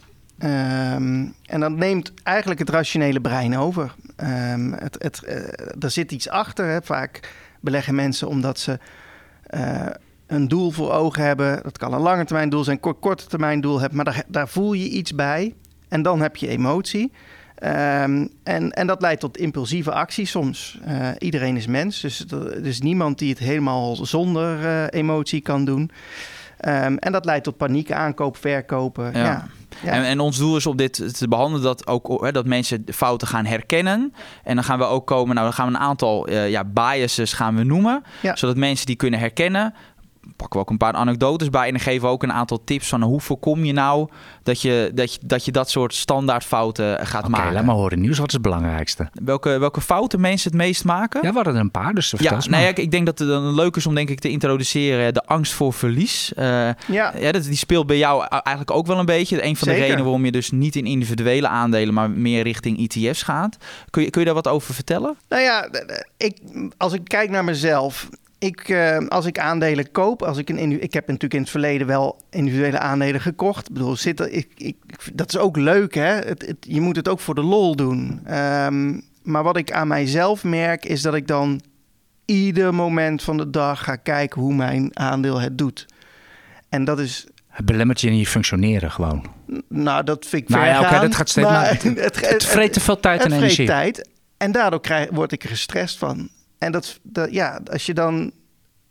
Um, 0.43 1.33
en 1.45 1.59
dan 1.59 1.75
neemt 1.75 2.13
eigenlijk 2.23 2.59
het 2.59 2.69
rationele 2.69 3.21
brein 3.21 3.57
over. 3.57 3.95
Um, 4.51 4.73
het, 4.73 4.95
het, 4.99 5.21
uh, 5.25 5.35
er 5.79 5.91
zit 5.91 6.11
iets 6.11 6.29
achter. 6.29 6.65
Hè. 6.65 6.81
Vaak 6.81 7.29
beleggen 7.59 7.95
mensen 7.95 8.27
omdat 8.27 8.59
ze 8.59 8.79
een 10.27 10.47
doel 10.47 10.71
voor 10.71 10.91
ogen 10.91 11.23
hebben. 11.23 11.63
Dat 11.63 11.77
kan 11.77 11.93
een 11.93 11.99
lange 11.99 12.25
termijn 12.25 12.49
doel 12.49 12.63
zijn, 12.63 12.79
kort, 12.79 12.99
korte 12.99 13.25
termijn 13.25 13.61
doel 13.61 13.79
hebben. 13.79 13.95
Maar 13.95 14.05
daar, 14.05 14.23
daar 14.27 14.47
voel 14.47 14.73
je 14.73 14.89
iets 14.89 15.15
bij. 15.15 15.53
En 15.87 16.01
dan 16.01 16.21
heb 16.21 16.35
je 16.35 16.47
emotie. 16.47 17.11
Um, 17.65 18.29
en, 18.43 18.71
en 18.71 18.87
dat 18.87 19.01
leidt 19.01 19.19
tot 19.19 19.37
impulsieve 19.37 19.91
actie 19.91 20.25
soms. 20.25 20.79
Uh, 20.87 21.09
iedereen 21.17 21.57
is 21.57 21.67
mens, 21.67 22.01
dus 22.01 22.25
er 22.31 22.65
is 22.65 22.81
niemand 22.81 23.19
die 23.19 23.29
het 23.29 23.39
helemaal 23.39 23.95
zonder 24.05 24.59
uh, 24.59 24.83
emotie 24.89 25.41
kan 25.41 25.65
doen. 25.65 25.91
Um, 26.67 26.97
en 26.97 27.11
dat 27.11 27.25
leidt 27.25 27.43
tot 27.43 27.57
paniek, 27.57 27.91
aankoop, 27.91 28.37
verkopen. 28.37 29.11
Ja. 29.13 29.23
ja. 29.23 29.47
Ja. 29.83 29.91
En, 29.91 30.03
en, 30.03 30.19
ons 30.19 30.37
doel 30.37 30.55
is 30.55 30.65
om 30.65 30.77
dit 30.77 31.17
te 31.17 31.27
behandelen 31.27 31.63
dat 31.63 31.87
ook 31.87 32.23
hè, 32.23 32.31
dat 32.31 32.45
mensen 32.45 32.83
fouten 32.93 33.27
gaan 33.27 33.45
herkennen. 33.45 34.13
En 34.43 34.55
dan 34.55 34.63
gaan 34.63 34.77
we 34.79 34.85
ook 34.85 35.07
komen, 35.07 35.35
nou 35.35 35.47
dan 35.47 35.55
gaan 35.55 35.67
we 35.67 35.73
een 35.73 35.79
aantal 35.79 36.29
uh, 36.29 36.49
ja, 36.49 36.63
biases 36.63 37.33
gaan 37.33 37.55
we 37.55 37.63
noemen. 37.63 38.03
Ja. 38.21 38.35
Zodat 38.35 38.57
mensen 38.57 38.85
die 38.85 38.95
kunnen 38.95 39.19
herkennen, 39.19 39.73
pakken 40.35 40.59
we 40.59 40.65
ook 40.65 40.69
een 40.69 40.77
paar 40.77 40.93
anekdotes 40.93 41.49
bij. 41.49 41.65
En 41.65 41.71
dan 41.71 41.79
geven 41.79 42.01
we 42.01 42.07
ook 42.13 42.23
een 42.23 42.33
aantal 42.33 42.63
tips 42.63 42.87
van 42.87 43.01
hoe 43.01 43.21
voorkom 43.21 43.65
je 43.65 43.73
nou 43.73 44.09
dat 44.43 44.61
je 44.61 44.91
dat, 44.93 45.13
je, 45.13 45.19
dat, 45.25 45.45
je 45.45 45.51
dat 45.51 45.69
soort 45.69 45.93
standaardfouten 45.93 47.05
gaat 47.07 47.21
Oké, 47.21 47.29
maken. 47.31 47.53
laat 47.53 47.63
maar 47.65 47.75
horen. 47.75 47.99
Nieuws, 48.01 48.17
wat 48.17 48.27
is 48.27 48.33
het 48.33 48.41
belangrijkste? 48.41 49.09
Welke, 49.23 49.57
welke 49.57 49.81
fouten 49.81 50.21
mensen 50.21 50.51
het 50.51 50.59
meest 50.59 50.83
maken? 50.85 51.19
Ja, 51.23 51.29
we 51.29 51.35
hadden 51.35 51.53
er 51.55 51.59
een 51.59 51.71
paar, 51.71 51.93
dus 51.93 52.13
Ja, 52.17 52.31
nou 52.31 52.49
maar. 52.49 52.61
ja, 52.61 52.67
ik- 52.67 52.77
ik 52.79 52.91
denk 52.91 53.05
dat 53.05 53.19
het 53.19 53.27
dan 53.27 53.53
leuk 53.55 53.75
is 53.75 53.85
om 53.85 53.95
denk 53.95 54.09
ik 54.09 54.19
te 54.19 54.29
introduceren 54.29 55.13
de 55.13 55.25
angst 55.25 55.53
voor 55.53 55.73
verlies. 55.73 56.33
Eh, 56.33 56.45
Ja, 56.87 57.13
ja, 57.17 57.31
dat, 57.31 57.43
die 57.43 57.55
speelt 57.57 57.87
bij 57.87 57.97
jou 57.97 58.25
eigenlijk 58.29 58.71
ook 58.71 58.87
wel 58.87 58.99
een 58.99 59.05
beetje. 59.05 59.45
Een 59.45 59.55
van 59.55 59.67
de 59.67 59.73
redenen 59.73 60.03
waarom 60.03 60.25
je 60.25 60.31
dus 60.31 60.51
niet 60.51 60.75
in 60.75 60.85
individuele 60.85 61.47
aandelen, 61.47 61.93
maar 61.93 62.09
meer 62.09 62.43
richting 62.43 62.79
ETF's 62.89 63.21
gaat. 63.23 63.57
Kun 63.89 64.03
je, 64.03 64.09
kun 64.09 64.19
je 64.19 64.25
daar 64.25 64.35
wat 64.35 64.47
over 64.47 64.73
vertellen? 64.73 65.15
nou 65.29 65.41
ja, 65.41 65.67
ik, 66.17 66.37
als 66.77 66.93
ik 66.93 67.01
kijk 67.03 67.29
naar 67.29 67.43
mezelf. 67.43 68.09
Ik, 68.43 68.69
eh, 68.69 68.97
als 69.07 69.25
ik 69.25 69.39
aandelen 69.39 69.91
koop, 69.91 70.21
als 70.21 70.37
ik, 70.37 70.49
een, 70.49 70.81
ik 70.83 70.93
heb 70.93 71.07
natuurlijk 71.07 71.33
in 71.33 71.39
het 71.41 71.49
verleden 71.49 71.87
wel 71.87 72.21
individuele 72.29 72.79
aandelen 72.79 73.21
gekocht. 73.21 73.67
Ik 73.67 73.73
bedoel, 73.73 73.95
zit 73.95 74.19
er, 74.19 74.31
ik, 74.31 74.47
ik, 74.55 74.75
dat 75.13 75.29
is 75.33 75.37
ook 75.37 75.57
leuk, 75.57 75.93
hè? 75.93 76.01
Het, 76.13 76.45
het- 76.47 76.57
je 76.67 76.81
moet 76.81 76.95
het 76.95 77.07
ook 77.07 77.19
voor 77.19 77.35
de 77.35 77.43
lol 77.43 77.75
doen. 77.75 78.19
Ehm, 78.25 78.99
maar 79.23 79.43
wat 79.43 79.57
ik 79.57 79.71
aan 79.71 79.87
mijzelf 79.87 80.43
merk, 80.43 80.85
is 80.85 81.01
dat 81.01 81.13
ik 81.15 81.27
dan 81.27 81.61
ieder 82.25 82.73
moment 82.73 83.23
van 83.23 83.37
de 83.37 83.49
dag 83.49 83.83
ga 83.83 83.95
kijken 83.95 84.41
hoe 84.41 84.53
mijn 84.55 84.97
aandeel 84.99 85.39
het 85.39 85.57
doet. 85.57 85.85
En 86.69 86.83
dat 86.85 86.99
is 86.99 87.27
Het 87.47 87.65
belemmert 87.65 88.01
je 88.01 88.07
in 88.07 88.17
je 88.17 88.27
functioneren 88.27 88.91
gewoon. 88.91 89.25
Nou, 89.69 90.03
dat 90.03 90.25
vind 90.25 90.41
ik 90.43 90.49
Nou 90.49 90.65
ja, 90.65 90.71
oké, 90.71 90.79
vergaand, 90.87 91.01
dat 91.07 91.15
gaat 91.15 91.29
steeds- 91.29 91.47
maar 91.47 91.67
het- 92.03 92.29
Het 92.29 92.45
vreet 92.45 92.73
te 92.73 92.79
veel 92.79 92.99
tijd 92.99 93.23
het 93.23 93.31
en 93.31 93.37
energie. 93.37 93.65
tijd. 93.67 94.09
En 94.37 94.51
daardoor 94.51 94.81
krijg, 94.81 95.09
word 95.11 95.31
ik 95.31 95.43
er 95.43 95.49
gestrest 95.49 95.97
van. 95.97 96.29
En 96.63 96.71
dat, 96.71 96.99
dat, 97.03 97.31
ja, 97.31 97.59
als 97.71 97.85
je 97.85 97.93
dan 97.93 98.31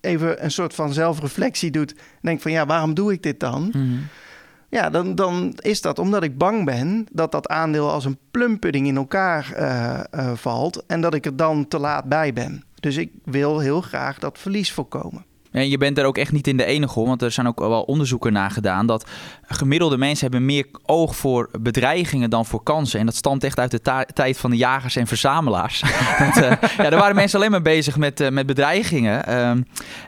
even 0.00 0.44
een 0.44 0.50
soort 0.50 0.74
van 0.74 0.92
zelfreflectie 0.92 1.70
doet... 1.70 1.94
denk 2.20 2.40
van, 2.40 2.52
ja, 2.52 2.66
waarom 2.66 2.94
doe 2.94 3.12
ik 3.12 3.22
dit 3.22 3.40
dan? 3.40 3.72
Ja, 4.68 4.90
dan, 4.90 5.14
dan 5.14 5.52
is 5.56 5.80
dat 5.80 5.98
omdat 5.98 6.22
ik 6.22 6.38
bang 6.38 6.64
ben... 6.64 7.06
dat 7.12 7.32
dat 7.32 7.48
aandeel 7.48 7.90
als 7.90 8.04
een 8.04 8.18
plumpudding 8.30 8.86
in 8.86 8.96
elkaar 8.96 9.52
eh, 9.52 10.00
eh, 10.10 10.36
valt... 10.36 10.86
en 10.86 11.00
dat 11.00 11.14
ik 11.14 11.26
er 11.26 11.36
dan 11.36 11.68
te 11.68 11.78
laat 11.78 12.04
bij 12.04 12.32
ben. 12.32 12.64
Dus 12.80 12.96
ik 12.96 13.12
wil 13.24 13.58
heel 13.58 13.80
graag 13.80 14.18
dat 14.18 14.38
verlies 14.38 14.72
voorkomen. 14.72 15.24
En 15.52 15.68
je 15.68 15.78
bent 15.78 15.98
er 15.98 16.04
ook 16.04 16.18
echt 16.18 16.32
niet 16.32 16.46
in 16.46 16.56
de 16.56 16.64
enige 16.64 16.98
hoor, 16.98 17.08
want 17.08 17.22
er 17.22 17.30
zijn 17.30 17.46
ook 17.46 17.58
wel 17.58 17.82
onderzoeken 17.82 18.32
naar 18.32 18.50
gedaan 18.50 18.86
dat 18.86 19.06
gemiddelde 19.46 19.98
mensen 19.98 20.22
hebben 20.22 20.44
meer 20.44 20.66
oog 20.86 21.16
voor 21.16 21.50
bedreigingen 21.60 22.30
dan 22.30 22.46
voor 22.46 22.62
kansen. 22.62 23.00
En 23.00 23.06
dat 23.06 23.14
stamt 23.14 23.44
echt 23.44 23.58
uit 23.58 23.70
de 23.70 24.06
tijd 24.14 24.38
van 24.38 24.50
de 24.50 24.56
jagers 24.56 24.96
en 24.96 25.06
verzamelaars. 25.06 25.82
Eh, 26.32 26.50
ja, 26.76 26.90
daar 26.90 26.98
waren 26.98 27.14
mensen 27.14 27.38
alleen 27.38 27.50
maar 27.50 27.62
bezig 27.62 27.96
met, 27.96 28.20
eh, 28.20 28.30
met 28.30 28.46
bedreigingen. 28.46 29.26
Ehm, 29.26 29.62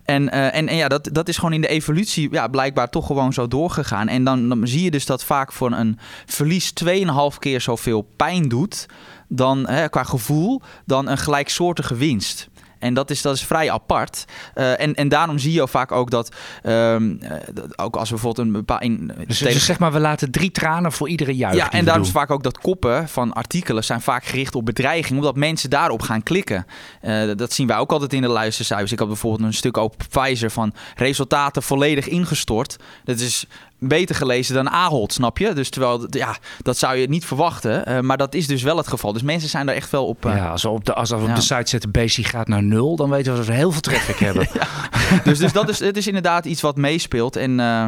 en, 0.04 0.30
eh, 0.30 0.54
en, 0.54 0.68
en 0.68 0.76
ja, 0.76 0.88
dat, 0.88 1.08
dat 1.12 1.28
is 1.28 1.36
gewoon 1.36 1.52
in 1.52 1.60
de 1.60 1.68
evolutie 1.68 2.28
ja, 2.30 2.48
blijkbaar 2.48 2.90
toch 2.90 3.06
gewoon 3.06 3.32
zo 3.32 3.48
doorgegaan. 3.48 4.08
En 4.08 4.24
dan, 4.24 4.48
dan 4.48 4.66
zie 4.66 4.82
je 4.82 4.90
dus 4.90 5.06
dat 5.06 5.24
vaak 5.24 5.52
voor 5.52 5.72
een 5.72 5.98
verlies 6.26 6.72
2,5 6.84 7.38
keer 7.38 7.60
zoveel 7.60 8.08
pijn 8.16 8.48
doet 8.48 8.86
dan 9.28 9.68
hè, 9.68 9.88
qua 9.88 10.04
gevoel 10.04 10.62
dan 10.86 11.08
een 11.08 11.18
gelijksoortige 11.18 11.94
winst. 11.94 12.48
En 12.84 12.94
dat 12.94 13.10
is, 13.10 13.22
dat 13.22 13.34
is 13.34 13.44
vrij 13.44 13.70
apart. 13.70 14.24
Eh, 14.54 14.80
en, 14.80 14.94
en 14.94 15.08
daarom 15.08 15.38
zie 15.38 15.52
je 15.52 15.68
vaak 15.68 15.92
ook 15.92 16.10
dat, 16.10 16.34
ehm, 16.62 17.16
eh, 17.20 17.30
dat 17.52 17.78
ook 17.78 17.96
als 17.96 18.08
we 18.08 18.14
bijvoorbeeld 18.14 18.46
een 18.46 18.52
bepaald... 18.52 18.82
In, 18.82 19.12
Dus, 19.26 19.38
dus 19.38 19.64
zeg 19.64 19.78
maar, 19.78 19.92
we 19.92 19.98
laten 19.98 20.30
drie 20.30 20.50
tranen 20.50 20.92
voor 20.92 21.08
iedere 21.08 21.36
juich. 21.36 21.54
ja, 21.54 21.72
en 21.72 21.84
daarom 21.84 22.04
is 22.04 22.10
vaak 22.10 22.30
ook 22.30 22.42
dat 22.42 22.58
koppen 22.58 23.08
van 23.08 23.32
artikelen 23.32 23.84
zijn 23.84 24.00
vaak 24.00 24.24
gericht 24.24 24.54
op 24.54 24.64
bedreiging, 24.64 25.18
omdat 25.18 25.36
mensen 25.36 25.70
daarop 25.70 26.02
gaan 26.02 26.22
klikken. 26.22 26.66
Eh, 27.00 27.30
dat 27.36 27.52
zien 27.52 27.66
wij 27.66 27.76
ook 27.76 27.92
altijd 27.92 28.12
in 28.12 28.22
de 28.22 28.28
luistercijfers. 28.28 28.92
Ik 28.92 28.98
had 28.98 29.08
bijvoorbeeld 29.08 29.42
een 29.42 29.54
stuk 29.54 29.76
op 29.76 29.96
Pfizer 30.10 30.50
van 30.50 30.74
resultaten 30.96 31.62
volledig 31.62 32.08
ingestort. 32.08 32.76
Dat 33.04 33.18
is 33.18 33.46
beter 33.78 34.14
gelezen 34.14 34.54
dan 34.54 34.70
Ahold, 34.70 35.12
snap 35.12 35.38
je? 35.38 35.52
Dus 35.52 35.70
terwijl, 35.70 36.06
ja, 36.10 36.36
dat 36.62 36.78
zou 36.78 36.96
je 36.96 37.08
niet 37.08 37.24
verwachten, 37.24 37.86
eh, 37.86 38.00
maar 38.00 38.16
dat 38.16 38.34
is 38.34 38.46
dus 38.46 38.62
wel 38.62 38.76
het 38.76 38.88
geval. 38.88 39.12
Dus 39.12 39.22
mensen 39.22 39.48
zijn 39.48 39.66
daar 39.66 39.74
echt 39.74 39.90
wel 39.90 40.06
op... 40.06 40.26
eh, 40.26 40.36
Ja, 40.36 40.48
als 40.50 40.62
we 40.62 40.68
op 40.68 40.84
de, 40.84 40.94
als 40.94 41.10
we 41.10 41.16
op 41.16 41.26
Ja. 41.26 41.34
de 41.34 41.40
site 41.40 41.68
zetten, 41.68 41.90
BC 41.90 42.10
gaat 42.10 42.48
naar 42.48 42.62
nul, 42.62 42.96
dan 42.96 43.10
weten 43.10 43.32
we 43.32 43.38
dat 43.38 43.46
we 43.46 43.52
heel 43.52 43.72
veel 43.72 43.80
traffic 43.80 44.16
hebben. 44.28 44.46
dus, 45.24 45.38
dus 45.38 45.52
dat 45.52 45.68
is, 45.68 45.78
het 45.78 45.96
is 45.96 46.06
inderdaad 46.06 46.44
iets 46.44 46.60
wat 46.60 46.76
meespeelt. 46.76 47.36
En, 47.36 47.60
eh, 47.60 47.84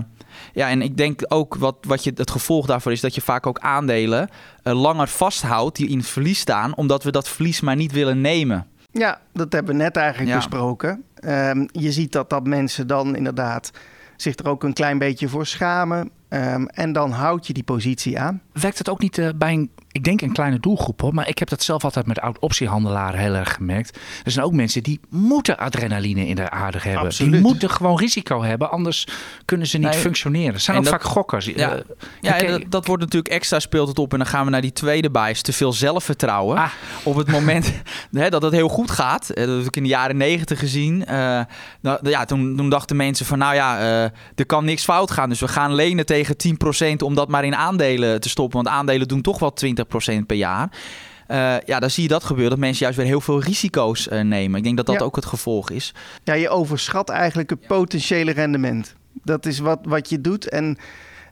ja, 0.52 0.68
en 0.68 0.82
ik 0.82 0.96
denk 0.96 1.20
ook 1.28 1.54
wat, 1.54 1.76
wat 1.80 2.04
je, 2.04 2.12
het 2.14 2.30
gevolg 2.30 2.66
daarvoor 2.66 2.92
is 2.92 3.00
dat 3.00 3.14
je 3.14 3.20
vaak 3.20 3.46
ook 3.46 3.58
aandelen 3.58 4.28
langer 4.62 5.08
vasthoudt 5.08 5.76
die 5.76 5.88
in 5.88 5.98
het 5.98 6.08
verlies 6.08 6.38
staan, 6.38 6.76
omdat 6.76 7.02
we 7.02 7.10
dat 7.10 7.28
verlies 7.28 7.60
maar 7.60 7.76
niet 7.76 7.92
willen 7.92 8.20
nemen. 8.20 8.66
Ja, 8.92 9.20
dat 9.32 9.52
hebben 9.52 9.76
we 9.76 9.82
net 9.82 9.96
eigenlijk 9.96 10.30
Ja. 10.30 10.36
besproken. 10.36 11.02
Ehm, 11.16 11.66
je 11.72 11.92
ziet 11.92 12.12
dat, 12.12 12.30
dat 12.30 12.46
mensen 12.46 12.86
dan 12.86 13.16
inderdaad 13.16 13.70
zich 14.16 14.36
er 14.36 14.48
ook 14.48 14.62
een 14.64 14.72
klein 14.72 14.98
beetje 14.98 15.28
voor 15.28 15.46
schamen. 15.46 16.10
Ehm, 16.28 16.64
en 16.64 16.92
dan 16.92 17.10
houd 17.10 17.46
je 17.46 17.52
die 17.52 17.64
positie 17.64 18.20
aan. 18.20 18.42
Werkt 18.60 18.78
het 18.78 18.88
ook 18.88 19.00
niet 19.00 19.18
eh, 19.18 19.28
bij 19.36 19.52
een, 19.52 19.70
ik 19.92 20.04
denk 20.04 20.20
een 20.20 20.32
kleine 20.32 20.60
doelgroep 20.60 21.00
hoor, 21.00 21.14
maar 21.14 21.28
ik 21.28 21.38
heb 21.38 21.48
dat 21.48 21.62
zelf 21.62 21.84
altijd 21.84 22.06
met 22.06 22.20
oud-optiehandelaren 22.20 23.20
heel 23.20 23.34
erg 23.34 23.54
gemerkt. 23.54 23.98
Er 24.24 24.30
zijn 24.30 24.44
ook 24.44 24.52
mensen 24.52 24.82
die 24.82 25.00
moeten 25.08 25.58
adrenaline 25.58 26.26
in 26.26 26.34
de 26.34 26.50
aardig 26.50 26.82
hebben. 26.82 27.02
Absoluut. 27.04 27.32
Die 27.32 27.40
moeten 27.40 27.70
gewoon 27.70 27.98
risico 27.98 28.42
hebben, 28.42 28.70
anders 28.70 29.06
kunnen 29.44 29.66
ze 29.66 29.78
niet 29.78 29.90
Nee, 29.90 29.98
functioneren. 29.98 30.54
Er 30.54 30.60
zijn 30.60 30.76
ook 30.76 30.82
dat- 30.84 30.92
vaak 30.92 31.02
gokkers. 31.02 31.44
Ja. 31.46 31.72
Eh, 31.74 31.80
Ja, 32.20 32.34
oké. 32.34 32.44
en 32.44 32.50
dat, 32.52 32.62
dat 32.68 32.86
wordt 32.86 33.02
natuurlijk 33.02 33.34
extra 33.34 33.58
speelt 33.60 33.88
het 33.88 33.98
op. 33.98 34.12
En 34.12 34.18
dan 34.18 34.26
gaan 34.26 34.44
we 34.44 34.50
naar 34.50 34.60
die 34.60 34.72
tweede 34.72 35.10
bias, 35.10 35.40
te 35.42 35.52
veel 35.52 35.72
zelfvertrouwen. 35.72 36.56
Ah. 36.58 36.70
Op 37.02 37.16
het 37.16 37.30
moment 37.30 37.72
hè, 38.12 38.28
dat 38.30 38.42
het 38.42 38.52
heel 38.52 38.68
goed 38.68 38.90
gaat, 38.90 39.30
eh, 39.30 39.46
dat 39.46 39.56
heb 39.56 39.66
ik 39.66 39.76
in 39.76 39.82
de 39.82 39.88
jaren 39.88 40.16
negentig 40.16 40.58
gezien. 40.58 41.06
eh, 41.06 41.40
nou, 41.80 41.98
ja, 42.02 42.24
toen, 42.24 42.56
toen 42.56 42.70
dachten 42.70 42.96
mensen 42.96 43.26
van, 43.26 43.38
nou 43.38 43.54
ja, 43.54 43.78
eh, 43.78 44.02
er 44.34 44.46
kan 44.46 44.64
niks 44.64 44.84
fout 44.84 45.10
gaan. 45.10 45.28
Dus 45.28 45.40
we 45.40 45.48
gaan 45.48 45.74
lenen 45.74 46.06
tegen 46.06 46.36
10% 46.36 47.02
om 47.02 47.14
dat 47.14 47.28
maar 47.28 47.44
in 47.44 47.54
aandelen 47.54 48.20
te 48.20 48.28
stoppen. 48.28 48.44
Want 48.52 48.68
aandelen 48.68 49.08
doen 49.08 49.22
toch 49.22 49.38
wel 49.38 49.52
20% 49.52 50.26
per 50.26 50.36
jaar. 50.36 50.70
Eh, 51.26 51.54
ja, 51.64 51.80
dan 51.80 51.90
zie 51.90 52.02
je 52.02 52.08
dat 52.08 52.24
gebeuren, 52.24 52.50
dat 52.50 52.58
mensen 52.60 52.82
juist 52.82 52.98
weer 52.98 53.06
heel 53.06 53.20
veel 53.20 53.40
risico's 53.42 54.08
eh, 54.08 54.20
nemen. 54.20 54.58
Ik 54.58 54.64
denk 54.64 54.76
dat 54.76 54.86
dat 54.86 54.94
Ja. 54.98 55.04
ook 55.04 55.16
het 55.16 55.26
gevolg 55.26 55.70
is. 55.70 55.94
Ja, 56.24 56.34
je 56.34 56.48
overschat 56.48 57.08
eigenlijk 57.08 57.50
het 57.50 57.66
potentiële 57.66 58.32
rendement. 58.32 58.94
Dat 59.22 59.46
is 59.46 59.58
wat, 59.58 59.78
wat 59.82 60.08
je 60.08 60.20
doet. 60.20 60.48
En 60.48 60.78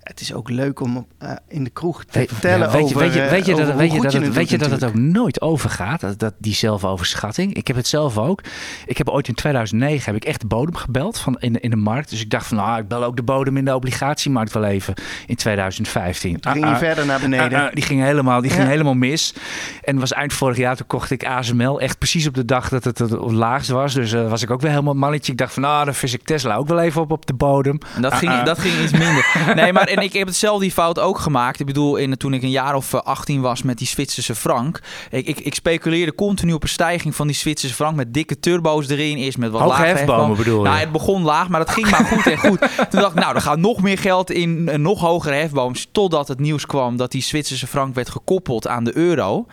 het 0.04 0.20
is 0.20 0.34
ook 0.34 0.50
leuk 0.50 0.80
om 0.80 0.96
op, 0.96 1.06
eh, 1.18 1.30
in 1.48 1.64
de 1.64 1.70
kroeg 1.70 2.04
te 2.04 2.18
Weet- 2.18 2.28
vertellen 2.28 2.66
ja, 2.66 2.72
weet, 2.72 2.88
je, 2.88 2.94
over, 2.94 2.98
weet 2.98 3.14
je, 3.14 3.20
eh, 3.20 3.30
weet 3.30 3.46
je 3.46 3.52
over 3.52 3.64
dat, 3.64 3.72
hoe 3.74 3.82
weet 3.82 3.90
je 3.90 3.94
goed 3.94 4.04
dat, 4.04 4.12
het, 4.12 4.24
het 4.24 4.34
weet 4.34 4.50
je 4.50 4.58
dat 4.58 4.70
het 4.70 4.84
ook 4.84 4.94
nooit 4.94 5.40
overgaat, 5.40 6.00
dat, 6.00 6.18
dat, 6.18 6.34
die 6.38 6.54
zelfoverschatting? 6.54 7.54
Ik 7.54 7.66
heb 7.66 7.76
het 7.76 7.86
zelf 7.86 8.18
ook. 8.18 8.40
Ik 8.86 8.98
heb 8.98 9.08
ooit 9.08 9.28
in 9.28 9.34
2009 9.34 10.12
heb 10.12 10.22
ik 10.22 10.28
echt 10.28 10.40
de 10.40 10.46
bodem 10.46 10.74
gebeld 10.76 11.18
van 11.18 11.36
in, 11.40 11.52
de- 11.52 11.60
in 11.60 11.70
de 11.70 11.76
markt. 11.76 12.10
Dus 12.10 12.20
ik 12.20 12.30
dacht 12.30 12.46
van, 12.46 12.56
nou, 12.56 12.78
ik 12.80 12.88
bel 12.88 13.04
ook 13.04 13.16
de 13.16 13.22
bodem 13.22 13.56
in 13.56 13.64
de 13.64 13.74
obligatiemarkt 13.74 14.52
wel 14.52 14.64
even 14.64 14.94
in 15.26 15.36
2015. 15.36 16.40
Toen 16.40 16.52
ging 16.52 16.64
Ah, 16.64 16.70
je 16.70 16.76
ah, 16.76 16.82
verder 16.82 17.06
naar 17.06 17.20
beneden. 17.20 17.58
ah, 17.58 17.64
ah, 17.66 17.72
die 17.72 17.84
ging 17.84 18.02
helemaal, 18.02 18.40
die 18.40 18.50
ging 18.50 18.62
Ja. 18.62 18.68
helemaal 18.68 18.94
mis. 18.94 19.34
En 19.82 19.98
was 19.98 20.12
eind 20.12 20.32
vorig 20.32 20.56
jaar, 20.56 20.76
toen 20.76 20.86
kocht 20.86 21.10
ik 21.10 21.24
ASML 21.26 21.80
echt 21.80 21.98
precies 21.98 22.26
op 22.26 22.34
de 22.34 22.44
dag 22.44 22.68
dat 22.68 22.84
het 22.84 22.98
het 22.98 23.10
laagst 23.32 23.70
was. 23.70 23.94
Dus 23.94 24.12
eh, 24.12 24.28
was 24.28 24.42
ik 24.42 24.50
ook 24.50 24.60
weer 24.60 24.70
helemaal 24.70 24.94
mannetje. 24.94 25.32
Ik 25.32 25.38
dacht 25.38 25.52
van, 25.52 25.62
nou, 25.62 25.84
dan 25.84 25.94
vis 25.94 26.14
ik 26.14 26.22
Tesla 26.22 26.54
ook 26.56 26.68
wel 26.68 26.80
even 26.80 27.00
op 27.00 27.10
op 27.12 27.26
de 27.26 27.34
bodem. 27.34 27.78
En 27.94 28.02
dat, 28.02 28.12
Ah, 28.12 28.18
ging, 28.18 28.32
ah. 28.32 28.44
dat 28.44 28.58
ging 28.58 28.74
iets 28.82 28.92
minder. 28.92 29.26
Nee, 29.54 29.72
maar 29.72 29.88
en 29.96 30.02
ik 30.02 30.12
heb 30.12 30.26
het 30.26 30.36
zelf 30.36 30.60
die 30.60 30.72
fout 30.72 30.98
ook 30.98 31.18
gemaakt. 31.18 31.60
Ik 31.60 31.66
bedoel, 31.66 31.96
in, 31.96 32.16
toen 32.16 32.34
ik 32.34 32.42
een 32.42 32.50
jaar 32.50 32.74
of 32.74 32.92
eh, 32.92 33.00
18 33.00 33.40
was 33.40 33.62
met 33.62 33.78
die 33.78 33.86
Zwitserse 33.86 34.34
frank. 34.34 34.80
Ik, 35.10 35.26
ik, 35.26 35.40
ik 35.40 35.54
speculeerde 35.54 36.14
continu 36.14 36.52
op 36.52 36.62
een 36.62 36.68
stijging 36.68 37.14
van 37.14 37.26
die 37.26 37.36
Zwitserse 37.36 37.74
frank. 37.74 37.96
Met 37.96 38.14
dikke 38.14 38.38
turbo's 38.40 38.88
erin. 38.88 39.16
Eerst 39.16 39.38
met 39.38 39.50
wat 39.50 39.60
Hoge 39.60 39.72
lage 39.72 39.86
hefbomen 39.86 40.36
bedoel 40.36 40.62
je? 40.62 40.68
Nou, 40.68 40.80
het 40.80 40.92
begon 40.92 41.22
laag, 41.22 41.48
maar 41.48 41.60
dat 41.60 41.70
ging 41.70 41.90
maar 41.90 42.04
goed 42.04 42.26
en 42.26 42.38
goed. 42.38 42.58
Toen 42.90 43.00
dacht 43.00 43.14
ik, 43.14 43.20
nou, 43.20 43.34
er 43.34 43.40
gaat 43.40 43.58
nog 43.58 43.82
meer 43.82 43.98
geld 43.98 44.30
in 44.30 44.68
een 44.68 44.82
nog 44.82 45.00
hogere 45.00 45.34
hefboom. 45.34 45.72
Totdat 45.92 46.28
het 46.28 46.38
nieuws 46.40 46.66
kwam 46.66 46.96
dat 46.96 47.10
die 47.10 47.22
Zwitserse 47.22 47.66
frank 47.66 47.94
werd 47.94 48.10
gekoppeld 48.10 48.66
aan 48.66 48.84
de 48.84 48.96
euro. 48.96 49.46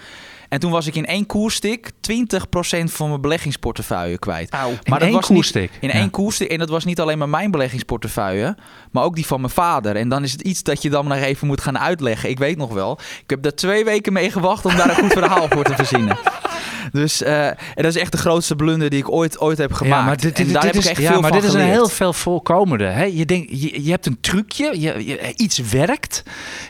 En 0.52 0.60
toen 0.60 0.72
was 0.72 0.88
ik 0.88 0.96
in 0.96 1.06
één 1.06 1.26
koerstik 1.26 1.90
20% 1.92 2.92
van 2.92 3.10
mijn 3.10 3.22
beleggingsportefeuille 3.22 4.18
kwijt. 4.18 4.50
Auw. 4.54 4.70
In 4.70 4.78
dat 4.84 5.02
één 5.02 5.12
was 5.12 5.28
niet- 5.30 5.38
koerstik? 5.38 5.72
in 5.80 5.88
Ja. 5.88 5.94
één 5.94 6.10
koerstik. 6.10 6.50
En 6.52 6.60
dat 6.60 6.70
was 6.70 6.86
niet 6.86 7.00
alleen 7.00 7.18
maar 7.18 7.30
mijn 7.30 7.52
beleggingsportefeuille, 7.52 8.58
maar 8.92 9.04
ook 9.04 9.16
die 9.16 9.26
van 9.26 9.42
mijn 9.42 9.54
vader. 9.54 9.96
En 9.96 10.10
dan 10.10 10.24
is 10.24 10.32
het 10.32 10.42
iets 10.42 10.64
dat 10.64 10.82
je 10.82 10.90
dan 10.90 11.08
nog 11.08 11.18
even 11.18 11.48
moet 11.48 11.62
gaan 11.62 11.80
uitleggen. 11.80 12.30
Ik 12.30 12.40
weet 12.40 12.58
nog 12.58 12.74
wel. 12.74 13.00
Ik 13.24 13.30
heb 13.30 13.42
daar 13.44 13.54
twee 13.56 13.84
weken 13.86 14.14
mee 14.14 14.32
gewacht 14.32 14.66
om 14.66 14.76
daar 14.76 14.90
een 14.90 14.96
goed 14.96 15.12
verhaal 15.14 15.48
voor 15.50 15.64
te 15.64 15.76
verzinnen. 15.76 16.18
Dus 16.92 17.22
eh, 17.24 17.48
en 17.48 17.56
dat 17.76 17.86
is 17.86 17.96
echt 17.98 18.12
de 18.12 18.18
grootste 18.18 18.56
blunder 18.56 18.90
die 18.90 19.00
ik 19.00 19.12
ooit, 19.12 19.40
ooit 19.40 19.58
heb 19.58 19.74
gemaakt. 19.74 20.00
Ja, 20.00 20.06
maar 20.06 20.18
dit, 20.18 20.38
en 20.40 20.44
dit, 20.44 20.54
daar 20.54 20.62
dit 20.62 20.72
heb 20.72 20.82
is, 20.82 20.86
ik 20.86 20.92
echt 20.92 21.02
ja, 21.02 21.12
veel 21.12 21.22
maar 21.22 21.32
dit 21.32 21.44
is 21.44 21.54
een 21.54 21.60
heel 21.60 21.88
veel 21.90 22.14
voorkomende. 22.14 22.86
Hè? 22.86 23.04
Je, 23.04 23.26
denkt, 23.26 23.62
je, 23.62 23.84
je 23.84 23.92
hebt 23.92 24.06
een 24.06 24.18
trucje, 24.22 24.80
je, 24.80 25.06
je- 25.06 25.34
iets 25.36 25.58
werkt 25.58 26.24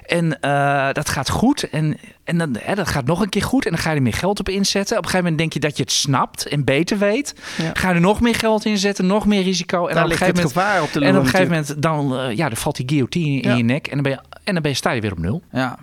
en 0.05 0.39
eh, 0.39 0.89
dat 0.91 1.09
gaat 1.09 1.29
goed. 1.29 1.69
En, 1.69 1.97
en 2.23 2.37
dan, 2.37 2.57
hè, 2.59 2.75
dat 2.75 2.87
gaat 2.87 3.05
nog 3.05 3.21
een 3.21 3.29
keer 3.29 3.43
goed 3.43 3.65
en 3.65 3.71
dan 3.71 3.79
ga 3.79 3.89
je 3.89 3.95
er 3.95 4.01
meer 4.01 4.13
geld 4.13 4.39
op 4.39 4.49
inzetten. 4.49 4.97
Op 4.97 5.03
een 5.03 5.09
gegeven 5.09 5.31
moment 5.31 5.37
denk 5.51 5.53
je 5.63 5.69
dat 5.69 5.77
je 5.77 5.83
het 5.83 5.91
snapt 5.91 6.45
en 6.45 6.63
beter 6.63 6.97
weet. 6.97 7.35
Ja. 7.57 7.69
Ga 7.73 7.89
je 7.89 7.95
er 7.95 8.01
nog 8.01 8.21
meer 8.21 8.35
geld 8.35 8.65
in 8.65 8.77
zetten, 8.77 9.05
nog 9.05 9.25
meer 9.25 9.43
risico. 9.43 9.87
En 9.87 9.95
dan 9.95 10.03
op 10.03 10.11
een 10.11 10.17
gegeven 10.17 10.35
moment, 10.35 10.53
gevaar 10.53 10.81
op 10.81 10.93
de 10.93 10.99
en 10.99 11.15
op 11.17 11.23
een 11.23 11.29
gegeven 11.29 11.47
moment 11.51 11.81
dan, 11.81 12.17
eh, 12.17 12.35
ja, 12.37 12.47
dan 12.47 12.57
valt 12.57 12.75
die 12.75 12.89
guillotine 12.89 13.41
in 13.41 13.57
je 13.57 13.63
nek 13.63 13.87
en 13.87 13.93
dan, 13.93 14.03
ben 14.03 14.11
je, 14.11 14.17
en 14.43 14.53
dan 14.53 14.61
ben 14.61 14.71
je, 14.71 14.77
sta 14.77 14.91
je 14.91 15.01
weer 15.01 15.11
op 15.11 15.19
nul. 15.19 15.41
Ja. 15.51 15.77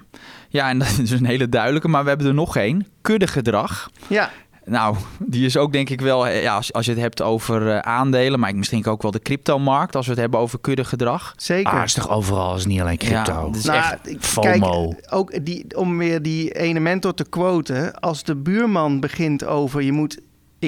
Ja, 0.49 0.69
en 0.69 0.79
dat 0.85 0.99
is 1.03 1.11
een 1.11 1.25
hele 1.27 1.49
duidelijke. 1.49 1.89
Maar 1.89 2.03
we 2.03 2.09
hebben 2.09 2.27
er 2.27 2.35
nog 2.35 2.57
één. 2.57 2.87
Kuddegedrag. 3.01 3.91
Ja, 4.07 4.31
Nou, 4.65 4.97
die 5.19 5.45
is 5.47 5.57
ook 5.57 5.73
denk 5.73 5.91
ik 5.91 6.01
wel, 6.01 6.27
eh, 6.27 6.43
ja, 6.43 6.55
als, 6.55 6.73
als 6.73 6.85
je 6.87 6.91
het 6.93 7.01
hebt 7.01 7.23
over 7.23 7.63
uh, 7.67 7.79
aandelen, 7.79 8.41
maar 8.41 8.49
ik 8.49 8.55
misschien 8.55 8.87
ook 8.87 9.03
wel 9.03 9.11
de 9.11 9.23
cryptomarkt, 9.23 9.97
als 9.97 10.05
we 10.07 10.11
het 10.13 10.21
hebben 10.21 10.41
over 10.41 10.59
kuddegedrag. 10.61 11.33
Zeker. 11.37 11.73
Ah, 11.73 11.83
is 11.85 11.93
toch 11.93 12.11
overal, 12.11 12.57
is 12.57 12.67
niet 12.67 12.81
alleen 12.81 12.97
crypto. 12.99 13.45
Ja, 13.47 13.53
dus 13.53 13.65
Nou, 13.65 13.79
echt 13.79 14.09
ik- 14.11 14.23
FOMO. 14.23 14.89
Kijk, 14.89 15.07
ook 15.15 15.45
die, 15.45 15.77
om 15.77 15.99
weer 15.99 16.23
die 16.23 16.51
ene 16.53 16.81
mentor 16.81 17.15
te 17.15 17.25
quoten. 17.29 18.01
Als 18.01 18.23
de 18.25 18.35
buurman 18.37 19.01
begint 19.01 19.45
over 19.45 19.83
je 19.83 19.93
moet 19.93 20.19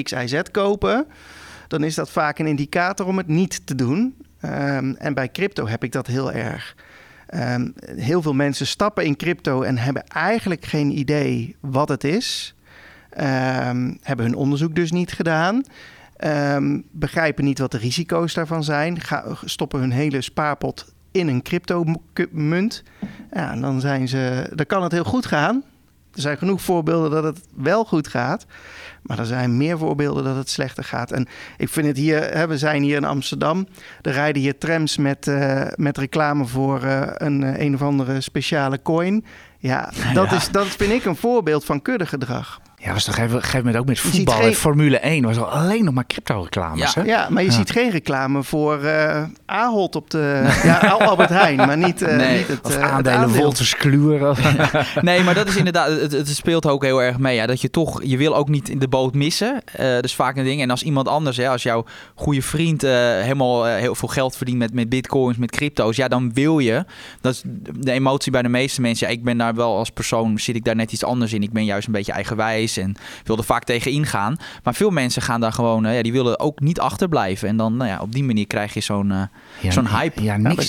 X, 0.03 0.11
Y, 0.11 0.27
Z 0.27 0.41
kopen... 0.51 1.05
dan 1.67 1.83
is 1.83 1.95
dat 1.95 2.09
vaak 2.09 2.39
een 2.39 2.47
indicator 2.47 3.05
om 3.05 3.17
het 3.17 3.27
niet 3.27 3.65
te 3.67 3.75
doen. 3.75 4.15
Ehm, 4.39 4.93
en 4.97 5.13
bij 5.13 5.31
crypto 5.31 5.67
heb 5.67 5.83
ik 5.83 5.91
dat 5.91 6.07
heel 6.07 6.31
erg. 6.31 6.75
Ehm, 7.31 7.69
heel 7.95 8.21
veel 8.21 8.33
mensen 8.33 8.67
stappen 8.67 9.05
in 9.05 9.15
crypto 9.15 9.61
en 9.61 9.77
hebben 9.77 10.07
eigenlijk 10.07 10.65
geen 10.65 10.97
idee 10.97 11.55
wat 11.59 11.89
het 11.89 12.03
is. 12.03 12.55
Ehm, 13.09 13.93
hebben 14.01 14.25
hun 14.25 14.35
onderzoek 14.35 14.75
dus 14.75 14.91
niet 14.91 15.11
gedaan. 15.11 15.63
Ehm, 16.15 16.79
begrijpen 16.91 17.43
niet 17.43 17.59
wat 17.59 17.71
de 17.71 17.77
risico's 17.77 18.33
daarvan 18.33 18.63
zijn. 18.63 18.97
Stoppen 19.45 19.79
hun 19.79 19.91
hele 19.91 20.21
spaarpot 20.21 20.93
in 21.11 21.27
een 21.27 21.41
crypto-munt. 21.41 22.83
Ja, 23.33 23.55
dan, 23.55 23.79
dan 24.55 24.65
kan 24.67 24.83
het 24.83 24.91
heel 24.91 25.03
goed 25.03 25.25
gaan. 25.25 25.63
Er 26.13 26.21
zijn 26.21 26.37
genoeg 26.37 26.61
voorbeelden 26.61 27.11
dat 27.11 27.23
het 27.23 27.39
wel 27.55 27.85
goed 27.85 28.07
gaat. 28.07 28.45
Maar 29.01 29.19
er 29.19 29.25
zijn 29.25 29.57
meer 29.57 29.77
voorbeelden 29.77 30.23
dat 30.23 30.35
het 30.35 30.49
slechter 30.49 30.83
gaat. 30.83 31.11
En 31.11 31.27
ik 31.57 31.69
vind 31.69 31.87
het 31.87 31.97
hier, 31.97 32.33
hè, 32.33 32.47
we 32.47 32.57
zijn 32.57 32.83
hier 32.83 32.95
in 32.95 33.05
Amsterdam. 33.05 33.67
Er 34.01 34.11
rijden 34.11 34.41
hier 34.41 34.57
trams 34.57 34.97
met, 34.97 35.27
eh, 35.27 35.67
met 35.75 35.97
reclame 35.97 36.45
voor 36.45 36.83
eh, 36.83 37.01
een, 37.13 37.43
eh, 37.43 37.65
een 37.65 37.73
of 37.73 37.81
andere 37.81 38.21
speciale 38.21 38.81
coin. 38.81 39.25
Ja, 39.57 39.91
dat, 40.13 40.29
Ja. 40.29 40.35
Is, 40.35 40.49
dat 40.49 40.67
vind 40.67 40.91
ik 40.91 41.05
een 41.05 41.15
voorbeeld 41.15 41.65
van 41.65 41.81
kuddegedrag. 41.81 42.59
Ja, 42.83 42.93
was 42.93 43.03
toch 43.03 43.17
even, 43.17 43.37
gegeven 43.39 43.57
moment 43.57 43.77
ook 43.77 43.85
met 43.85 43.99
voetbal 43.99 44.35
en 44.37 44.43
geen- 44.43 44.55
Formule 44.55 44.97
1 44.97 45.23
was 45.23 45.37
al 45.37 45.45
alleen 45.49 45.83
nog 45.83 45.93
maar 45.93 46.05
crypto 46.07 46.41
reclames. 46.41 46.93
Ja. 46.93 47.01
hè? 47.01 47.07
Ja, 47.07 47.27
maar 47.29 47.43
je 47.43 47.49
Ja. 47.49 47.55
ziet 47.55 47.71
geen 47.71 47.89
reclame 47.91 48.43
voor 48.43 48.83
eh 48.83 49.23
Ahold 49.45 49.95
op 49.95 50.09
de... 50.09 50.59
ja, 50.63 50.77
Al- 50.91 51.01
Albert 51.01 51.29
Heijn, 51.29 51.57
maar 51.57 51.77
niet, 51.77 52.01
eh, 52.01 52.15
Nee, 52.17 52.37
niet 52.37 52.47
het, 52.47 52.59
Of 52.61 52.75
eh, 52.77 52.91
aandelen. 52.93 53.29
Wolters 53.29 53.75
Kluwer. 53.75 54.37
Nee, 55.01 55.23
maar 55.23 55.33
dat 55.33 55.47
is 55.47 55.55
inderdaad, 55.55 55.87
het, 55.89 56.11
het 56.11 56.27
speelt 56.29 56.65
ook 56.67 56.83
heel 56.83 57.01
erg 57.01 57.17
mee. 57.17 57.35
Ja, 57.35 57.45
dat 57.45 57.61
je 57.61 57.69
toch, 57.69 58.01
je 58.03 58.17
wil 58.17 58.35
ook 58.35 58.49
niet 58.49 58.69
in 58.69 58.79
de 58.79 58.87
boot 58.87 59.13
missen. 59.13 59.61
Eh 59.73 59.93
dat 59.93 60.03
is 60.03 60.15
vaak 60.15 60.37
een 60.37 60.43
ding. 60.43 60.61
En 60.61 60.69
als 60.69 60.83
iemand 60.83 61.07
anders, 61.07 61.37
hè, 61.37 61.49
als 61.49 61.63
jouw 61.63 61.85
goede 62.15 62.41
vriend 62.41 62.83
eh, 62.83 62.91
helemaal 63.21 63.65
heel 63.65 63.95
veel 63.95 64.07
geld 64.07 64.35
verdient 64.35 64.57
met, 64.57 64.73
met 64.73 64.89
bitcoins, 64.89 65.37
met 65.37 65.51
crypto's, 65.51 65.95
ja, 65.95 66.07
dan 66.07 66.33
wil 66.33 66.59
je. 66.59 66.85
Dat 67.21 67.33
is 67.33 67.41
de 67.75 67.91
emotie 67.91 68.31
bij 68.31 68.41
de 68.41 68.49
meeste 68.49 68.81
mensen. 68.81 69.07
Ja, 69.07 69.13
ik 69.13 69.23
ben 69.23 69.37
daar 69.37 69.55
wel 69.55 69.77
als 69.77 69.89
persoon, 69.89 70.39
zit 70.39 70.55
ik 70.55 70.63
daar 70.63 70.75
net 70.75 70.91
iets 70.91 71.03
anders 71.03 71.33
in. 71.33 71.43
Ik 71.43 71.51
ben 71.51 71.65
juist 71.65 71.87
een 71.87 71.93
beetje 71.93 72.11
eigenwijs 72.11 72.70
en 72.77 72.95
wil 73.23 73.37
er 73.37 73.43
vaak 73.43 73.63
tegen 73.63 73.91
ingaan. 73.91 74.37
Maar 74.63 74.73
veel 74.73 74.89
mensen 74.89 75.21
gaan 75.21 75.39
daar 75.41 75.53
gewoon, 75.53 75.85
eh, 75.85 75.95
ja, 75.95 76.01
die 76.01 76.11
willen 76.11 76.39
ook 76.39 76.59
niet 76.59 76.79
achterblijven. 76.79 77.47
En 77.47 77.57
dan, 77.57 77.77
nou 77.77 77.89
ja, 77.89 77.99
op 77.99 78.11
die 78.11 78.23
manier 78.23 78.47
krijg 78.47 78.73
je 78.73 78.81
zo'n 78.81 79.11
eh, 79.11 79.21
Ja, 79.59 79.71
zo'n 79.71 79.87
hype. 79.87 80.23
Ja, 80.23 80.37
niks, 80.37 80.67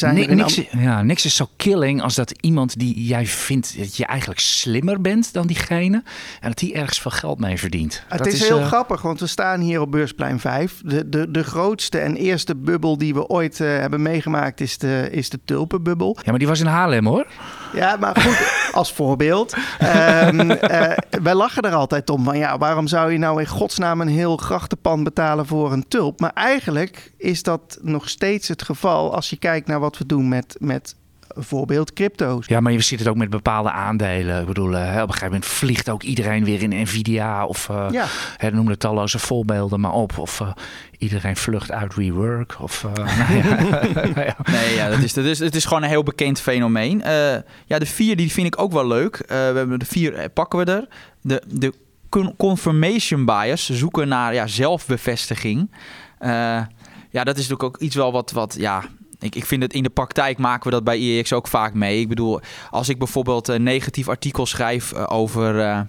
ja, 0.70 1.02
niks 1.02 1.24
is 1.24 1.36
zo 1.36 1.48
killing 1.56 2.02
als 2.02 2.14
dat 2.14 2.30
iemand 2.40 2.78
die 2.78 3.04
jij 3.04 3.26
vindt 3.26 3.78
dat 3.78 3.96
je 3.96 4.06
eigenlijk 4.06 4.40
slimmer 4.40 5.00
bent 5.00 5.32
dan 5.32 5.46
diegene. 5.46 6.02
En 6.40 6.48
dat 6.48 6.58
die 6.58 6.74
ergens 6.74 7.00
veel 7.00 7.10
geld 7.10 7.38
mee 7.38 7.58
verdient. 7.58 8.04
Het 8.08 8.18
dat 8.18 8.26
is, 8.26 8.48
heel 8.48 8.60
eh, 8.60 8.66
grappig, 8.66 9.02
want 9.02 9.20
we 9.20 9.26
staan 9.26 9.60
hier 9.60 9.80
op 9.80 9.90
Beursplein 9.90 10.40
5. 10.40 10.80
De, 10.84 11.08
de, 11.08 11.30
de 11.30 11.44
grootste 11.44 11.98
en 11.98 12.16
eerste 12.16 12.56
bubbel 12.56 12.98
die 12.98 13.14
we 13.14 13.26
ooit 13.26 13.58
hebben 13.58 14.02
meegemaakt 14.02 14.60
is 14.60 14.78
de, 14.78 15.08
is 15.10 15.30
de 15.30 15.38
tulpenbubbel. 15.44 16.16
Ja, 16.22 16.30
maar 16.30 16.38
die 16.38 16.48
was 16.48 16.60
in 16.60 16.66
Haarlem 16.66 17.06
hoor. 17.06 17.26
Ja, 17.72 17.96
maar 17.96 18.16
goed, 18.16 18.52
als 18.80 18.92
voorbeeld. 18.92 19.54
Ehm, 19.78 20.50
eh, 20.50 20.96
wij 21.22 21.34
lachen 21.34 21.62
er 21.62 21.74
altijd 21.74 21.91
om 22.10 22.24
van 22.24 22.38
ja, 22.38 22.58
waarom 22.58 22.86
zou 22.86 23.12
je 23.12 23.18
nou 23.18 23.40
in 23.40 23.46
godsnaam 23.46 24.00
een 24.00 24.08
heel 24.08 24.36
grachtenpand 24.36 25.04
betalen 25.04 25.46
voor 25.46 25.72
een 25.72 25.88
tulp? 25.88 26.20
Maar 26.20 26.32
eigenlijk 26.34 27.12
is 27.16 27.42
dat 27.42 27.78
nog 27.82 28.08
steeds 28.08 28.48
het 28.48 28.62
geval 28.62 29.14
als 29.14 29.30
je 29.30 29.36
kijkt 29.36 29.66
naar 29.66 29.80
wat 29.80 29.98
we 29.98 30.06
doen 30.06 30.28
met, 30.28 30.56
met 30.58 30.96
bijvoorbeeld 31.34 31.92
crypto's. 31.92 32.46
Ja, 32.46 32.60
maar 32.60 32.72
je 32.72 32.80
ziet 32.80 32.98
het 32.98 33.08
ook 33.08 33.16
met 33.16 33.30
bepaalde 33.30 33.70
aandelen. 33.70 34.40
Ik 34.40 34.46
bedoel, 34.46 34.76
eh, 34.76 34.80
op 34.82 34.88
een 34.88 34.98
gegeven 35.00 35.24
moment 35.24 35.44
vliegt 35.46 35.90
ook 35.90 36.02
iedereen 36.02 36.44
weer 36.44 36.62
in 36.62 36.82
Nvidia. 36.82 37.46
Of 37.46 37.68
eh 37.68 37.86
Ja, 37.90 38.06
hè, 38.36 38.50
noem 38.50 38.66
de 38.66 38.76
talloze 38.76 39.18
voorbeelden 39.18 39.80
maar 39.80 39.92
op. 39.92 40.18
Of 40.18 40.40
eh, 40.40 40.48
iedereen 40.98 41.36
vlucht 41.36 41.70
uit 41.70 41.94
WeWork. 41.94 42.56
Of, 42.60 42.84
eh, 42.94 43.04
nou 43.04 44.20
ja. 44.26 44.36
Nee, 44.50 44.74
ja, 44.74 44.88
dat 44.88 44.98
is, 44.98 45.12
dat 45.12 45.24
is, 45.24 45.38
het 45.38 45.54
is 45.54 45.64
gewoon 45.64 45.82
een 45.82 45.88
heel 45.88 46.02
bekend 46.02 46.40
fenomeen. 46.40 47.02
Eh, 47.02 47.36
ja, 47.66 47.78
de 47.78 47.86
vier 47.86 48.16
die 48.16 48.32
vind 48.32 48.46
ik 48.46 48.60
ook 48.60 48.72
wel 48.72 48.86
leuk. 48.86 49.16
Eh, 49.16 49.28
we 49.28 49.34
hebben 49.34 49.78
de 49.78 49.84
vier 49.86 50.28
pakken 50.30 50.58
we 50.58 50.64
er. 50.72 50.88
De, 51.20 51.42
de 51.48 51.72
con- 52.08 52.34
confirmation 52.36 53.24
bias, 53.24 53.70
zoeken 53.70 54.08
naar 54.08 54.34
ja, 54.34 54.46
zelfbevestiging. 54.46 55.70
Eh, 56.18 56.30
ja, 57.10 57.24
dat 57.24 57.36
is 57.38 57.48
natuurlijk 57.48 57.62
ook 57.62 57.76
iets 57.76 57.96
wel 57.96 58.12
wat, 58.12 58.30
wat 58.30 58.56
ja, 58.58 58.82
ik, 59.22 59.34
ik 59.34 59.46
vind 59.46 59.62
het 59.62 59.72
in 59.72 59.82
de 59.82 59.90
praktijk 59.90 60.38
maken 60.38 60.64
we 60.64 60.70
dat 60.70 60.84
bij 60.84 60.98
IEX 60.98 61.32
ook 61.32 61.48
vaak 61.48 61.74
mee. 61.74 62.00
Ik 62.00 62.08
bedoel, 62.08 62.40
als 62.70 62.88
ik 62.88 62.98
bijvoorbeeld 62.98 63.48
een 63.48 63.62
negatief 63.62 64.08
artikel 64.08 64.46
schrijf 64.46 64.92
eh, 64.92 65.04
over... 65.08 65.60
eh, 65.60 65.80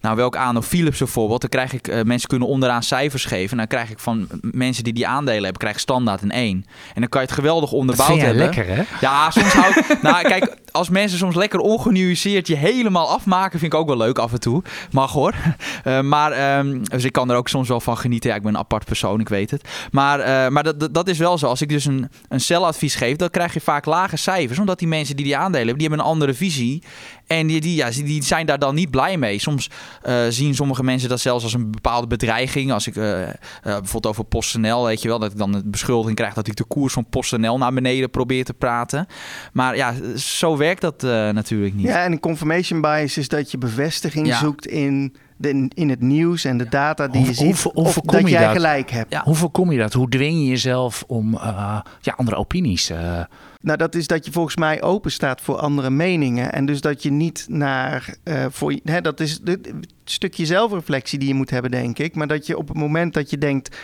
nou, 0.00 0.16
welk 0.16 0.36
aandeel 0.36 0.62
Philips 0.62 0.98
bijvoorbeeld, 0.98 1.40
dan 1.40 1.50
krijg 1.50 1.72
ik, 1.72 1.88
eh, 1.88 2.02
mensen 2.02 2.28
kunnen 2.28 2.48
onderaan 2.48 2.82
cijfers 2.82 3.24
geven. 3.24 3.50
En 3.50 3.56
dan 3.56 3.66
krijg 3.66 3.90
ik 3.90 3.98
van 3.98 4.28
mensen 4.40 4.84
die 4.84 4.92
die 4.92 5.06
aandelen 5.06 5.42
hebben, 5.42 5.60
krijg 5.60 5.74
ik 5.74 5.80
standaard 5.80 6.22
een 6.22 6.30
1. 6.30 6.64
En 6.94 7.00
dan 7.00 7.08
kan 7.08 7.20
je 7.20 7.26
het 7.26 7.36
geweldig 7.36 7.72
onderbouwd 7.72 8.16
jij 8.16 8.26
hebben. 8.26 8.42
lekker 8.42 8.66
hè? 8.66 8.82
Ja, 9.00 9.30
soms 9.30 9.52
hou 9.52 9.72
ik... 9.74 9.98
nou, 10.02 10.22
kijk, 10.22 10.56
als 10.76 10.88
mensen 10.88 11.18
soms 11.18 11.34
lekker 11.34 11.58
ongenuanceerd 11.58 12.46
je 12.46 12.56
helemaal 12.56 13.08
afmaken, 13.08 13.58
vind 13.58 13.72
ik 13.72 13.78
ook 13.78 13.86
wel 13.86 13.96
leuk 13.96 14.18
af 14.18 14.32
en 14.32 14.40
toe. 14.40 14.62
Mag 14.90 15.12
hoor. 15.12 15.34
Eh, 15.84 16.00
maar, 16.00 16.32
ehm, 16.32 16.82
dus 16.82 17.04
ik 17.04 17.12
kan 17.12 17.30
er 17.30 17.36
ook 17.36 17.48
soms 17.48 17.68
wel 17.68 17.80
van 17.80 17.98
genieten. 17.98 18.30
Ja, 18.30 18.36
ik 18.36 18.42
ben 18.42 18.54
een 18.54 18.58
apart 18.58 18.84
persoon, 18.84 19.20
ik 19.20 19.28
weet 19.28 19.50
het. 19.50 19.68
Maar, 19.90 20.20
eh, 20.20 20.48
maar 20.48 20.62
dat, 20.62 20.94
dat, 20.94 21.08
is 21.08 21.18
wel 21.18 21.38
zo. 21.38 21.46
Als 21.46 21.62
ik 21.62 21.68
dus 21.68 21.84
een, 21.84 22.08
een 22.28 22.40
celadvies 22.40 22.94
geef, 22.94 23.16
dan 23.16 23.30
krijg 23.30 23.54
je 23.54 23.60
vaak 23.60 23.84
lage 23.84 24.16
cijfers. 24.16 24.58
Omdat 24.58 24.78
die 24.78 24.88
mensen 24.88 25.16
die 25.16 25.24
die 25.24 25.36
aandelen 25.36 25.66
hebben, 25.66 25.78
die 25.78 25.88
hebben 25.88 26.06
een 26.06 26.12
andere 26.12 26.34
visie. 26.34 26.82
En 27.26 27.46
die, 27.46 27.60
die, 27.60 27.74
ja, 27.74 27.90
die 27.90 28.22
zijn 28.22 28.46
daar 28.46 28.58
dan 28.58 28.74
niet 28.74 28.90
blij 28.90 29.16
mee. 29.16 29.38
Soms 29.38 29.70
eh, 30.02 30.16
zien 30.28 30.54
sommige 30.54 30.84
mensen 30.84 31.08
dat 31.08 31.20
zelfs 31.20 31.44
als 31.44 31.54
een 31.54 31.70
bepaalde 31.70 32.06
bedreiging. 32.06 32.72
Als 32.72 32.86
ik 32.86 32.94
bijvoorbeeld 32.94 34.06
over 34.06 34.24
PostNL, 34.24 34.84
weet 34.84 35.02
je 35.02 35.08
wel, 35.08 35.18
dat 35.18 35.32
ik 35.32 35.38
dan 35.38 35.52
de 35.52 35.62
beschuldiging 35.64 36.16
krijg 36.16 36.34
dat 36.34 36.46
ik 36.46 36.56
de 36.56 36.64
koers 36.64 36.92
van 36.92 37.08
PostNL 37.08 37.58
naar 37.58 37.72
beneden 37.72 38.10
probeer 38.10 38.44
te 38.44 38.54
praten. 38.54 39.06
Maar 39.52 39.76
ja, 39.76 39.94
zo 40.16 40.56
werkt 40.56 40.65
dat 40.74 41.04
eh, 41.04 41.10
natuurlijk 41.10 41.74
niet. 41.74 41.86
ja, 41.86 42.04
en 42.04 42.12
een 42.12 42.20
confirmation 42.20 42.80
bias 42.80 43.16
is 43.18 43.28
dat 43.28 43.50
je 43.50 43.58
bevestiging 43.58 44.26
Ja. 44.26 44.38
zoekt 44.38 44.66
in, 44.66 45.14
de, 45.36 45.68
in 45.74 45.88
het 45.88 46.00
nieuws 46.00 46.44
en 46.44 46.58
de 46.58 46.68
data 46.68 47.08
die 47.08 47.20
Hoe- 47.20 47.28
je 47.28 47.34
ziet. 47.34 47.62
hoe- 47.62 47.72
hoe 47.74 47.84
of 47.84 47.94
dat 47.94 48.20
je 48.20 48.28
jij 48.28 48.42
dat? 48.44 48.52
gelijk 48.52 48.90
hebt. 48.90 49.12
Ja. 49.12 49.22
Hoe 49.24 49.34
voorkom 49.34 49.72
je 49.72 49.78
dat? 49.78 49.92
Hoe 49.92 50.08
dwing 50.08 50.38
je 50.38 50.46
jezelf 50.46 51.04
om 51.06 51.34
eh, 51.34 51.78
ja, 52.00 52.14
andere 52.16 52.36
opinies? 52.36 52.90
eh, 52.90 53.20
Nou, 53.60 53.78
dat 53.78 53.94
is 53.94 54.06
dat 54.06 54.24
je 54.26 54.32
volgens 54.32 54.56
mij 54.56 54.82
open 54.82 55.12
staat 55.12 55.40
voor 55.40 55.56
andere 55.56 55.90
meningen. 55.90 56.52
En 56.52 56.66
dus 56.66 56.80
dat 56.80 57.02
je 57.02 57.10
niet 57.10 57.46
naar. 57.48 58.14
eh, 58.22 58.44
voor, 58.50 58.78
hè, 58.84 59.00
dat 59.00 59.20
is 59.20 59.40
het 59.44 59.68
stukje 60.04 60.46
zelfreflectie 60.46 61.18
die 61.18 61.28
je 61.28 61.34
moet 61.34 61.50
hebben, 61.50 61.70
denk 61.70 61.98
ik. 61.98 62.14
Maar 62.14 62.26
dat 62.26 62.46
je 62.46 62.58
op 62.58 62.68
het 62.68 62.76
moment 62.76 63.14
dat 63.14 63.30
je 63.30 63.38
denkt. 63.38 63.76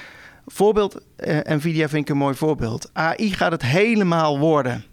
Voorbeeld, 0.46 1.00
eh, 1.16 1.38
Nvidia 1.56 1.88
vind 1.88 2.02
ik 2.02 2.08
een 2.08 2.16
mooi 2.16 2.34
voorbeeld. 2.34 2.90
AI 2.92 3.32
gaat 3.32 3.52
het 3.52 3.62
helemaal 3.62 4.38
worden. 4.38 4.84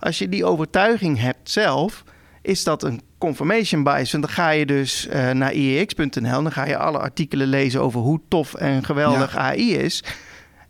Als 0.00 0.18
je 0.18 0.28
die 0.28 0.44
overtuiging 0.44 1.20
hebt 1.20 1.50
zelf, 1.50 2.04
is 2.42 2.64
dat 2.64 2.82
een 2.82 3.00
confirmation 3.18 3.82
bias. 3.82 4.12
En 4.12 4.20
dan 4.20 4.30
ga 4.30 4.50
je 4.50 4.66
dus 4.66 5.06
eh, 5.06 5.30
naar 5.30 5.52
IEX.nl. 5.52 6.42
Dan 6.42 6.52
ga 6.52 6.66
je 6.66 6.76
alle 6.76 6.98
artikelen 6.98 7.46
lezen 7.46 7.80
over 7.80 8.00
hoe 8.00 8.20
tof 8.28 8.54
en 8.54 8.84
geweldig 8.84 9.36
AI 9.36 9.74
is. 9.74 10.04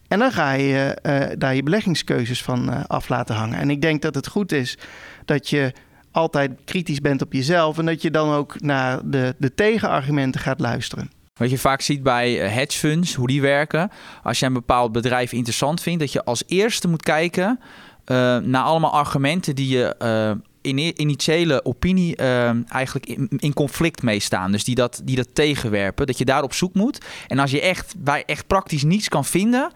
En 0.09 0.19
dan 0.19 0.33
ga 0.33 0.53
je 0.53 0.99
eh, 1.03 1.27
daar 1.39 1.55
je 1.55 1.63
beleggingskeuzes 1.63 2.43
van 2.43 2.73
eh, 2.73 2.81
af 2.87 3.09
laten 3.09 3.35
hangen. 3.35 3.59
En 3.59 3.71
ik 3.71 3.81
denk 3.81 4.03
dat 4.03 4.15
het 4.15 4.29
goed 4.29 4.53
is 4.53 4.79
dat 5.25 5.51
je 5.51 5.73
altijd 6.11 6.51
kritisch 6.65 7.01
bent 7.01 7.23
op 7.23 7.33
jezelf. 7.33 7.79
En 7.79 7.87
dat 7.87 8.03
je 8.03 8.11
dan 8.11 8.35
ook 8.35 8.61
naar 8.61 9.01
de, 9.05 9.35
de 9.39 9.55
tegenargumenten 9.55 10.41
gaat 10.41 10.61
luisteren. 10.61 11.11
Wat 11.35 11.51
je 11.51 11.59
vaak 11.59 11.81
ziet 11.81 12.03
bij 12.03 12.33
hedge 12.33 12.79
funds, 12.79 13.15
hoe 13.15 13.27
die 13.27 13.41
werken. 13.41 13.91
Als 14.23 14.39
je 14.39 14.47
een 14.47 14.53
bepaald 14.53 14.93
bedrijf 14.93 15.33
interessant 15.33 15.83
vindt, 15.83 16.01
dat 16.01 16.13
je 16.13 16.25
als 16.25 16.43
eerste 16.47 16.89
moet 16.89 17.03
kijken 17.03 17.61
eh, 18.05 18.37
naar 18.37 18.63
allemaal 18.63 18.93
argumenten 18.93 19.55
die 19.55 19.69
je 19.69 19.95
eh, 19.99 20.31
in 20.61 21.01
initiële 21.01 21.65
opinie 21.65 22.17
eh, 22.17 22.73
eigenlijk 22.73 23.07
in, 23.07 23.29
in 23.37 23.53
conflict 23.53 24.03
mee 24.03 24.21
staan. 24.21 24.53
Dus 24.53 24.65
die 24.65 24.75
dat, 24.75 25.01
die 25.05 25.17
dat 25.17 25.29
tegenwerpen. 25.33 26.07
Dat 26.07 26.19
je 26.19 26.25
daar 26.25 26.43
op 26.43 26.53
zoek 26.53 26.75
moet. 26.75 26.99
En 27.27 27.39
als 27.39 27.51
je 27.51 27.61
echt 27.61 27.95
bij 27.99 28.23
echt 28.27 28.47
praktisch 28.47 28.83
niets 28.83 29.09
kan 29.09 29.25
vinden. 29.25 29.73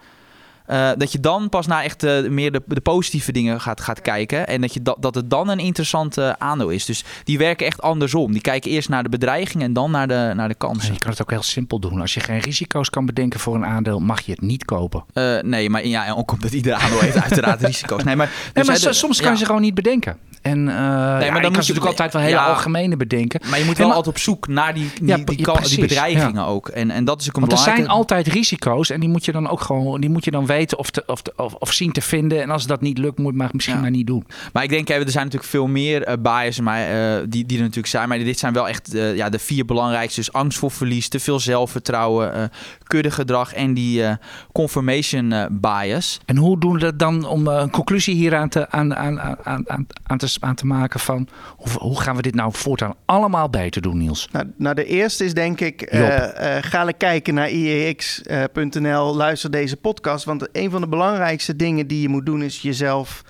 Eh, 0.65 0.89
dat 0.97 1.11
je 1.11 1.19
dan 1.19 1.49
pas 1.49 1.67
naar 1.67 1.83
echt 1.83 2.03
eh, 2.03 2.27
meer 2.29 2.51
de, 2.51 2.61
de 2.65 2.81
positieve 2.81 3.31
dingen 3.31 3.61
gaat, 3.61 3.81
gaat 3.81 4.01
kijken. 4.01 4.47
En 4.47 4.61
dat, 4.61 4.73
je 4.73 4.81
dat, 4.81 4.97
dat 4.99 5.15
het 5.15 5.29
dan 5.29 5.49
een 5.49 5.59
interessante 5.59 6.35
aandeel 6.39 6.69
is. 6.69 6.85
Dus 6.85 7.03
die 7.23 7.37
werken 7.37 7.65
echt 7.65 7.81
andersom. 7.81 8.31
Die 8.31 8.41
kijken 8.41 8.71
eerst 8.71 8.89
naar 8.89 9.03
de 9.03 9.09
bedreiging 9.09 9.63
en 9.63 9.73
dan 9.73 9.91
naar 9.91 10.07
de, 10.07 10.31
naar 10.35 10.47
de 10.47 10.55
kansen. 10.55 10.93
je 10.93 10.99
kan 10.99 11.11
het 11.11 11.21
ook 11.21 11.29
heel 11.29 11.43
simpel 11.43 11.79
doen. 11.79 12.01
Als 12.01 12.13
je 12.13 12.19
geen 12.19 12.39
risico's 12.39 12.89
kan 12.89 13.05
bedenken 13.05 13.39
voor 13.39 13.55
een 13.55 13.65
aandeel, 13.65 13.99
mag 13.99 14.21
je 14.21 14.31
het 14.31 14.41
niet 14.41 14.65
kopen. 14.65 15.03
Eh, 15.13 15.39
nee, 15.41 15.69
maar 15.69 15.87
ja, 15.87 16.05
en 16.05 16.15
ook 16.15 16.31
omdat 16.31 16.51
ieder 16.51 16.73
aandeel 16.73 16.99
heeft 16.99 17.21
uiteraard 17.21 17.61
risico's. 17.71 18.03
Nee, 18.03 18.15
maar, 18.15 18.27
Nee, 18.27 18.51
dus, 18.53 18.67
maar 18.67 18.79
de- 18.91 18.93
soms 18.97 19.17
kan 19.17 19.25
ja. 19.25 19.31
je 19.31 19.37
ze 19.37 19.45
gewoon 19.45 19.61
niet 19.61 19.73
bedenken. 19.73 20.17
En 20.45 20.59
uh, 20.59 20.75
maar 20.75 21.19
dan 21.19 21.31
moet 21.31 21.41
je 21.41 21.49
natuurlijk 21.49 21.85
altijd 21.85 22.13
wel 22.13 22.21
hele 22.21 22.39
algemene 22.39 22.97
bedenken. 22.97 23.41
Maar 23.49 23.59
je 23.59 23.65
moet 23.65 23.77
wel 23.77 23.87
altijd 23.87 24.07
op 24.07 24.17
zoek 24.17 24.47
naar 24.47 24.73
die, 24.73 24.91
die, 25.01 25.23
die, 25.23 25.45
die 25.63 25.79
bedreigingen 25.79 26.45
ook. 26.45 26.67
En, 26.67 26.91
en 26.91 27.05
dat 27.05 27.21
is 27.21 27.27
ook 27.27 27.35
een 27.35 27.41
Want 27.41 27.53
er 27.53 27.57
zijn 27.57 27.87
altijd 27.87 28.27
risico's 28.27 28.89
en 28.89 28.99
die 28.99 29.09
moet 29.09 29.25
je 29.25 29.31
dan 29.31 29.49
ook 29.49 29.61
gewoon, 29.61 30.01
die 30.01 30.09
moet 30.09 30.25
je 30.25 30.31
dan 30.31 30.45
weten 30.45 30.77
of, 30.77 30.89
te, 30.89 31.03
of, 31.05 31.21
of, 31.35 31.53
of, 31.53 31.73
zien 31.73 31.91
te 31.91 32.01
vinden. 32.01 32.41
En 32.41 32.49
als 32.49 32.67
dat 32.67 32.81
niet 32.81 32.97
lukt, 32.97 33.17
moet 33.17 33.31
je 33.31 33.37
maar 33.37 33.49
misschien 33.51 33.81
maar 33.81 33.89
niet 33.89 34.07
doen. 34.07 34.25
Maar 34.53 34.63
ik 34.63 34.69
denk, 34.69 34.89
er 34.89 35.11
zijn 35.11 35.25
natuurlijk 35.25 35.51
veel 35.51 35.67
meer 35.67 36.07
uh, 36.07 36.13
biases 36.19 36.59
maar, 36.59 36.93
uh, 36.93 37.23
die, 37.29 37.45
die 37.45 37.57
er 37.57 37.63
natuurlijk 37.63 37.87
zijn. 37.87 38.09
Maar 38.09 38.17
dit 38.17 38.39
zijn 38.39 38.53
wel 38.53 38.67
echt 38.67 38.91
ja, 38.93 39.29
de 39.29 39.39
vier 39.39 39.65
belangrijkste. 39.65 40.19
Dus 40.19 40.33
angst 40.33 40.57
voor 40.57 40.71
verlies, 40.71 41.07
te 41.07 41.19
veel 41.19 41.39
zelfvertrouwen, 41.39 42.51
kuddegedrag 42.83 43.53
en 43.53 43.73
die 43.73 44.03
confirmation 44.51 45.33
bias. 45.51 46.19
En 46.25 46.37
hoe 46.37 46.59
doen 46.59 46.73
we 46.73 46.79
dat 46.79 46.99
dan 46.99 47.25
om 47.25 47.47
een 47.47 47.69
conclusie 47.69 48.15
hier 48.15 48.35
aan 48.35 48.49
te, 48.49 48.69
aan, 48.69 48.95
aan, 48.95 49.19
aan, 49.21 49.69
aan, 49.69 49.87
aan 50.03 50.17
te 50.17 50.27
aan 50.41 50.55
te 50.55 50.65
maken 50.65 50.99
van 50.99 51.27
hoe, 51.55 51.71
hoe, 51.71 52.01
gaan 52.01 52.15
we 52.15 52.21
dit 52.21 52.35
nou 52.35 52.53
voortaan 52.53 52.95
allemaal 53.05 53.49
beter 53.49 53.81
doen, 53.81 53.97
Niels? 53.97 54.29
Nou, 54.31 54.51
nou 54.57 54.75
de 54.75 54.85
eerste 54.85 55.25
is 55.25 55.33
denk 55.33 55.59
ik, 55.59 55.93
uh, 55.93 56.01
uh, 56.01 56.57
ga 56.61 56.91
kijken 56.97 57.33
naar 57.33 57.49
iex.nl, 57.49 59.15
luister 59.15 59.51
deze 59.51 59.77
podcast. 59.77 60.25
Want 60.25 60.47
een 60.51 60.71
van 60.71 60.81
de 60.81 60.87
belangrijkste 60.87 61.55
dingen 61.55 61.87
die 61.87 62.01
je 62.01 62.09
moet 62.09 62.25
doen 62.25 62.41
is 62.41 62.61
jezelf 62.61 63.23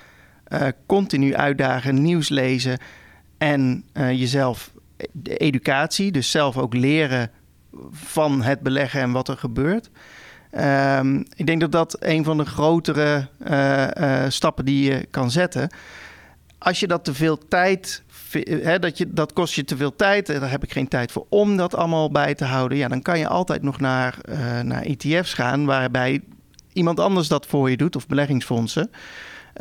continu 0.86 1.34
uitdagen, 1.34 2.02
nieuws 2.02 2.28
lezen 2.28 2.78
en 3.38 3.84
jezelf 3.92 4.70
de 5.12 5.36
educatie, 5.36 6.12
dus 6.12 6.30
zelf 6.30 6.56
ook 6.56 6.74
leren 6.74 7.30
van 7.90 8.42
het 8.42 8.60
beleggen 8.60 9.00
en 9.00 9.12
wat 9.12 9.28
er 9.28 9.36
gebeurt. 9.36 9.90
Um, 10.98 11.24
ik 11.34 11.46
denk 11.46 11.60
dat 11.60 11.72
dat 11.72 11.96
een 11.98 12.24
van 12.24 12.36
de 12.36 12.44
grotere 12.44 13.28
stappen 14.28 14.64
die 14.64 14.90
je 14.90 15.06
kan 15.10 15.30
zetten 15.30 15.70
als 16.58 16.80
je 16.80 16.86
dat 16.86 17.04
te 17.04 17.14
veel 17.14 17.38
tijd, 17.48 18.02
hè, 18.40 18.78
dat, 18.78 18.98
je, 18.98 19.12
dat 19.12 19.32
kost 19.32 19.54
je 19.54 19.64
te 19.64 19.76
veel 19.76 19.96
tijd, 19.96 20.26
daar 20.26 20.50
heb 20.50 20.62
ik 20.62 20.72
geen 20.72 20.88
tijd 20.88 21.12
voor 21.12 21.26
om 21.28 21.56
dat 21.56 21.74
allemaal 21.74 22.10
bij 22.10 22.34
te 22.34 22.44
houden. 22.44 22.78
Ja, 22.78 22.88
dan 22.88 23.02
kan 23.02 23.18
je 23.18 23.28
altijd 23.28 23.62
nog 23.62 23.80
naar, 23.80 24.18
uh, 24.28 24.60
naar 24.60 24.82
ETF's 24.82 25.34
gaan, 25.34 25.64
waarbij 25.64 26.20
iemand 26.72 27.00
anders 27.00 27.28
dat 27.28 27.46
voor 27.46 27.70
je 27.70 27.76
doet, 27.76 27.96
of 27.96 28.06
beleggingsfondsen. 28.06 28.90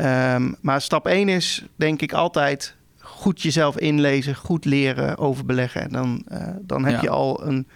Um, 0.02 0.56
maar 0.62 0.82
stap 0.82 1.08
1 1.08 1.30
is 1.30 1.66
denk 1.76 2.02
ik 2.02 2.14
altijd 2.14 2.76
goed 3.00 3.42
jezelf 3.42 3.78
inlezen, 3.78 4.36
goed 4.36 4.66
leren 4.66 5.18
over 5.18 5.46
beleggen. 5.46 5.82
En 5.82 5.90
dan, 5.90 6.26
uh, 6.32 6.48
dan 6.62 6.86
heb 6.86 6.96
ja. 6.96 7.02
je 7.02 7.10
al 7.10 7.48
een 7.48 7.68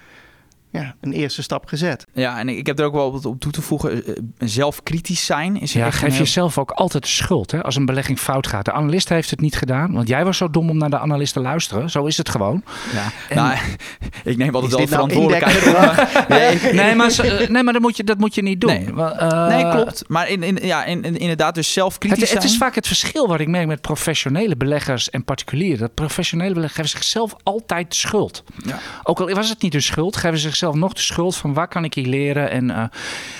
ja, 0.71 0.95
een 1.01 1.13
eerste 1.13 1.41
stap 1.41 1.65
gezet. 1.65 2.05
Ja, 2.13 2.39
en 2.39 2.49
ik 2.49 2.67
heb 2.67 2.79
er 2.79 2.85
ook 2.85 2.93
wel 2.93 3.11
wat 3.11 3.25
op 3.25 3.39
toe 3.39 3.51
te 3.51 3.61
voegen. 3.61 4.05
Eh, 4.05 4.13
zelf 4.37 4.83
kritisch 4.83 5.25
zijn 5.25 5.61
is 5.61 5.73
Ja, 5.73 5.91
geef 5.91 6.17
jezelf 6.17 6.57
ook 6.57 6.71
altijd 6.71 7.03
de 7.03 7.09
schuld 7.09 7.51
hè, 7.51 7.63
als 7.63 7.75
een 7.75 7.85
belegging 7.85 8.19
fout 8.19 8.47
gaat. 8.47 8.65
De 8.65 8.71
analist 8.71 9.09
heeft 9.09 9.29
het 9.29 9.41
niet 9.41 9.55
gedaan, 9.55 9.93
want 9.93 10.07
jij 10.07 10.25
was 10.25 10.37
zo 10.37 10.49
dom 10.49 10.69
om 10.69 10.77
naar 10.77 10.89
de 10.89 10.99
analist 10.99 11.33
te 11.33 11.39
luisteren. 11.39 11.89
Zo 11.89 12.05
is 12.05 12.17
het 12.17 12.29
gewoon. 12.29 12.63
Ja, 12.93 13.11
en... 13.29 13.35
nou, 13.35 13.57
ik 14.23 14.37
neem 14.37 14.55
altijd 14.55 14.71
wel 14.71 14.79
nou 14.79 14.91
verantwoordelijkheid. 14.91 15.65
nee, 16.29 16.73
nee, 16.73 16.95
maar, 16.95 17.19
eh, 17.19 17.49
nee, 17.49 17.63
maar 17.63 17.73
dat 17.73 17.81
moet 17.81 17.97
je, 17.97 18.03
dat 18.03 18.17
moet 18.17 18.35
je 18.35 18.41
niet 18.41 18.61
doen. 18.61 18.69
Nee, 18.69 18.87
uh, 18.87 19.47
nee 19.47 19.69
klopt. 19.69 20.03
Maar 20.07 20.29
in, 20.29 20.43
in, 20.43 20.57
ja, 20.61 20.85
in, 20.85 21.03
in, 21.03 21.17
inderdaad, 21.17 21.55
dus 21.55 21.73
zelf 21.73 21.97
kritisch 21.97 22.19
het, 22.19 22.29
zijn. 22.29 22.41
Het 22.41 22.51
is 22.51 22.57
vaak 22.57 22.75
het 22.75 22.87
verschil 22.87 23.27
wat 23.27 23.39
ik 23.39 23.47
merk 23.47 23.67
met 23.67 23.81
professionele 23.81 24.55
beleggers 24.55 25.09
en 25.09 25.23
particulieren. 25.23 25.79
Dat 25.79 25.93
professionele 25.93 26.53
beleggers 26.53 26.77
geven 26.79 26.89
zichzelf 26.89 27.35
altijd 27.43 27.89
de 27.89 27.95
schuld. 27.95 28.43
Ja. 28.65 28.79
Ook 29.03 29.19
al 29.19 29.29
was 29.29 29.49
het 29.49 29.61
niet 29.61 29.71
de 29.71 29.79
schuld, 29.79 30.17
geven 30.17 30.39
zichzelf 30.59 30.81
nog 30.81 30.93
de 30.93 31.01
schuld 31.01 31.35
van 31.35 31.53
waar 31.53 31.67
kan 31.67 31.83
ik 31.83 31.93
hier 31.93 32.07
leren. 32.07 32.49
En 32.49 32.69
uh, 32.69 32.83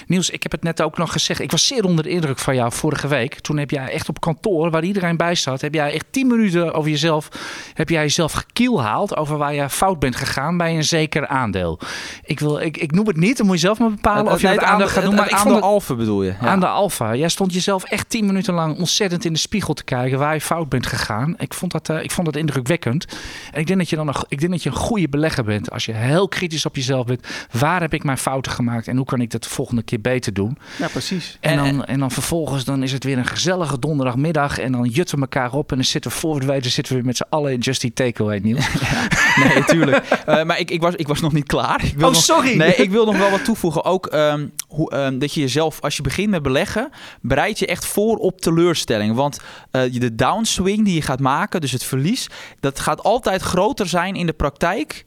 Niels, 0.08 0.30
ik 0.30 0.44
heb 0.44 0.52
het 0.52 0.64
net 0.64 0.82
ook 0.82 0.98
nog 0.98 1.12
gezegd. 1.12 1.40
Ik 1.40 1.52
was 1.52 1.68
zeer 1.68 1.86
onder 1.86 2.04
de 2.04 2.10
indruk 2.10 2.40
van 2.40 2.56
jou 2.56 2.72
vorige 2.72 3.08
week. 3.08 3.40
Toen 3.40 3.58
heb 3.58 3.70
jij 3.72 3.92
echt 3.92 4.10
op 4.10 4.20
kantoor, 4.20 4.72
waar 4.72 4.84
iedereen 4.84 5.18
bij 5.18 5.36
zat, 5.36 5.62
heb 5.62 5.74
jij 5.74 5.94
echt 5.94 6.06
tien 6.12 6.28
minuten 6.28 6.74
over 6.74 6.90
jezelf, 6.90 7.30
heb 7.74 7.90
jij 7.90 8.02
jezelf 8.02 8.32
gekielhaald 8.32 9.16
over 9.16 9.38
waar 9.38 9.54
je 9.54 9.70
fout 9.70 10.00
bent 10.00 10.16
gegaan 10.16 10.58
bij 10.58 10.76
een 10.76 10.84
zeker 10.84 11.28
aandeel. 11.28 11.80
Ik, 12.24 12.40
wil, 12.40 12.60
ik, 12.60 12.78
ik 12.78 12.92
noem 12.92 13.08
het 13.08 13.18
niet, 13.18 13.38
dan 13.38 13.46
moet 13.46 13.56
je 13.56 13.62
zelf 13.62 13.80
maar 13.80 13.90
bepalen 13.90 14.26
het, 14.26 14.34
of 14.34 14.42
je 14.42 14.48
het, 14.48 14.64
aandeel 14.64 14.88
gaat 14.88 15.04
doen. 15.04 15.16
Maar 15.16 15.32
aan 15.32 15.48
de 15.48 15.60
alfa 15.60 15.96
bedoel 15.96 16.24
je? 16.24 16.36
Ja. 16.42 16.48
Aan 16.48 16.60
de 16.60 16.68
alfa. 16.68 17.16
Jij 17.16 17.30
stond 17.30 17.54
jezelf 17.54 17.84
echt 17.84 18.10
tien 18.10 18.26
minuten 18.26 18.54
lang 18.54 18.78
ontzettend 18.78 19.26
in 19.26 19.34
de 19.34 19.40
spiegel 19.40 19.74
te 19.74 19.84
kijken 19.84 20.20
waar 20.20 20.34
je 20.34 20.42
fout 20.42 20.70
bent 20.70 20.86
gegaan. 20.86 21.36
Ik 21.38 21.54
vond 21.54 21.72
dat, 21.72 21.90
uh, 21.90 22.04
ik 22.04 22.12
vond 22.12 22.26
dat 22.26 22.36
indrukwekkend. 22.36 23.06
En 23.52 23.60
ik 23.60 23.68
denk 23.68 23.80
dat 23.80 23.90
je 23.90 23.96
dan 23.96 24.08
een, 24.08 24.16
ik 24.28 24.40
denk 24.40 24.52
dat 24.52 24.64
je 24.64 24.70
een 24.70 24.76
goede 24.76 25.10
belegger 25.10 25.44
bent 25.44 25.72
als 25.72 25.86
je 25.86 25.94
heel 25.94 26.28
kritisch 26.28 26.66
op 26.66 26.76
jezelf 26.76 27.06
Waar 27.52 27.82
heb 27.82 27.94
ik 27.94 28.04
mijn 28.04 28.18
fouten 28.18 28.52
gemaakt 28.52 28.88
en 28.88 28.98
hoe 28.98 29.06
kan 29.06 29.22
ik 29.22 29.32
dat 29.32 29.44
de 29.44 29.50
volgende 29.50 29.84
keer 29.84 30.02
beter 30.02 30.34
doen? 30.34 30.58
Ja, 30.78 30.88
precies. 30.88 31.38
En, 31.40 31.58
dan, 31.58 31.86
en 31.86 32.00
dan 32.00 32.12
vervolgens 32.12 32.64
dan 32.64 32.84
is 32.84 32.92
het 32.92 33.04
weer 33.04 33.18
een 33.18 33.26
gezellige 33.26 33.80
donderdagmiddag 33.80 34.58
en 34.58 34.72
dan 34.72 34.86
jutten 34.86 35.16
we 35.16 35.22
elkaar 35.22 35.54
op 35.54 35.70
en 35.70 35.76
dan 35.76 35.86
zitten 35.86 36.12
we 36.12 36.18
voor 36.18 36.40
we 36.40 36.46
weten 36.46 36.72
zitten 36.72 36.96
we 36.96 37.04
met 37.04 37.18
z'n 37.18 37.26
allen 37.30 37.52
in 37.52 37.60
Just 37.60 37.84
Eat 37.84 37.96
Takeaway, 37.96 38.40
Niels. 38.40 38.68
ja, 38.90 39.08
nee, 39.44 39.58
natuurlijk. 39.58 40.24
Uh, 40.30 40.44
maar 40.44 40.60
ik, 40.60 40.72
ik, 40.72 40.82
was, 40.82 40.96
ik 40.96 41.08
was 41.08 41.20
nog 41.20 41.34
niet 41.34 41.46
klaar. 41.46 41.84
Ik 41.84 41.98
wil 41.98 42.08
oh, 42.08 42.14
nog, 42.14 42.24
sorry. 42.24 42.58
Nee, 42.58 42.76
ik 42.76 42.92
wil 42.92 43.06
nog 43.06 43.18
wel 43.18 43.30
wat 43.30 43.46
toevoegen. 43.46 43.84
Ook 43.84 44.14
um, 44.14 44.52
hoe, 44.68 44.96
um, 44.96 45.20
dat 45.20 45.34
je 45.34 45.40
jezelf, 45.40 45.82
als 45.82 45.96
je 45.96 46.02
begint 46.02 46.30
met 46.30 46.42
beleggen, 46.42 46.90
bereid 47.22 47.60
je 47.60 47.66
echt 47.66 47.86
voor 47.86 48.18
op 48.18 48.42
teleurstelling. 48.42 49.16
Want 49.16 49.40
uh, 49.72 49.82
de 50.00 50.16
downswing 50.16 50.86
die 50.86 50.96
je 50.96 51.02
gaat 51.02 51.20
maken, 51.20 51.62
dus 51.62 51.72
het 51.72 51.84
verlies, 51.84 52.28
dat 52.60 52.80
gaat 52.80 53.04
altijd 53.04 53.42
groter 53.42 53.88
zijn 53.88 54.16
in 54.16 54.26
de 54.26 54.34
praktijk 54.34 55.06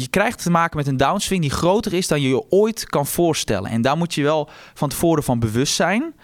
je 0.00 0.08
krijgt 0.08 0.42
te 0.42 0.50
maken 0.50 0.76
met 0.76 0.86
een 0.86 0.96
downswing 0.96 1.40
die 1.40 1.50
groter 1.50 1.92
is 1.92 2.08
dan 2.08 2.20
je 2.20 2.28
je 2.28 2.50
ooit 2.50 2.86
kan 2.86 3.06
voorstellen. 3.06 3.70
En 3.70 3.82
daar 3.82 3.96
moet 3.96 4.14
je 4.14 4.22
wel 4.22 4.48
van 4.74 4.88
tevoren 4.88 5.22
van 5.22 5.38
bewust 5.38 5.74
zijn. 5.74 6.14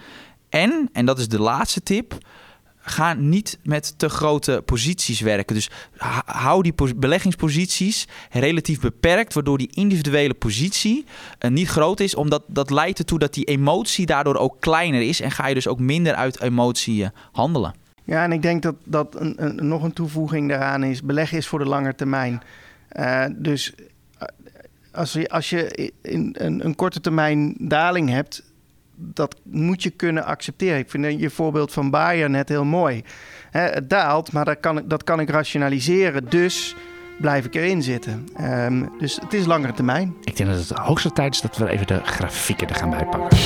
En, 0.49 0.89
en 0.93 1.05
dat 1.05 1.19
is 1.19 1.27
de 1.27 1.39
laatste 1.39 1.81
tip, 1.83 2.17
ga 2.81 3.13
niet 3.13 3.59
met 3.63 3.93
te 3.97 4.09
grote 4.09 4.61
posities 4.65 5.19
werken. 5.19 5.55
Dus 5.55 5.69
hou 6.25 6.63
die 6.63 6.73
beleggingsposities 6.95 8.07
relatief 8.29 8.79
beperkt, 8.79 9.33
waardoor 9.33 9.57
die 9.57 9.71
individuele 9.73 10.33
positie 10.33 11.05
uh, 11.39 11.51
niet 11.51 11.67
groot 11.67 11.99
is, 11.99 12.15
omdat 12.15 12.43
dat 12.47 12.69
leidt 12.69 12.99
ertoe 12.99 13.19
dat 13.19 13.33
die 13.33 13.45
emotie 13.45 14.05
daardoor 14.05 14.35
ook 14.35 14.55
kleiner 14.59 15.01
is 15.01 15.21
en 15.21 15.31
ga 15.31 15.47
je 15.47 15.53
dus 15.53 15.67
ook 15.67 15.79
minder 15.79 16.13
uit 16.13 16.41
emotie 16.41 17.01
uh, 17.01 17.07
handelen. 17.31 17.73
Ja, 18.03 18.23
en 18.23 18.31
ik 18.31 18.41
denk 18.41 18.61
dat, 18.61 18.75
dat 18.83 19.15
een, 19.19 19.33
een, 19.37 19.67
nog 19.67 19.83
een 19.83 19.93
toevoeging 19.93 20.49
daaraan 20.49 20.83
is: 20.83 21.01
beleggen 21.01 21.37
is 21.37 21.47
voor 21.47 21.59
de 21.59 21.65
lange 21.65 21.95
termijn. 21.95 22.41
Uh, 22.93 23.25
dus 23.35 23.73
als 24.91 25.13
je, 25.13 25.29
als 25.29 25.49
je 25.49 25.91
een, 26.01 26.35
een 26.65 26.75
korte 26.75 27.01
termijn 27.01 27.55
daling 27.59 28.09
hebt, 28.09 28.43
dat 28.95 29.35
moet 29.43 29.83
je 29.83 29.89
kunnen 29.89 30.25
accepteren. 30.25 30.77
Ik 30.77 30.89
vind 30.89 31.19
je 31.19 31.29
voorbeeld 31.29 31.73
van 31.73 31.89
Bayer 31.89 32.29
net 32.29 32.49
heel 32.49 32.65
mooi. 32.65 33.03
Hè, 33.51 33.61
het 33.61 33.89
daalt, 33.89 34.31
maar 34.31 34.45
dat 34.45 34.59
kan, 34.59 34.77
ik, 34.77 34.89
dat 34.89 35.03
kan 35.03 35.19
ik 35.19 35.29
rationaliseren. 35.29 36.29
Dus 36.29 36.75
blijf 37.19 37.45
ik 37.45 37.55
erin 37.55 37.83
zitten. 37.83 38.27
Um, 38.41 38.89
dus 38.99 39.15
het 39.21 39.33
is 39.33 39.45
langere 39.45 39.73
termijn. 39.73 40.15
Ik 40.23 40.37
denk 40.37 40.49
dat 40.49 40.59
het 40.59 40.67
de 40.67 40.81
hoogste 40.81 41.11
tijd 41.11 41.33
is 41.33 41.41
dat 41.41 41.57
we 41.57 41.69
even 41.69 41.87
de 41.87 42.01
grafieken 42.03 42.67
er 42.67 42.75
gaan 42.75 42.89
bijpakken. 42.89 43.37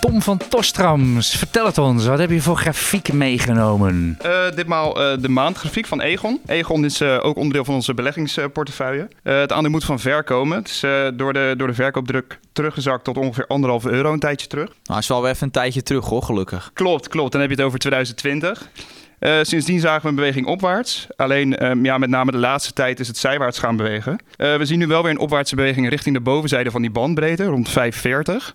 Tom 0.00 0.22
van 0.22 0.40
Tostrams, 0.48 1.36
vertel 1.36 1.66
het 1.66 1.78
ons. 1.78 2.06
Wat 2.06 2.18
heb 2.18 2.30
je 2.30 2.40
voor 2.40 2.56
grafiek 2.56 3.12
meegenomen? 3.12 4.18
Uh, 4.24 4.50
ditmaal 4.54 5.12
uh, 5.12 5.22
de 5.22 5.28
maandgrafiek 5.28 5.86
van 5.86 6.00
Egon. 6.00 6.40
Egon 6.46 6.84
is 6.84 7.00
uh, 7.00 7.18
ook 7.22 7.36
onderdeel 7.36 7.64
van 7.64 7.74
onze 7.74 7.94
beleggingsportefeuille. 7.94 9.08
het 9.22 9.52
aandeel 9.52 9.70
moet 9.70 9.84
van 9.84 9.98
ver 9.98 10.24
komen. 10.24 10.58
Het 10.58 10.68
is 10.68 10.80
door, 11.14 11.32
de, 11.32 11.54
door 11.56 11.66
de 11.66 11.74
verkoopdruk 11.74 12.38
teruggezakt 12.52 13.04
tot 13.04 13.16
ongeveer 13.16 13.46
anderhalf 13.46 13.86
euro 13.86 14.12
een 14.12 14.18
tijdje 14.18 14.46
terug. 14.46 14.70
Nou, 14.84 14.98
is 14.98 15.08
wel 15.08 15.28
even 15.28 15.42
een 15.42 15.52
tijdje 15.52 15.82
terug 15.82 16.04
hoor, 16.04 16.22
gelukkig. 16.22 16.70
Klopt, 16.72 17.08
klopt. 17.08 17.32
Dan 17.32 17.40
heb 17.40 17.50
je 17.50 17.56
het 17.56 17.64
over 17.64 17.78
2020. 17.78 18.68
Uh, 19.20 19.38
sindsdien 19.42 19.80
zagen 19.80 20.02
we 20.02 20.08
een 20.08 20.14
beweging 20.14 20.46
opwaarts. 20.46 21.06
Alleen 21.16 21.66
um, 21.66 21.84
ja, 21.84 21.98
met 21.98 22.10
name 22.10 22.30
de 22.30 22.38
laatste 22.38 22.72
tijd 22.72 23.00
is 23.00 23.08
het 23.08 23.16
zijwaarts 23.16 23.58
gaan 23.58 23.76
bewegen. 23.76 24.12
Uh, 24.12 24.56
we 24.56 24.64
zien 24.64 24.78
nu 24.78 24.86
wel 24.86 25.02
weer 25.02 25.10
een 25.10 25.18
opwaartse 25.18 25.54
beweging 25.54 25.88
richting 25.88 26.14
de 26.14 26.22
bovenzijde 26.22 26.70
van 26.70 26.82
die 26.82 26.90
bandbreedte, 26.90 27.44
rond 27.44 27.68
540. 27.68 28.54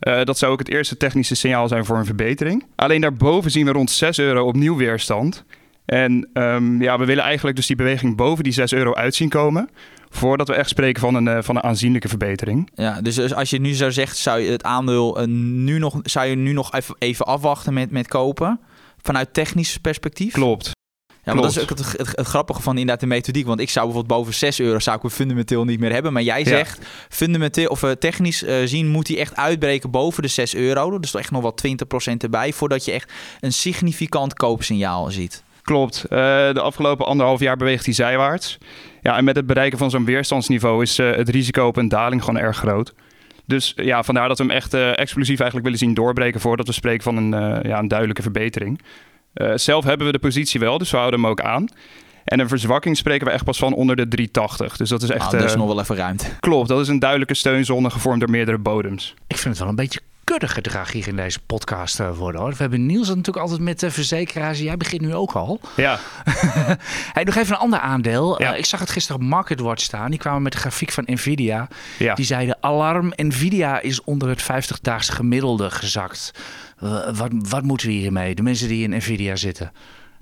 Uh, 0.00 0.24
dat 0.24 0.38
zou 0.38 0.52
ook 0.52 0.58
het 0.58 0.70
eerste 0.70 0.96
technische 0.96 1.34
signaal 1.34 1.68
zijn 1.68 1.84
voor 1.84 1.96
een 1.96 2.04
verbetering. 2.04 2.64
Alleen 2.74 3.00
daarboven 3.00 3.50
zien 3.50 3.66
we 3.66 3.72
rond 3.72 3.90
6 3.90 4.18
euro 4.18 4.46
opnieuw 4.46 4.76
weerstand. 4.76 5.44
En 5.84 6.28
um, 6.32 6.82
ja, 6.82 6.98
we 6.98 7.04
willen 7.04 7.24
eigenlijk 7.24 7.56
dus 7.56 7.66
die 7.66 7.76
beweging 7.76 8.16
boven 8.16 8.44
die 8.44 8.52
6 8.52 8.72
euro 8.72 8.94
uitzien 8.94 9.28
komen. 9.28 9.70
Voordat 10.10 10.48
we 10.48 10.54
echt 10.54 10.68
spreken 10.68 11.00
van 11.00 11.14
een, 11.14 11.26
uh, 11.26 11.38
van 11.42 11.56
een 11.56 11.62
aanzienlijke 11.62 12.08
verbetering. 12.08 12.70
Ja, 12.74 13.00
dus 13.00 13.34
als 13.34 13.50
je 13.50 13.60
nu 13.60 13.72
zou 13.72 13.92
zeggen, 13.92 14.16
zou 14.16 14.40
je 14.40 14.50
het 14.50 14.62
aandeel 14.62 15.20
uh, 15.20 15.26
nu 15.36 15.78
nog, 15.78 15.98
zou 16.02 16.26
je 16.26 16.36
nu 16.36 16.52
nog 16.52 16.72
even, 16.72 16.96
even 16.98 17.26
afwachten 17.26 17.74
met, 17.74 17.90
met 17.90 18.08
kopen? 18.08 18.60
Vanuit 19.02 19.34
technisch 19.34 19.76
perspectief? 19.76 20.32
Klopt. 20.32 20.73
Ja, 21.24 21.34
maar 21.34 21.42
dat 21.42 21.56
is 21.56 21.62
ook 21.62 21.68
het, 21.68 21.78
het, 21.78 22.16
het, 22.16 22.26
grappige 22.26 22.62
van 22.62 22.72
inderdaad 22.72 23.00
de 23.00 23.06
methodiek. 23.06 23.46
Want 23.46 23.60
ik 23.60 23.70
zou 23.70 23.84
bijvoorbeeld 23.84 24.18
boven 24.18 24.34
6 24.34 24.60
euro 24.60 24.78
zou 24.78 24.96
ik 24.96 25.02
hem 25.02 25.10
fundamenteel 25.10 25.64
niet 25.64 25.80
meer 25.80 25.92
hebben. 25.92 26.12
Maar 26.12 26.22
jij 26.22 26.44
zegt, 26.44 26.78
ja. 26.80 26.86
fundamenteel 27.08 27.68
of 27.68 27.82
uh, 27.82 27.90
technisch 27.90 28.42
uh, 28.42 28.54
zien 28.64 28.88
moet 28.88 29.08
hij 29.08 29.18
echt 29.18 29.36
uitbreken 29.36 29.90
boven 29.90 30.22
de 30.22 30.28
6 30.28 30.54
euro. 30.54 30.98
Dus 30.98 31.14
echt 31.14 31.30
nog 31.30 31.42
wel 31.42 31.54
20% 32.12 32.16
erbij. 32.18 32.52
Voordat 32.52 32.84
je 32.84 32.92
echt 32.92 33.12
een 33.40 33.52
significant 33.52 34.34
koopsignaal 34.34 35.10
ziet. 35.10 35.42
Klopt. 35.62 36.04
Uh, 36.04 36.18
de 36.52 36.60
afgelopen 36.60 37.06
anderhalf 37.06 37.40
jaar 37.40 37.56
beweegt 37.56 37.84
hij 37.84 37.94
zijwaarts. 37.94 38.58
Ja, 39.02 39.16
en 39.16 39.24
met 39.24 39.36
het 39.36 39.46
bereiken 39.46 39.78
van 39.78 39.90
zo'n 39.90 40.04
weerstandsniveau 40.04 40.82
is 40.82 40.96
het 40.96 41.28
risico 41.28 41.66
op 41.66 41.76
een 41.76 41.88
daling 41.88 42.24
gewoon 42.24 42.40
erg 42.40 42.56
groot. 42.56 42.94
Dus 43.46 43.72
ja, 43.76 44.02
vandaar 44.02 44.28
dat 44.28 44.38
we 44.38 44.44
hem 44.44 44.52
echt 44.52 44.74
uh, 44.74 44.98
explosief 44.98 45.40
eigenlijk 45.40 45.62
willen 45.62 45.78
zien 45.78 45.94
doorbreken 45.94 46.40
voordat 46.40 46.66
we 46.66 46.72
spreken 46.72 47.02
van 47.02 47.16
een, 47.16 47.60
ja, 47.68 47.78
een 47.78 47.88
duidelijke 47.88 48.22
verbetering. 48.22 48.80
Uh, 49.34 49.52
zelf 49.54 49.84
hebben 49.84 50.06
we 50.06 50.12
de 50.12 50.18
positie 50.18 50.60
wel, 50.60 50.78
dus 50.78 50.90
we 50.90 50.96
houden 50.96 51.20
hem 51.20 51.30
ook 51.30 51.40
aan. 51.40 51.68
En 52.24 52.40
een 52.40 52.48
verzwakking 52.48 52.96
spreken 52.96 53.26
we 53.26 53.32
echt 53.32 53.44
pas 53.44 53.58
van 53.58 53.74
onder 53.74 53.96
de 53.96 54.08
380. 54.08 54.76
Dus 54.76 54.88
dat 54.88 55.02
is 55.02 55.10
echt. 55.10 55.24
Nou, 55.24 55.36
dat 55.38 55.50
is 55.50 55.56
nog 55.56 55.66
wel 55.66 55.80
even 55.80 55.96
ruimte. 55.96 56.26
Klopt, 56.40 56.68
dat 56.68 56.80
is 56.80 56.88
een 56.88 56.98
duidelijke 56.98 57.34
steunzone 57.34 57.90
gevormd 57.90 58.20
door 58.20 58.30
meerdere 58.30 58.58
bodems. 58.58 59.14
Ik 59.26 59.36
vind 59.36 59.54
het 59.54 59.58
wel 59.58 59.68
een 59.68 59.76
beetje 59.76 60.00
kudde 60.38 60.54
gedrag 60.54 60.92
hier 60.92 61.08
in 61.08 61.16
deze 61.16 61.40
podcast 61.40 61.98
worden 62.16 62.40
hoor. 62.40 62.50
We 62.50 62.56
hebben 62.56 62.86
Niels 62.86 63.08
natuurlijk 63.08 63.36
altijd 63.36 63.60
met 63.60 63.80
de 63.80 63.90
verzekeraars. 63.90 64.58
Jij 64.58 64.76
begint 64.76 65.00
nu 65.00 65.14
ook 65.14 65.32
al. 65.32 65.60
Ja. 65.76 65.98
hey, 67.12 67.24
nog 67.24 67.34
even 67.34 67.54
een 67.54 67.60
ander 67.60 67.78
aandeel. 67.78 68.42
Ja. 68.42 68.52
Uh, 68.52 68.58
ik 68.58 68.64
zag 68.64 68.80
het 68.80 68.90
gisteren 68.90 69.20
op 69.20 69.26
MarketWatch 69.26 69.82
staan. 69.82 70.10
Die 70.10 70.18
kwamen 70.18 70.42
met 70.42 70.52
de 70.52 70.58
grafiek 70.58 70.90
van 70.90 71.04
Nvidia. 71.06 71.68
Ja. 71.98 72.14
Die 72.14 72.24
zeiden 72.24 72.56
alarm, 72.60 73.12
Nvidia 73.16 73.80
is 73.80 74.04
onder 74.04 74.28
het 74.28 74.42
50-daagse 74.42 75.12
gemiddelde 75.12 75.70
gezakt. 75.70 76.30
Uh, 76.82 77.08
wat, 77.16 77.30
wat 77.32 77.62
moeten 77.62 77.86
we 77.86 77.92
hiermee? 77.92 78.34
De 78.34 78.42
mensen 78.42 78.68
die 78.68 78.82
in 78.82 78.96
Nvidia 78.96 79.36
zitten. 79.36 79.72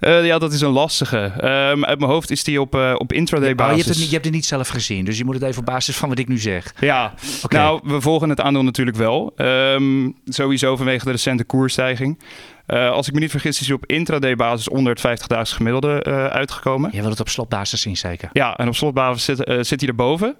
Uh, 0.06 0.26
ja, 0.26 0.38
dat 0.38 0.52
is 0.52 0.60
een 0.60 0.70
lastige. 0.70 1.16
Um, 1.16 1.84
uit 1.84 1.98
mijn 1.98 2.10
hoofd 2.10 2.30
is 2.30 2.44
die 2.44 2.60
op, 2.60 2.74
uh, 2.74 2.94
op 2.98 3.12
intraday 3.12 3.54
basis. 3.54 3.72
Oh, 3.72 3.78
je, 3.78 3.84
hebt 3.84 3.98
het, 3.98 4.06
je 4.06 4.12
hebt 4.12 4.24
het 4.24 4.34
niet 4.34 4.46
zelf 4.46 4.68
gezien, 4.68 5.04
dus 5.04 5.18
je 5.18 5.24
moet 5.24 5.34
het 5.34 5.42
even 5.42 5.58
op 5.58 5.66
basis 5.66 5.96
van 5.96 6.08
wat 6.08 6.18
ik 6.18 6.28
nu 6.28 6.38
zeg. 6.38 6.74
Ja, 6.80 7.14
okay. 7.42 7.60
nou, 7.60 7.80
we 7.84 8.00
volgen 8.00 8.28
het 8.28 8.40
aandeel 8.40 8.62
natuurlijk 8.62 8.96
wel. 8.96 9.32
Um, 9.36 10.14
sowieso 10.24 10.76
vanwege 10.76 11.04
de 11.04 11.10
recente 11.10 11.44
koersstijging. 11.44 12.18
Uh, 12.66 12.90
als 12.90 13.08
ik 13.08 13.14
me 13.14 13.20
niet 13.20 13.30
vergis, 13.30 13.60
is 13.60 13.66
hij 13.66 13.76
op 13.76 13.86
intraday 13.86 14.36
basis 14.36 14.68
onder 14.68 14.94
het 14.94 15.20
50-daags 15.20 15.52
gemiddelde 15.52 16.04
uitgekomen. 16.32 16.90
Je 16.92 17.00
wil 17.00 17.10
het 17.10 17.20
op 17.20 17.28
slotbasis 17.28 17.80
zien, 17.80 17.96
zeker? 17.96 18.28
Ja, 18.32 18.56
en 18.56 18.68
op 18.68 18.74
slotbasis 18.74 19.24
zit, 19.24 19.66
zit 19.66 19.80
hij 19.80 19.88
erboven. 19.88 20.36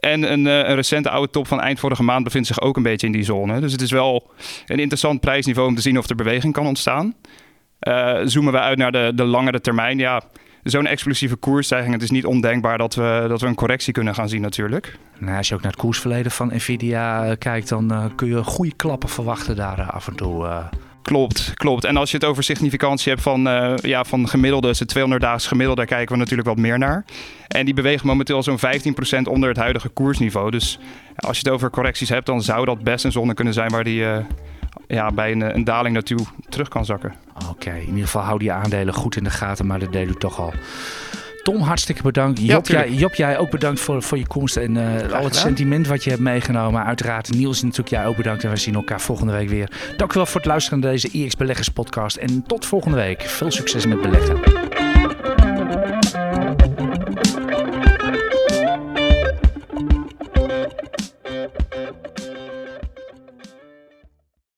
En 0.00 0.32
een, 0.32 0.44
een, 0.44 0.74
recente 0.74 1.10
oude 1.10 1.30
top 1.30 1.46
van 1.46 1.60
eind 1.60 1.78
vorige 1.78 2.02
maand 2.02 2.24
bevindt 2.24 2.46
zich 2.46 2.60
ook 2.60 2.76
een 2.76 2.82
beetje 2.82 3.06
in 3.06 3.12
die 3.12 3.24
zone. 3.24 3.60
Dus 3.60 3.72
het 3.72 3.80
is 3.80 3.90
wel 3.90 4.30
een 4.66 4.78
interessant 4.78 5.20
prijsniveau 5.20 5.68
om 5.68 5.74
te 5.74 5.82
zien 5.82 5.98
of 5.98 6.08
er 6.08 6.16
beweging 6.16 6.52
kan 6.52 6.66
ontstaan. 6.66 7.14
Uh, 7.80 8.18
zoomen 8.24 8.52
we 8.52 8.58
uit 8.58 8.78
naar 8.78 8.92
de, 8.92 9.12
de 9.14 9.24
langere 9.24 9.60
termijn, 9.60 9.98
ja, 9.98 10.22
zo'n 10.62 10.86
explosieve 10.86 11.36
koersstijging, 11.36 11.92
het 11.92 12.02
is 12.02 12.10
niet 12.10 12.26
ondenkbaar 12.26 12.78
dat 12.78 12.94
we, 12.94 13.24
dat 13.28 13.40
we 13.40 13.46
een 13.46 13.54
correctie 13.54 13.92
kunnen 13.92 14.14
gaan 14.14 14.28
zien 14.28 14.40
natuurlijk. 14.40 14.98
Nou, 15.18 15.36
als 15.36 15.48
je 15.48 15.54
ook 15.54 15.62
naar 15.62 15.70
het 15.70 15.80
koersverleden 15.80 16.32
van 16.32 16.54
Nvidia 16.54 17.26
uh, 17.26 17.32
kijkt, 17.38 17.68
dan 17.68 17.92
uh, 17.92 18.04
kun 18.16 18.28
je 18.28 18.44
goede 18.44 18.74
klappen 18.76 19.08
verwachten 19.08 19.56
daar 19.56 19.82
af 19.82 20.08
en 20.08 20.14
toe. 20.14 20.64
Klopt, 21.02 21.52
klopt. 21.54 21.84
En 21.84 21.96
als 21.96 22.10
je 22.10 22.16
het 22.16 22.26
over 22.26 22.42
significantie 22.42 23.12
hebt 23.12 23.22
van, 23.22 23.40
ja, 23.76 24.04
van 24.04 24.28
gemiddelde, 24.28 24.76
de 24.78 24.84
200 24.84 25.22
daags 25.22 25.46
gemiddelde, 25.46 25.80
daar 25.80 25.96
kijken 25.96 26.12
we 26.12 26.20
natuurlijk 26.20 26.48
wat 26.48 26.56
meer 26.56 26.78
naar. 26.78 27.04
En 27.48 27.64
die 27.64 27.74
bewegen 27.74 28.06
momenteel 28.06 28.42
zo'n 28.42 28.58
15% 28.58 29.28
onder 29.28 29.48
het 29.48 29.58
huidige 29.58 29.88
koersniveau. 29.88 30.50
Dus 30.50 30.78
als 31.16 31.38
je 31.38 31.42
het 31.44 31.52
over 31.52 31.70
correcties 31.70 32.08
hebt, 32.08 32.26
dan 32.26 32.42
zou 32.42 32.64
dat 32.64 32.82
best 32.82 33.04
een 33.04 33.12
zone 33.12 33.34
kunnen 33.34 33.54
zijn 33.54 33.70
waar 33.70 33.84
die 33.84 34.04
ja, 34.86 35.10
bij 35.10 35.32
een, 35.32 35.54
een 35.54 35.64
daling 35.64 35.94
naartoe 35.94 36.26
terug 36.48 36.68
kan 36.68 36.84
zakken. 36.84 37.25
Oké, 37.50 37.70
in 37.70 37.86
ieder 37.86 38.04
geval 38.04 38.22
hou 38.22 38.38
die 38.38 38.52
aandelen 38.52 38.94
goed 38.94 39.16
in 39.16 39.24
de 39.24 39.30
gaten, 39.30 39.66
maar 39.66 39.78
dat 39.78 39.92
deed 39.92 40.08
u 40.08 40.14
toch 40.14 40.40
al. 40.40 40.52
Tom, 41.42 41.60
hartstikke 41.60 42.02
bedankt. 42.02 42.40
Job, 42.40 42.66
ja, 42.66 42.78
jij, 42.78 42.92
Job 42.92 43.14
jij 43.14 43.38
ook 43.38 43.50
bedankt 43.50 43.80
voor, 43.80 44.02
voor 44.02 44.18
je 44.18 44.26
komst 44.26 44.56
en 44.56 44.74
uh, 44.74 45.12
al 45.12 45.24
het 45.24 45.36
sentiment 45.36 45.86
wat 45.86 46.04
je 46.04 46.10
hebt 46.10 46.22
meegenomen. 46.22 46.84
Uiteraard, 46.84 47.30
Niels 47.34 47.62
natuurlijk 47.62 47.88
jij 47.88 48.06
ook 48.06 48.16
bedankt 48.16 48.44
en 48.44 48.50
we 48.50 48.56
zien 48.56 48.74
elkaar 48.74 49.00
volgende 49.00 49.32
week 49.32 49.48
weer. 49.48 49.70
Dank 49.96 50.10
u 50.10 50.14
wel 50.14 50.26
voor 50.26 50.40
het 50.40 50.50
luisteren 50.50 50.80
naar 50.80 50.90
deze 50.90 51.10
IX 51.10 51.36
Beleggers 51.36 51.68
podcast 51.68 52.16
en 52.16 52.42
tot 52.46 52.66
volgende 52.66 52.96
week. 52.96 53.20
Veel 53.22 53.50
succes 53.50 53.86
met 53.86 54.00
beleggen. 54.00 54.85